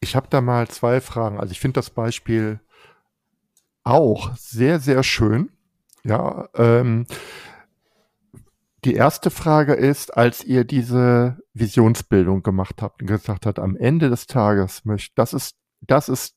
Ich 0.00 0.16
habe 0.16 0.28
da 0.28 0.40
mal 0.40 0.68
zwei 0.68 1.00
Fragen. 1.00 1.40
Also 1.40 1.52
ich 1.52 1.60
finde 1.60 1.78
das 1.78 1.90
Beispiel 1.90 2.60
auch 3.82 4.34
sehr, 4.36 4.80
sehr 4.80 5.02
schön. 5.02 5.50
Ja, 6.04 6.48
ähm, 6.54 7.06
die 8.84 8.94
erste 8.94 9.30
Frage 9.30 9.72
ist, 9.72 10.14
als 10.14 10.44
ihr 10.44 10.64
diese 10.64 11.38
Visionsbildung 11.54 12.42
gemacht 12.42 12.82
habt 12.82 13.00
und 13.00 13.08
gesagt 13.08 13.46
habt, 13.46 13.58
am 13.58 13.76
Ende 13.76 14.10
des 14.10 14.26
Tages 14.26 14.84
möchte, 14.84 15.14
das 15.14 15.32
ist, 15.32 15.56
das 15.80 16.10
ist 16.10 16.36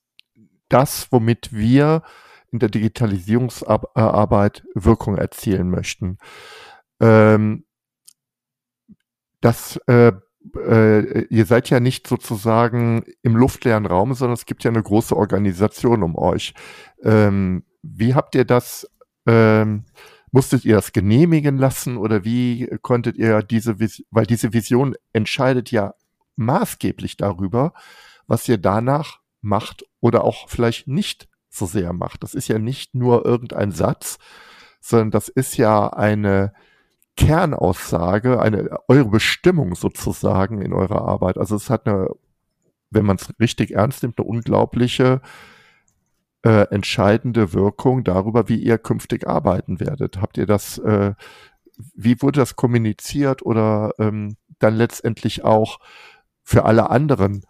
das, 0.70 1.12
womit 1.12 1.52
wir 1.52 2.04
in 2.52 2.60
der 2.60 2.70
Digitalisierungsarbeit 2.70 4.64
Wirkung 4.74 5.18
erzielen 5.18 5.70
möchten. 5.70 6.18
Ähm, 7.00 7.66
das, 9.41 9.78
äh, 9.88 10.14
äh, 10.56 11.26
ihr 11.30 11.45
seid 11.45 11.70
ja 11.70 11.80
nicht 11.80 12.08
sozusagen 12.08 13.04
im 13.22 13.36
luftleeren 13.36 13.86
Raum, 13.86 14.14
sondern 14.14 14.34
es 14.34 14.45
gibt 14.45 14.64
ja 14.64 14.72
eine 14.72 14.84
große 14.84 15.16
Organisation 15.16 16.04
um 16.04 16.16
euch. 16.16 16.54
Ähm, 17.04 17.64
wie 17.82 18.16
habt 18.16 18.36
ihr 18.36 18.45
das, 18.45 18.89
ähm, 19.26 19.86
musstet 20.32 20.66
ihr 20.66 20.76
das 20.76 20.93
genehmigen 20.93 21.58
lassen 21.58 21.98
oder 21.98 22.24
wie 22.24 22.68
konntet 22.82 23.18
ihr 23.18 23.41
diese, 23.43 23.80
Vis 23.80 24.04
weil 24.12 24.26
diese 24.26 24.54
Vision 24.54 24.95
entscheidet 25.14 25.72
ja 25.72 25.93
maßgeblich 26.36 27.18
darüber, 27.18 27.74
was 28.28 28.48
ihr 28.48 28.58
danach 28.58 29.20
macht 29.41 29.86
oder 30.00 30.24
auch 30.24 30.50
vielleicht 30.50 30.88
nicht 30.88 31.30
so 31.58 31.66
sehr 31.66 31.93
macht. 31.93 32.24
Das 32.24 32.34
ist 32.34 32.47
ja 32.47 32.60
nicht 32.60 32.95
nur 32.95 33.26
irgendein 33.26 33.72
Satz, 33.72 34.18
sondern 34.80 35.12
das 35.12 35.30
ist 35.30 35.58
ja 35.58 35.88
eine 35.89 36.53
Kernaussage, 37.16 38.39
eine 38.39 38.78
eure 38.88 39.10
Bestimmung 39.10 39.76
sozusagen 39.76 40.62
in 40.62 40.72
eurer 40.72 41.01
Arbeit. 41.01 41.38
Also 41.38 41.55
es 41.55 41.70
hat 41.70 41.88
eine, 41.88 42.10
wenn 42.91 43.05
man 43.05 43.18
es 43.18 43.34
richtig 43.39 43.72
ernst 43.72 44.03
nimmt, 44.03 44.20
eine 44.20 44.28
unglaubliche 44.28 45.22
äh, 46.43 46.68
entscheidende 46.70 47.53
Wirkung 47.53 48.03
darüber, 48.03 48.47
wie 48.47 48.58
ihr 48.58 48.78
künftig 48.78 49.28
arbeiten 49.28 49.80
werdet. 49.80 50.22
Habt 50.22 50.38
ihr 50.38 50.45
das, 50.45 50.78
äh, 50.78 51.14
wie 51.95 52.22
wurde 52.22 52.39
das 52.39 52.55
kommuniziert 52.55 53.43
oder 53.43 53.93
ähm, 53.97 54.38
dann 54.60 54.76
letztendlich 54.76 55.43
auch 55.43 55.80
für 56.43 56.66
alle 56.66 56.89
anderen 56.89 57.43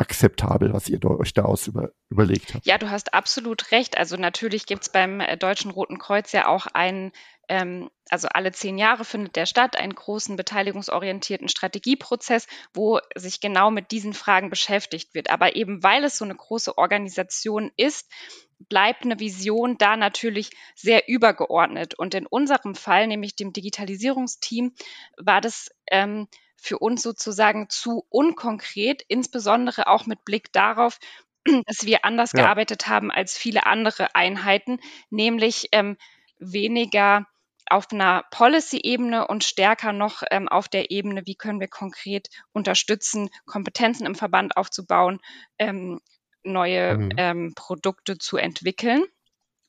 akzeptabel, 0.00 0.72
was 0.72 0.88
ihr 0.88 1.04
euch 1.04 1.34
daraus 1.34 1.66
über, 1.66 1.92
überlegt 2.08 2.54
habt. 2.54 2.64
Ja, 2.64 2.78
du 2.78 2.90
hast 2.90 3.12
absolut 3.12 3.70
recht. 3.70 3.98
Also 3.98 4.16
natürlich 4.16 4.64
gibt 4.64 4.82
es 4.82 4.88
beim 4.88 5.20
äh, 5.20 5.36
Deutschen 5.36 5.70
Roten 5.70 5.98
Kreuz 5.98 6.32
ja 6.32 6.46
auch 6.46 6.66
einen, 6.66 7.12
ähm, 7.48 7.90
also 8.08 8.26
alle 8.28 8.50
zehn 8.52 8.78
Jahre 8.78 9.04
findet 9.04 9.36
der 9.36 9.44
statt, 9.44 9.76
einen 9.76 9.94
großen 9.94 10.36
beteiligungsorientierten 10.36 11.48
Strategieprozess, 11.48 12.46
wo 12.72 12.98
sich 13.14 13.40
genau 13.40 13.70
mit 13.70 13.90
diesen 13.90 14.14
Fragen 14.14 14.48
beschäftigt 14.48 15.14
wird. 15.14 15.28
Aber 15.28 15.54
eben 15.54 15.82
weil 15.82 16.02
es 16.04 16.16
so 16.16 16.24
eine 16.24 16.34
große 16.34 16.78
Organisation 16.78 17.70
ist, 17.76 18.10
bleibt 18.58 19.04
eine 19.04 19.20
Vision 19.20 19.76
da 19.76 19.96
natürlich 19.96 20.50
sehr 20.74 21.08
übergeordnet. 21.08 21.94
Und 21.94 22.14
in 22.14 22.26
unserem 22.26 22.74
Fall, 22.74 23.06
nämlich 23.06 23.36
dem 23.36 23.52
Digitalisierungsteam, 23.52 24.72
war 25.18 25.42
das 25.42 25.70
ähm, 25.90 26.26
für 26.60 26.78
uns 26.78 27.02
sozusagen 27.02 27.68
zu 27.68 28.04
unkonkret, 28.10 29.02
insbesondere 29.08 29.86
auch 29.88 30.06
mit 30.06 30.24
Blick 30.24 30.52
darauf, 30.52 30.98
dass 31.66 31.86
wir 31.86 32.04
anders 32.04 32.32
ja. 32.32 32.42
gearbeitet 32.42 32.86
haben 32.86 33.10
als 33.10 33.36
viele 33.36 33.66
andere 33.66 34.14
Einheiten, 34.14 34.78
nämlich 35.10 35.68
ähm, 35.72 35.96
weniger 36.38 37.26
auf 37.68 37.86
einer 37.92 38.24
Policy-Ebene 38.30 39.26
und 39.28 39.44
stärker 39.44 39.92
noch 39.92 40.22
ähm, 40.30 40.48
auf 40.48 40.68
der 40.68 40.90
Ebene, 40.90 41.22
wie 41.24 41.36
können 41.36 41.60
wir 41.60 41.68
konkret 41.68 42.28
unterstützen, 42.52 43.30
Kompetenzen 43.46 44.06
im 44.06 44.16
Verband 44.16 44.56
aufzubauen, 44.56 45.20
ähm, 45.58 46.00
neue 46.42 46.96
mhm. 46.96 47.10
ähm, 47.16 47.52
Produkte 47.54 48.18
zu 48.18 48.36
entwickeln. 48.36 49.04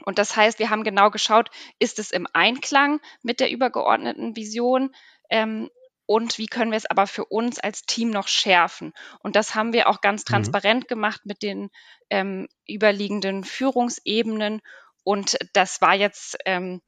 Und 0.03 0.17
das 0.17 0.35
heißt, 0.35 0.57
wir 0.57 0.71
haben 0.71 0.83
genau 0.83 1.11
geschaut, 1.11 1.51
ist 1.77 1.99
es 1.99 2.11
im 2.11 2.27
Einklang 2.33 2.99
mit 3.21 3.39
der 3.39 3.51
übergeordneten 3.51 4.35
Vision 4.35 4.95
ähm, 5.29 5.69
und 6.11 6.37
wie 6.37 6.47
können 6.47 6.71
wir 6.71 6.77
es 6.77 6.85
aber 6.85 7.07
für 7.07 7.23
uns 7.23 7.57
als 7.57 7.83
Team 7.83 8.09
noch 8.09 8.27
schärfen. 8.27 8.91
Und 9.19 9.37
das 9.37 9.55
haben 9.55 9.71
wir 9.71 9.87
auch 9.87 10.01
ganz 10.01 10.23
mhm. 10.23 10.33
transparent 10.33 10.83
mhm. 10.83 10.87
gemacht 10.87 11.21
mit 11.23 11.41
den 11.41 11.69
ähm, 12.09 12.49
überliegenden 12.69 13.45
Führungsebenen. 13.45 14.59
Und 15.05 15.37
das 15.53 15.79
war 15.79 15.95
jetzt 15.95 16.37
ähm, 16.45 16.81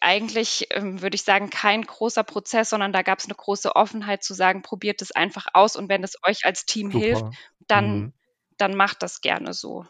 eigentlich, 0.00 0.66
ähm, 0.70 1.00
würde 1.00 1.14
ich 1.14 1.22
sagen, 1.22 1.48
kein 1.48 1.82
großer 1.82 2.24
Prozess, 2.24 2.70
sondern 2.70 2.92
da 2.92 3.02
gab 3.02 3.20
es 3.20 3.26
eine 3.26 3.36
große 3.36 3.76
Offenheit 3.76 4.24
zu 4.24 4.34
sagen, 4.34 4.62
probiert 4.62 5.00
es 5.00 5.12
einfach 5.12 5.46
aus 5.52 5.76
und 5.76 5.88
wenn 5.88 6.02
es 6.02 6.16
euch 6.24 6.44
als 6.44 6.66
Team 6.66 6.90
Super. 6.90 7.04
hilft, 7.04 7.24
dann, 7.68 7.98
mhm. 8.00 8.12
dann 8.56 8.74
macht 8.74 9.04
das 9.04 9.20
gerne 9.20 9.54
so. 9.54 9.86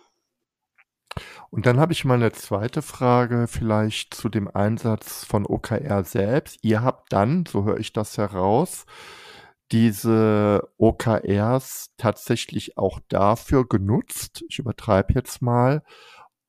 Und 1.50 1.66
dann 1.66 1.80
habe 1.80 1.92
ich 1.92 2.04
mal 2.04 2.14
eine 2.14 2.32
zweite 2.32 2.82
Frage 2.82 3.46
vielleicht 3.48 4.14
zu 4.14 4.28
dem 4.28 4.48
Einsatz 4.48 5.24
von 5.24 5.46
OKR 5.46 6.04
selbst. 6.04 6.58
Ihr 6.62 6.82
habt 6.82 7.12
dann, 7.12 7.44
so 7.46 7.64
höre 7.64 7.78
ich 7.78 7.92
das 7.92 8.18
heraus, 8.18 8.84
diese 9.72 10.68
OKRs 10.78 11.90
tatsächlich 11.96 12.78
auch 12.78 13.00
dafür 13.08 13.68
genutzt, 13.68 14.44
ich 14.48 14.58
übertreibe 14.58 15.14
jetzt 15.14 15.42
mal, 15.42 15.82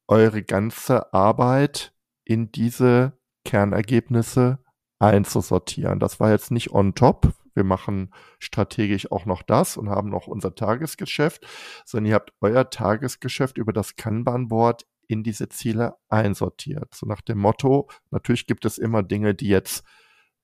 eure 0.07 0.43
ganze 0.43 1.13
Arbeit 1.13 1.93
in 2.23 2.51
diese 2.51 3.13
Kernergebnisse 3.45 4.59
einzusortieren. 4.99 5.99
Das 5.99 6.19
war 6.19 6.31
jetzt 6.31 6.51
nicht 6.51 6.71
on 6.71 6.95
top, 6.95 7.33
wir 7.59 7.65
machen 7.65 8.11
strategisch 8.39 9.11
auch 9.11 9.25
noch 9.25 9.43
das 9.43 9.77
und 9.77 9.89
haben 9.89 10.09
noch 10.09 10.25
unser 10.25 10.55
Tagesgeschäft, 10.55 11.45
sondern 11.85 12.09
ihr 12.09 12.15
habt 12.15 12.33
euer 12.41 12.69
Tagesgeschäft 12.71 13.57
über 13.57 13.73
das 13.73 13.97
Kanban-Board 13.97 14.87
in 15.07 15.23
diese 15.23 15.49
Ziele 15.49 15.97
einsortiert. 16.07 16.95
So 16.95 17.05
nach 17.05 17.21
dem 17.21 17.37
Motto, 17.37 17.89
natürlich 18.11 18.47
gibt 18.47 18.63
es 18.63 18.77
immer 18.77 19.03
Dinge, 19.03 19.35
die 19.35 19.49
jetzt 19.49 19.83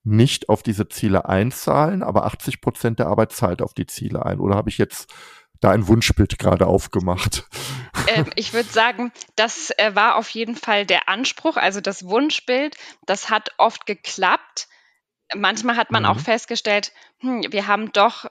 nicht 0.04 0.50
auf 0.50 0.62
diese 0.62 0.90
Ziele 0.90 1.30
einzahlen, 1.30 2.04
aber 2.04 2.26
80 2.26 2.62
Prozent 2.62 3.00
der 3.00 3.08
Arbeit 3.08 3.32
zahlt 3.32 3.62
auf 3.62 3.74
die 3.74 3.88
Ziele 3.88 4.26
ein. 4.26 4.40
Oder 4.40 4.56
habe 4.56 4.70
ich 4.70 4.78
jetzt 4.78 5.12
da 5.62 5.72
ein 5.72 5.88
Wunschbild 5.88 6.38
gerade 6.38 6.68
aufgemacht? 6.68 7.48
Ähm, 8.08 8.30
ich 8.36 8.54
würde 8.54 8.70
sagen, 8.70 9.12
das 9.36 9.72
äh, 9.78 9.96
war 9.96 10.18
auf 10.18 10.30
jeden 10.30 10.56
Fall 10.56 10.86
der 10.86 11.10
Anspruch, 11.10 11.58
also 11.58 11.82
das 11.82 12.06
Wunschbild. 12.06 12.78
Das 13.08 13.32
hat 13.32 13.50
oft 13.58 13.88
geklappt 13.88 14.68
manchmal 15.34 15.78
hat 15.78 15.92
man 15.92 16.04
mhm. 16.04 16.10
auch 16.10 16.20
festgestellt, 16.20 16.92
hm, 17.20 17.44
wir 17.50 17.68
haben 17.68 17.92
doch 17.92 18.26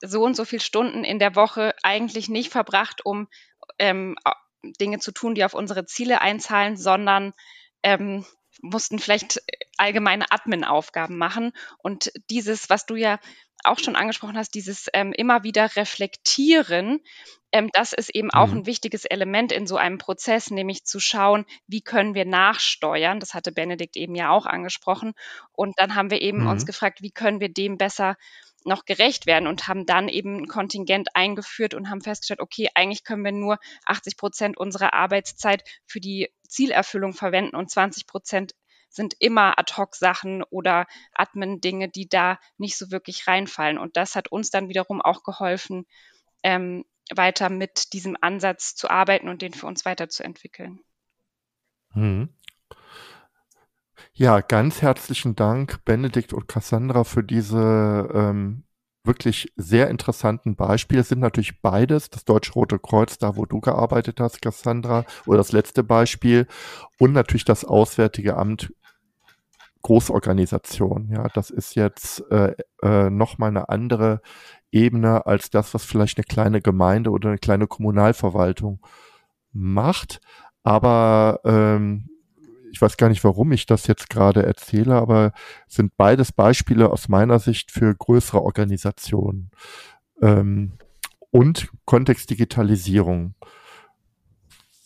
so 0.00 0.22
und 0.22 0.36
so 0.36 0.44
viele 0.44 0.60
Stunden 0.60 1.04
in 1.04 1.18
der 1.18 1.34
Woche 1.34 1.74
eigentlich 1.82 2.28
nicht 2.28 2.52
verbracht, 2.52 3.04
um 3.04 3.28
ähm, 3.78 4.16
Dinge 4.80 4.98
zu 4.98 5.12
tun, 5.12 5.34
die 5.34 5.44
auf 5.44 5.54
unsere 5.54 5.86
Ziele 5.86 6.20
einzahlen, 6.20 6.76
sondern 6.76 7.32
ähm, 7.82 8.24
mussten 8.60 8.98
vielleicht 8.98 9.40
allgemeine 9.76 10.30
Admin-Aufgaben 10.30 11.16
machen. 11.16 11.52
Und 11.78 12.12
dieses, 12.30 12.70
was 12.70 12.86
du 12.86 12.96
ja 12.96 13.18
auch 13.64 13.78
schon 13.78 13.96
angesprochen 13.96 14.36
hast, 14.36 14.54
dieses 14.54 14.88
ähm, 14.92 15.12
immer 15.12 15.42
wieder 15.42 15.76
reflektieren, 15.76 17.00
ähm, 17.50 17.70
das 17.72 17.92
ist 17.92 18.14
eben 18.14 18.30
auch 18.30 18.48
mhm. 18.48 18.58
ein 18.58 18.66
wichtiges 18.66 19.04
Element 19.04 19.52
in 19.52 19.66
so 19.66 19.76
einem 19.76 19.98
Prozess, 19.98 20.50
nämlich 20.50 20.84
zu 20.84 21.00
schauen, 21.00 21.46
wie 21.66 21.80
können 21.80 22.14
wir 22.14 22.24
nachsteuern. 22.24 23.20
Das 23.20 23.34
hatte 23.34 23.52
Benedikt 23.52 23.96
eben 23.96 24.14
ja 24.14 24.30
auch 24.30 24.46
angesprochen. 24.46 25.14
Und 25.52 25.74
dann 25.78 25.94
haben 25.94 26.10
wir 26.10 26.20
eben 26.20 26.42
mhm. 26.42 26.48
uns 26.48 26.66
gefragt, 26.66 27.02
wie 27.02 27.10
können 27.10 27.40
wir 27.40 27.48
dem 27.48 27.78
besser 27.78 28.16
noch 28.64 28.84
gerecht 28.84 29.26
werden 29.26 29.46
und 29.46 29.68
haben 29.68 29.86
dann 29.86 30.08
eben 30.08 30.36
ein 30.36 30.48
Kontingent 30.48 31.08
eingeführt 31.14 31.74
und 31.74 31.88
haben 31.88 32.00
festgestellt, 32.00 32.40
okay, 32.40 32.68
eigentlich 32.74 33.04
können 33.04 33.24
wir 33.24 33.32
nur 33.32 33.58
80 33.86 34.16
Prozent 34.16 34.56
unserer 34.58 34.94
Arbeitszeit 34.94 35.62
für 35.86 36.00
die 36.00 36.28
Zielerfüllung 36.46 37.14
verwenden 37.14 37.56
und 37.56 37.70
20 37.70 38.06
Prozent 38.06 38.54
sind 38.88 39.14
immer 39.18 39.58
Ad-Hoc-Sachen 39.58 40.42
oder 40.44 40.86
Admin-Dinge, 41.14 41.88
die 41.88 42.08
da 42.08 42.38
nicht 42.56 42.76
so 42.76 42.90
wirklich 42.90 43.26
reinfallen. 43.26 43.78
Und 43.78 43.96
das 43.96 44.16
hat 44.16 44.28
uns 44.28 44.50
dann 44.50 44.68
wiederum 44.68 45.00
auch 45.00 45.22
geholfen, 45.22 45.86
ähm, 46.42 46.84
weiter 47.14 47.48
mit 47.50 47.92
diesem 47.92 48.16
Ansatz 48.20 48.74
zu 48.74 48.90
arbeiten 48.90 49.28
und 49.28 49.42
den 49.42 49.54
für 49.54 49.66
uns 49.66 49.84
weiterzuentwickeln. 49.84 50.80
Hm. 51.92 52.28
Ja, 54.12 54.40
ganz 54.40 54.82
herzlichen 54.82 55.36
Dank, 55.36 55.84
Benedikt 55.84 56.32
und 56.32 56.48
Cassandra, 56.48 57.04
für 57.04 57.22
diese 57.22 58.08
ähm, 58.12 58.64
wirklich 59.08 59.52
sehr 59.56 59.90
interessanten 59.90 60.54
Beispiele. 60.54 61.00
Es 61.00 61.08
sind 61.08 61.18
natürlich 61.18 61.60
beides, 61.60 62.10
das 62.10 62.24
Deutsche 62.24 62.52
Rote 62.52 62.78
Kreuz, 62.78 63.18
da 63.18 63.36
wo 63.36 63.46
du 63.46 63.60
gearbeitet 63.60 64.20
hast, 64.20 64.40
Cassandra, 64.40 65.04
oder 65.26 65.38
das 65.38 65.50
letzte 65.50 65.82
Beispiel, 65.82 66.46
und 67.00 67.12
natürlich 67.12 67.44
das 67.44 67.64
Auswärtige 67.64 68.36
Amt 68.36 68.72
Großorganisation. 69.82 71.08
Ja, 71.10 71.28
das 71.34 71.50
ist 71.50 71.74
jetzt 71.74 72.22
äh, 72.30 72.54
äh, 72.82 73.10
nochmal 73.10 73.50
eine 73.50 73.68
andere 73.68 74.20
Ebene 74.70 75.26
als 75.26 75.50
das, 75.50 75.72
was 75.72 75.84
vielleicht 75.84 76.18
eine 76.18 76.24
kleine 76.24 76.60
Gemeinde 76.60 77.10
oder 77.10 77.30
eine 77.30 77.38
kleine 77.38 77.66
Kommunalverwaltung 77.66 78.80
macht. 79.52 80.20
Aber 80.62 81.40
ähm, 81.44 82.10
ich 82.70 82.80
weiß 82.80 82.96
gar 82.96 83.08
nicht, 83.08 83.24
warum 83.24 83.52
ich 83.52 83.66
das 83.66 83.86
jetzt 83.86 84.10
gerade 84.10 84.44
erzähle, 84.44 84.94
aber 84.94 85.32
sind 85.66 85.96
beides 85.96 86.32
Beispiele 86.32 86.90
aus 86.90 87.08
meiner 87.08 87.38
Sicht 87.38 87.70
für 87.70 87.94
größere 87.94 88.42
Organisationen. 88.42 89.50
Ähm, 90.20 90.72
und 91.30 91.70
Kontextdigitalisierung. 91.84 93.34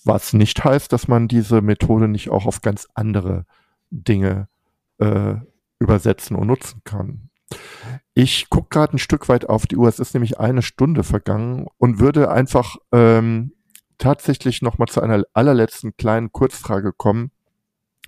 Was 0.04 0.32
nicht 0.32 0.64
heißt, 0.64 0.92
dass 0.92 1.06
man 1.06 1.28
diese 1.28 1.60
Methode 1.60 2.08
nicht 2.08 2.30
auch 2.30 2.46
auf 2.46 2.60
ganz 2.60 2.88
andere 2.94 3.46
Dinge 3.90 4.48
äh, 4.98 5.34
übersetzen 5.78 6.36
und 6.36 6.48
nutzen 6.48 6.80
kann. 6.84 7.30
Ich 8.14 8.48
gucke 8.48 8.68
gerade 8.70 8.96
ein 8.96 8.98
Stück 8.98 9.28
weit 9.28 9.48
auf 9.48 9.66
die 9.66 9.76
Uhr, 9.76 9.88
es 9.88 9.98
ist 9.98 10.14
nämlich 10.14 10.40
eine 10.40 10.62
Stunde 10.62 11.04
vergangen 11.04 11.66
und 11.76 12.00
würde 12.00 12.30
einfach 12.30 12.76
ähm, 12.92 13.52
tatsächlich 13.98 14.62
nochmal 14.62 14.88
zu 14.88 15.00
einer 15.00 15.22
allerletzten 15.34 15.96
kleinen 15.96 16.32
Kurzfrage 16.32 16.92
kommen. 16.92 17.30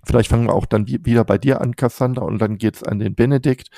Vielleicht 0.06 0.30
fangen 0.30 0.46
wir 0.46 0.54
auch 0.54 0.66
dann 0.66 0.86
wieder 0.86 1.24
bei 1.24 1.38
dir 1.38 1.60
an, 1.60 1.76
Cassandra, 1.76 2.24
und 2.24 2.38
dann 2.38 2.58
geht's 2.58 2.82
an 2.82 2.98
den 2.98 3.14
Benedikt. 3.14 3.68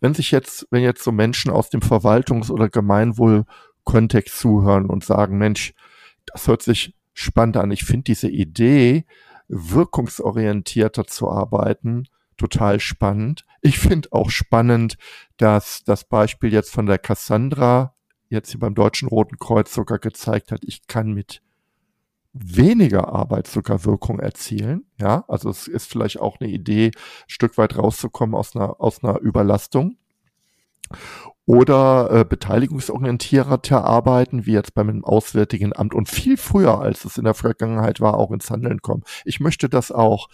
Wenn 0.00 0.14
sich 0.14 0.30
jetzt, 0.30 0.66
wenn 0.70 0.82
jetzt 0.82 1.02
so 1.02 1.12
Menschen 1.12 1.50
aus 1.50 1.70
dem 1.70 1.80
Verwaltungs- 1.80 2.50
oder 2.50 2.68
Gemeinwohlkontext 2.68 4.38
zuhören 4.38 4.86
und 4.86 5.04
sagen, 5.04 5.38
Mensch, 5.38 5.74
das 6.26 6.46
hört 6.48 6.62
sich 6.62 6.94
spannend 7.14 7.56
an. 7.56 7.70
Ich 7.70 7.84
finde 7.84 8.04
diese 8.04 8.28
Idee, 8.28 9.04
wirkungsorientierter 9.48 11.06
zu 11.06 11.30
arbeiten, 11.30 12.04
total 12.36 12.80
spannend. 12.80 13.44
Ich 13.60 13.78
finde 13.78 14.08
auch 14.12 14.30
spannend, 14.30 14.96
dass 15.36 15.82
das 15.84 16.04
Beispiel 16.04 16.52
jetzt 16.52 16.72
von 16.72 16.86
der 16.86 16.98
Cassandra 16.98 17.94
jetzt 18.30 18.50
hier 18.52 18.60
beim 18.60 18.74
Deutschen 18.74 19.08
Roten 19.08 19.38
Kreuz 19.38 19.74
sogar 19.74 19.98
gezeigt 19.98 20.52
hat, 20.52 20.60
ich 20.62 20.86
kann 20.86 21.12
mit 21.12 21.42
weniger 22.32 23.08
Arbeit 23.08 23.46
sogar 23.46 23.84
Wirkung 23.84 24.20
erzielen. 24.20 24.86
Ja, 24.98 25.24
also 25.28 25.50
es 25.50 25.66
ist 25.66 25.88
vielleicht 25.88 26.20
auch 26.20 26.38
eine 26.40 26.50
Idee, 26.50 26.88
ein 26.88 27.28
Stück 27.28 27.58
weit 27.58 27.76
rauszukommen 27.76 28.34
aus 28.34 28.54
einer, 28.54 28.80
aus 28.80 29.02
einer 29.02 29.18
Überlastung. 29.20 29.96
Oder 31.46 32.10
äh, 32.12 32.24
beteiligungsorientierter 32.24 33.84
arbeiten, 33.84 34.46
wie 34.46 34.52
jetzt 34.52 34.74
beim 34.74 35.04
Auswärtigen 35.04 35.74
Amt 35.74 35.94
und 35.94 36.08
viel 36.08 36.36
früher, 36.36 36.80
als 36.80 37.04
es 37.04 37.18
in 37.18 37.24
der 37.24 37.34
Vergangenheit 37.34 38.00
war, 38.00 38.14
auch 38.14 38.30
ins 38.30 38.50
Handeln 38.50 38.82
kommen. 38.82 39.02
Ich 39.24 39.40
möchte 39.40 39.68
das 39.68 39.90
auch. 39.90 40.28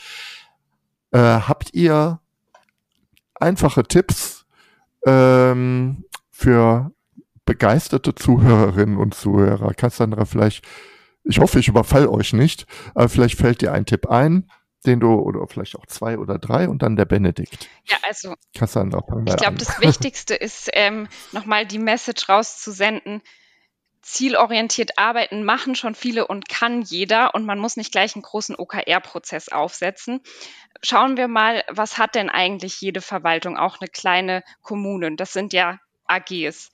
Äh, 1.13 1.19
habt 1.19 1.73
ihr 1.73 2.21
einfache 3.35 3.85
Tipps 3.85 4.45
ähm, 5.07 6.05
für 6.31 6.93
begeisterte 7.47 8.15
Zuhörerinnen 8.15 8.99
und 8.99 9.15
Zuhörer? 9.15 9.73
Cassandra, 9.73 10.27
vielleicht 10.27 10.67
ich 11.29 11.39
hoffe, 11.39 11.59
ich 11.59 11.69
überfall 11.69 12.07
euch 12.09 12.33
nicht, 12.33 12.67
aber 12.95 13.09
vielleicht 13.09 13.39
fällt 13.39 13.61
dir 13.61 13.73
ein 13.73 13.87
Tipp 13.87 14.07
ein, 14.07 14.51
den 14.85 15.01
du, 15.01 15.15
oder 15.15 15.47
vielleicht 15.49 15.77
auch 15.77 15.87
zwei 15.87 16.19
oder 16.19 16.39
drei 16.39 16.69
und 16.69 16.83
dann 16.83 16.97
der 16.97 17.05
Benedikt. 17.05 17.69
Ja, 17.85 17.97
also 18.03 18.35
Cassandra, 18.55 19.03
ich 19.27 19.37
glaube, 19.37 19.59
das 19.59 19.81
Wichtigste 19.81 20.35
ist, 20.35 20.71
ähm, 20.73 21.09
nochmal 21.33 21.67
die 21.67 21.79
Message 21.79 22.29
rauszusenden. 22.29 23.23
Zielorientiert 24.03 24.99
arbeiten 24.99 25.43
machen 25.43 25.75
schon 25.75 25.97
viele 25.97 26.29
und 26.29 26.49
kann 26.49 26.83
jeder 26.83 27.35
und 27.35 27.45
man 27.45 27.59
muss 27.59 27.77
nicht 27.77 27.91
gleich 27.91 28.15
einen 28.15 28.23
großen 28.23 28.55
OKR-Prozess 28.55 29.49
aufsetzen. 29.49 30.21
Schauen 30.81 31.17
wir 31.17 31.27
mal, 31.27 31.65
was 31.69 31.99
hat 31.99 32.15
denn 32.15 32.31
eigentlich 32.31 32.81
jede 32.81 33.01
Verwaltung, 33.01 33.57
auch 33.57 33.81
eine 33.81 33.89
kleine 33.89 34.45
Kommune? 34.63 35.17
Das 35.17 35.33
sind 35.33 35.53
ja 35.53 35.81
AGs 36.05 36.71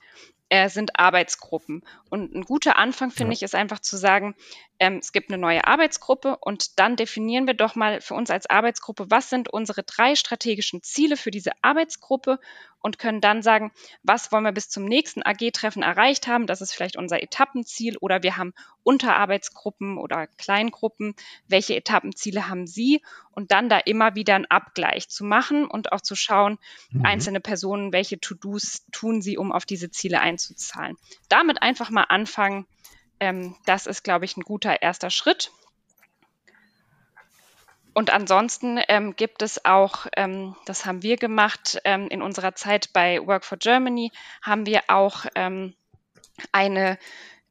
äh, 0.53 0.69
sind 0.69 0.99
Arbeitsgruppen. 0.99 1.81
Und 2.13 2.35
ein 2.35 2.43
guter 2.43 2.77
Anfang, 2.77 3.09
finde 3.09 3.31
ja. 3.31 3.37
ich, 3.37 3.41
ist 3.41 3.55
einfach 3.55 3.79
zu 3.79 3.97
sagen, 3.97 4.35
ähm, 4.77 4.97
es 4.97 5.13
gibt 5.13 5.31
eine 5.31 5.39
neue 5.39 5.65
Arbeitsgruppe 5.65 6.37
und 6.41 6.77
dann 6.77 6.95
definieren 6.95 7.47
wir 7.47 7.55
doch 7.55 7.73
mal 7.73 8.01
für 8.01 8.13
uns 8.13 8.29
als 8.29 8.47
Arbeitsgruppe, 8.47 9.09
was 9.09 9.31
sind 9.31 9.51
unsere 9.51 9.81
drei 9.81 10.13
strategischen 10.13 10.83
Ziele 10.83 11.17
für 11.17 11.31
diese 11.31 11.53
Arbeitsgruppe 11.63 12.39
und 12.83 12.99
können 12.99 13.21
dann 13.21 13.41
sagen, 13.41 13.71
was 14.03 14.31
wollen 14.31 14.43
wir 14.43 14.51
bis 14.51 14.69
zum 14.69 14.83
nächsten 14.83 15.23
AG-Treffen 15.23 15.81
erreicht 15.81 16.27
haben. 16.27 16.47
Das 16.47 16.59
ist 16.59 16.73
vielleicht 16.73 16.97
unser 16.97 17.23
Etappenziel 17.23 17.97
oder 17.97 18.23
wir 18.23 18.35
haben 18.35 18.53
Unterarbeitsgruppen 18.83 19.97
oder 19.97 20.27
Kleingruppen. 20.27 21.15
Welche 21.47 21.77
Etappenziele 21.77 22.49
haben 22.49 22.67
Sie? 22.67 23.01
Und 23.31 23.51
dann 23.51 23.69
da 23.69 23.79
immer 23.79 24.15
wieder 24.15 24.35
einen 24.35 24.45
Abgleich 24.45 25.07
zu 25.07 25.23
machen 25.23 25.65
und 25.65 25.93
auch 25.93 26.01
zu 26.01 26.15
schauen, 26.15 26.59
mhm. 26.91 27.05
einzelne 27.05 27.39
Personen, 27.39 27.93
welche 27.93 28.19
To-Dos 28.19 28.85
tun 28.91 29.21
sie, 29.21 29.37
um 29.37 29.53
auf 29.53 29.65
diese 29.65 29.89
Ziele 29.89 30.19
einzuzahlen. 30.19 30.97
Damit 31.29 31.61
einfach 31.63 31.89
mal 31.89 32.02
anfangen. 32.09 32.65
Ähm, 33.19 33.55
das 33.65 33.87
ist, 33.87 34.03
glaube 34.03 34.25
ich, 34.25 34.37
ein 34.37 34.41
guter 34.41 34.81
erster 34.81 35.09
Schritt. 35.09 35.51
Und 37.93 38.11
ansonsten 38.11 38.79
ähm, 38.87 39.15
gibt 39.15 39.41
es 39.43 39.65
auch, 39.65 40.07
ähm, 40.17 40.55
das 40.65 40.85
haben 40.85 41.03
wir 41.03 41.15
gemacht, 41.15 41.79
ähm, 41.85 42.07
in 42.09 42.21
unserer 42.21 42.55
Zeit 42.55 42.91
bei 42.91 43.19
Work 43.25 43.45
for 43.45 43.57
Germany 43.57 44.11
haben 44.41 44.65
wir 44.65 44.81
auch 44.87 45.25
ähm, 45.35 45.75
eine, 46.51 46.97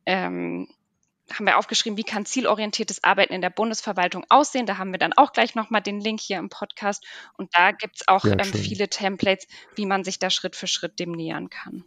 ähm, 0.05 0.69
haben 1.33 1.47
wir 1.47 1.59
aufgeschrieben, 1.59 1.97
wie 1.97 2.03
kann 2.03 2.27
zielorientiertes 2.27 3.05
Arbeiten 3.05 3.33
in 3.33 3.41
der 3.41 3.51
Bundesverwaltung 3.51 4.27
aussehen. 4.29 4.67
Da 4.67 4.79
haben 4.79 4.91
wir 4.91 4.99
dann 4.99 5.13
auch 5.13 5.33
gleich 5.33 5.55
nochmal 5.55 5.81
den 5.81 6.01
Link 6.01 6.21
hier 6.21 6.39
im 6.39 6.49
Podcast. 6.49 7.07
Und 7.35 7.57
da 7.57 7.71
gibt 7.71 7.97
es 7.97 8.09
auch 8.09 8.25
ähm, 8.25 8.43
viele 8.43 8.89
Templates, 8.89 9.47
wie 9.77 9.87
man 9.87 10.03
sich 10.03 10.19
da 10.19 10.29
Schritt 10.29 10.57
für 10.57 10.67
Schritt 10.67 10.99
dem 10.99 11.13
nähern 11.13 11.51
kann. 11.51 11.85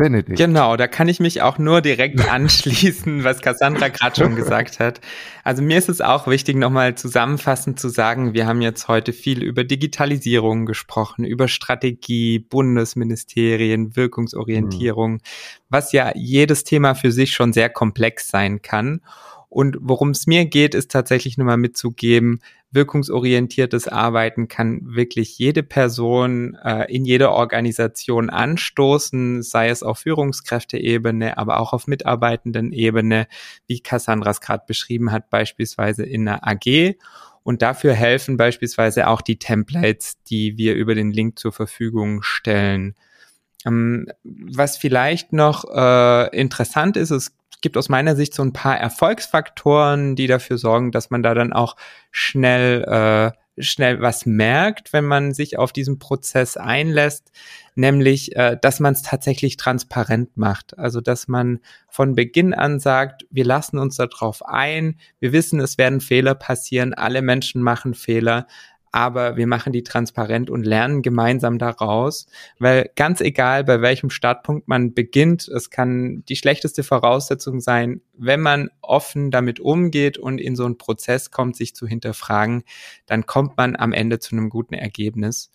Benedikt. 0.00 0.38
Genau, 0.38 0.78
da 0.78 0.86
kann 0.86 1.08
ich 1.08 1.20
mich 1.20 1.42
auch 1.42 1.58
nur 1.58 1.82
direkt 1.82 2.26
anschließen, 2.30 3.22
was 3.22 3.42
Cassandra 3.42 3.88
gerade 3.88 4.16
schon 4.16 4.34
gesagt 4.34 4.80
hat. 4.80 5.02
Also 5.44 5.62
mir 5.62 5.76
ist 5.76 5.90
es 5.90 6.00
auch 6.00 6.26
wichtig, 6.26 6.56
nochmal 6.56 6.94
zusammenfassend 6.94 7.78
zu 7.78 7.90
sagen, 7.90 8.32
wir 8.32 8.46
haben 8.46 8.62
jetzt 8.62 8.88
heute 8.88 9.12
viel 9.12 9.42
über 9.42 9.62
Digitalisierung 9.62 10.64
gesprochen, 10.64 11.26
über 11.26 11.48
Strategie, 11.48 12.38
Bundesministerien, 12.38 13.94
Wirkungsorientierung, 13.94 15.12
mhm. 15.12 15.20
was 15.68 15.92
ja 15.92 16.12
jedes 16.14 16.64
Thema 16.64 16.94
für 16.94 17.12
sich 17.12 17.32
schon 17.32 17.52
sehr 17.52 17.68
komplex 17.68 18.28
sein 18.28 18.62
kann. 18.62 19.02
Und 19.50 19.76
worum 19.80 20.10
es 20.10 20.28
mir 20.28 20.46
geht, 20.46 20.76
ist 20.76 20.92
tatsächlich 20.92 21.36
nur 21.36 21.46
mal 21.46 21.56
mitzugeben, 21.56 22.40
wirkungsorientiertes 22.70 23.88
Arbeiten 23.88 24.46
kann 24.46 24.94
wirklich 24.94 25.38
jede 25.38 25.64
Person 25.64 26.56
äh, 26.64 26.84
in 26.84 27.04
jeder 27.04 27.32
Organisation 27.32 28.30
anstoßen, 28.30 29.42
sei 29.42 29.68
es 29.68 29.82
auf 29.82 29.98
Führungskräfteebene, 29.98 31.36
aber 31.36 31.58
auch 31.58 31.72
auf 31.72 31.88
Mitarbeitendenebene, 31.88 33.26
wie 33.66 33.80
Cassandra 33.80 34.30
es 34.30 34.40
gerade 34.40 34.62
beschrieben 34.68 35.10
hat, 35.10 35.30
beispielsweise 35.30 36.04
in 36.04 36.28
einer 36.28 36.46
AG. 36.46 36.94
Und 37.42 37.60
dafür 37.60 37.94
helfen 37.94 38.36
beispielsweise 38.36 39.08
auch 39.08 39.20
die 39.20 39.40
Templates, 39.40 40.22
die 40.22 40.56
wir 40.58 40.76
über 40.76 40.94
den 40.94 41.10
Link 41.10 41.40
zur 41.40 41.50
Verfügung 41.50 42.22
stellen. 42.22 42.94
Ähm, 43.66 44.06
was 44.22 44.76
vielleicht 44.76 45.32
noch 45.32 45.64
äh, 45.64 46.36
interessant 46.38 46.96
ist, 46.96 47.10
es 47.10 47.32
gibt 47.60 47.76
aus 47.76 47.88
meiner 47.88 48.16
Sicht 48.16 48.34
so 48.34 48.42
ein 48.42 48.52
paar 48.52 48.78
Erfolgsfaktoren, 48.78 50.16
die 50.16 50.26
dafür 50.26 50.58
sorgen, 50.58 50.92
dass 50.92 51.10
man 51.10 51.22
da 51.22 51.34
dann 51.34 51.52
auch 51.52 51.76
schnell 52.10 52.84
äh, 52.84 53.38
schnell 53.62 54.00
was 54.00 54.26
merkt, 54.26 54.92
wenn 54.92 55.04
man 55.04 55.34
sich 55.34 55.58
auf 55.58 55.72
diesen 55.72 55.98
Prozess 55.98 56.56
einlässt, 56.56 57.30
nämlich, 57.74 58.36
äh, 58.36 58.56
dass 58.60 58.80
man 58.80 58.94
es 58.94 59.02
tatsächlich 59.02 59.56
transparent 59.56 60.36
macht. 60.36 60.78
Also, 60.78 61.00
dass 61.00 61.28
man 61.28 61.60
von 61.88 62.14
Beginn 62.14 62.54
an 62.54 62.80
sagt, 62.80 63.26
wir 63.30 63.44
lassen 63.44 63.78
uns 63.78 63.96
darauf 63.96 64.44
ein, 64.46 64.98
wir 65.18 65.32
wissen, 65.32 65.60
es 65.60 65.78
werden 65.78 66.00
Fehler 66.00 66.34
passieren, 66.34 66.94
alle 66.94 67.22
Menschen 67.22 67.62
machen 67.62 67.94
Fehler, 67.94 68.46
aber 68.92 69.36
wir 69.36 69.46
machen 69.46 69.72
die 69.72 69.82
transparent 69.82 70.50
und 70.50 70.64
lernen 70.64 71.02
gemeinsam 71.02 71.58
daraus, 71.58 72.26
weil 72.58 72.90
ganz 72.96 73.20
egal, 73.20 73.64
bei 73.64 73.80
welchem 73.80 74.10
Startpunkt 74.10 74.68
man 74.68 74.94
beginnt, 74.94 75.48
es 75.48 75.70
kann 75.70 76.24
die 76.28 76.36
schlechteste 76.36 76.82
Voraussetzung 76.82 77.60
sein, 77.60 78.00
wenn 78.14 78.40
man 78.40 78.70
offen 78.80 79.30
damit 79.30 79.60
umgeht 79.60 80.18
und 80.18 80.40
in 80.40 80.56
so 80.56 80.64
einen 80.64 80.78
Prozess 80.78 81.30
kommt, 81.30 81.56
sich 81.56 81.74
zu 81.74 81.86
hinterfragen, 81.86 82.64
dann 83.06 83.26
kommt 83.26 83.56
man 83.56 83.76
am 83.76 83.92
Ende 83.92 84.18
zu 84.18 84.34
einem 84.34 84.48
guten 84.48 84.74
Ergebnis. 84.74 85.50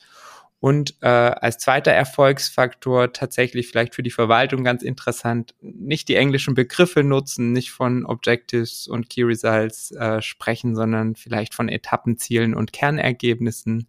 Und 0.66 0.96
äh, 1.02 1.08
als 1.08 1.60
zweiter 1.60 1.92
Erfolgsfaktor 1.92 3.14
tatsächlich 3.14 3.68
vielleicht 3.68 3.94
für 3.94 4.02
die 4.02 4.10
Verwaltung 4.10 4.64
ganz 4.64 4.82
interessant, 4.82 5.54
nicht 5.62 6.10
die 6.10 6.16
englischen 6.16 6.56
Begriffe 6.56 7.04
nutzen, 7.04 7.52
nicht 7.52 7.70
von 7.70 8.04
Objectives 8.04 8.88
und 8.88 9.08
Key 9.08 9.22
Results 9.22 9.92
äh, 9.92 10.24
sprechen, 10.24 10.76
sondern 10.76 11.16
vielleicht 11.16 11.54
von 11.54 11.70
Etappenzielen 11.70 12.56
und 12.56 12.74
Kernergebnissen. 12.74 13.88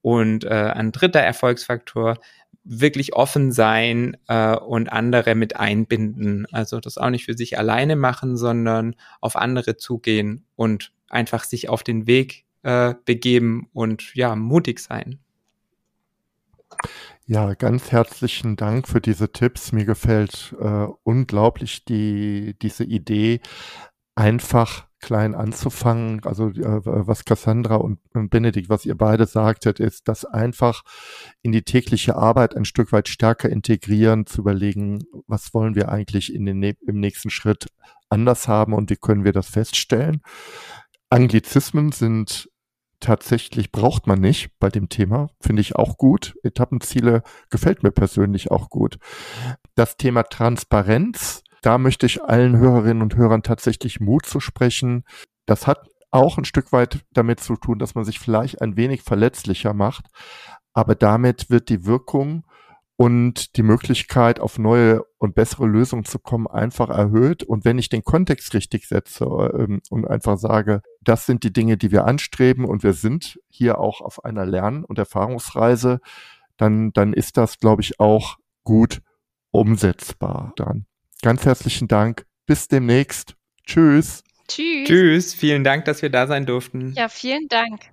Und 0.00 0.44
äh, 0.44 0.50
ein 0.72 0.92
dritter 0.92 1.18
Erfolgsfaktor, 1.18 2.20
wirklich 2.62 3.14
offen 3.14 3.50
sein 3.50 4.16
äh, 4.28 4.54
und 4.54 4.92
andere 4.92 5.34
mit 5.34 5.56
einbinden. 5.56 6.46
Also 6.52 6.78
das 6.78 6.96
auch 6.96 7.10
nicht 7.10 7.24
für 7.24 7.36
sich 7.36 7.58
alleine 7.58 7.96
machen, 7.96 8.36
sondern 8.36 8.94
auf 9.20 9.34
andere 9.34 9.76
zugehen 9.76 10.44
und 10.54 10.92
einfach 11.08 11.42
sich 11.42 11.68
auf 11.68 11.82
den 11.82 12.06
Weg 12.06 12.44
äh, 12.62 12.94
begeben 13.04 13.68
und 13.72 14.14
ja, 14.14 14.36
mutig 14.36 14.78
sein. 14.78 15.18
Ja, 17.26 17.54
ganz 17.54 17.92
herzlichen 17.92 18.56
Dank 18.56 18.88
für 18.88 19.00
diese 19.00 19.32
Tipps. 19.32 19.72
Mir 19.72 19.84
gefällt 19.84 20.54
äh, 20.60 20.86
unglaublich 21.02 21.84
die, 21.84 22.56
diese 22.60 22.84
Idee, 22.84 23.40
einfach 24.14 24.88
klein 25.00 25.34
anzufangen. 25.34 26.24
Also 26.24 26.48
äh, 26.48 26.80
was 26.84 27.24
Cassandra 27.24 27.76
und, 27.76 28.00
Benedikt, 28.30 28.68
was 28.68 28.84
ihr 28.84 28.96
beide 28.96 29.26
sagtet, 29.26 29.78
ist, 29.78 30.08
das 30.08 30.24
einfach 30.24 30.82
in 31.42 31.52
die 31.52 31.62
tägliche 31.62 32.16
Arbeit 32.16 32.56
ein 32.56 32.64
Stück 32.64 32.92
weit 32.92 33.08
stärker 33.08 33.48
integrieren, 33.48 34.26
zu 34.26 34.40
überlegen, 34.40 35.04
was 35.26 35.54
wollen 35.54 35.74
wir 35.74 35.90
eigentlich 35.90 36.34
in 36.34 36.46
den, 36.46 36.62
im 36.62 36.98
nächsten 36.98 37.30
Schritt 37.30 37.66
anders 38.08 38.48
haben 38.48 38.72
und 38.72 38.90
wie 38.90 38.96
können 38.96 39.24
wir 39.24 39.32
das 39.32 39.48
feststellen. 39.48 40.22
Anglizismen 41.10 41.92
sind 41.92 42.50
tatsächlich 43.00 43.72
braucht 43.72 44.06
man 44.06 44.20
nicht 44.20 44.50
bei 44.58 44.68
dem 44.68 44.88
Thema, 44.88 45.28
finde 45.40 45.60
ich 45.60 45.76
auch 45.76 45.96
gut. 45.96 46.36
Etappenziele 46.42 47.22
gefällt 47.50 47.82
mir 47.82 47.90
persönlich 47.90 48.50
auch 48.50 48.70
gut. 48.70 48.98
Das 49.74 49.96
Thema 49.96 50.24
Transparenz, 50.24 51.42
da 51.62 51.78
möchte 51.78 52.06
ich 52.06 52.22
allen 52.22 52.56
Hörerinnen 52.56 53.02
und 53.02 53.16
Hörern 53.16 53.42
tatsächlich 53.42 54.00
Mut 54.00 54.26
zu 54.26 54.40
sprechen. 54.40 55.04
Das 55.46 55.66
hat 55.66 55.88
auch 56.10 56.38
ein 56.38 56.44
Stück 56.44 56.72
weit 56.72 57.04
damit 57.12 57.40
zu 57.40 57.56
tun, 57.56 57.78
dass 57.78 57.94
man 57.94 58.04
sich 58.04 58.18
vielleicht 58.18 58.62
ein 58.62 58.76
wenig 58.76 59.02
verletzlicher 59.02 59.74
macht, 59.74 60.06
aber 60.72 60.94
damit 60.94 61.50
wird 61.50 61.68
die 61.68 61.84
Wirkung 61.84 62.44
und 62.98 63.56
die 63.56 63.62
Möglichkeit, 63.62 64.40
auf 64.40 64.58
neue 64.58 65.04
und 65.18 65.36
bessere 65.36 65.66
Lösungen 65.66 66.04
zu 66.04 66.18
kommen, 66.18 66.48
einfach 66.48 66.88
erhöht. 66.90 67.44
Und 67.44 67.64
wenn 67.64 67.78
ich 67.78 67.88
den 67.88 68.02
Kontext 68.02 68.52
richtig 68.54 68.88
setze 68.88 69.24
ähm, 69.24 69.80
und 69.88 70.04
einfach 70.04 70.36
sage, 70.36 70.82
das 71.00 71.24
sind 71.24 71.44
die 71.44 71.52
Dinge, 71.52 71.76
die 71.76 71.92
wir 71.92 72.06
anstreben 72.06 72.64
und 72.64 72.82
wir 72.82 72.94
sind 72.94 73.38
hier 73.48 73.78
auch 73.78 74.00
auf 74.00 74.24
einer 74.24 74.44
Lern- 74.44 74.84
und 74.84 74.98
Erfahrungsreise, 74.98 76.00
dann, 76.56 76.92
dann 76.92 77.12
ist 77.12 77.36
das, 77.36 77.60
glaube 77.60 77.82
ich, 77.82 78.00
auch 78.00 78.36
gut 78.64 79.00
umsetzbar 79.52 80.52
dann. 80.56 80.86
Ganz 81.22 81.46
herzlichen 81.46 81.86
Dank. 81.86 82.26
Bis 82.46 82.66
demnächst. 82.66 83.36
Tschüss. 83.64 84.24
Tschüss. 84.48 84.88
Tschüss. 84.88 85.34
Vielen 85.34 85.62
Dank, 85.62 85.84
dass 85.84 86.02
wir 86.02 86.10
da 86.10 86.26
sein 86.26 86.46
durften. 86.46 86.94
Ja, 86.96 87.08
vielen 87.08 87.46
Dank. 87.46 87.92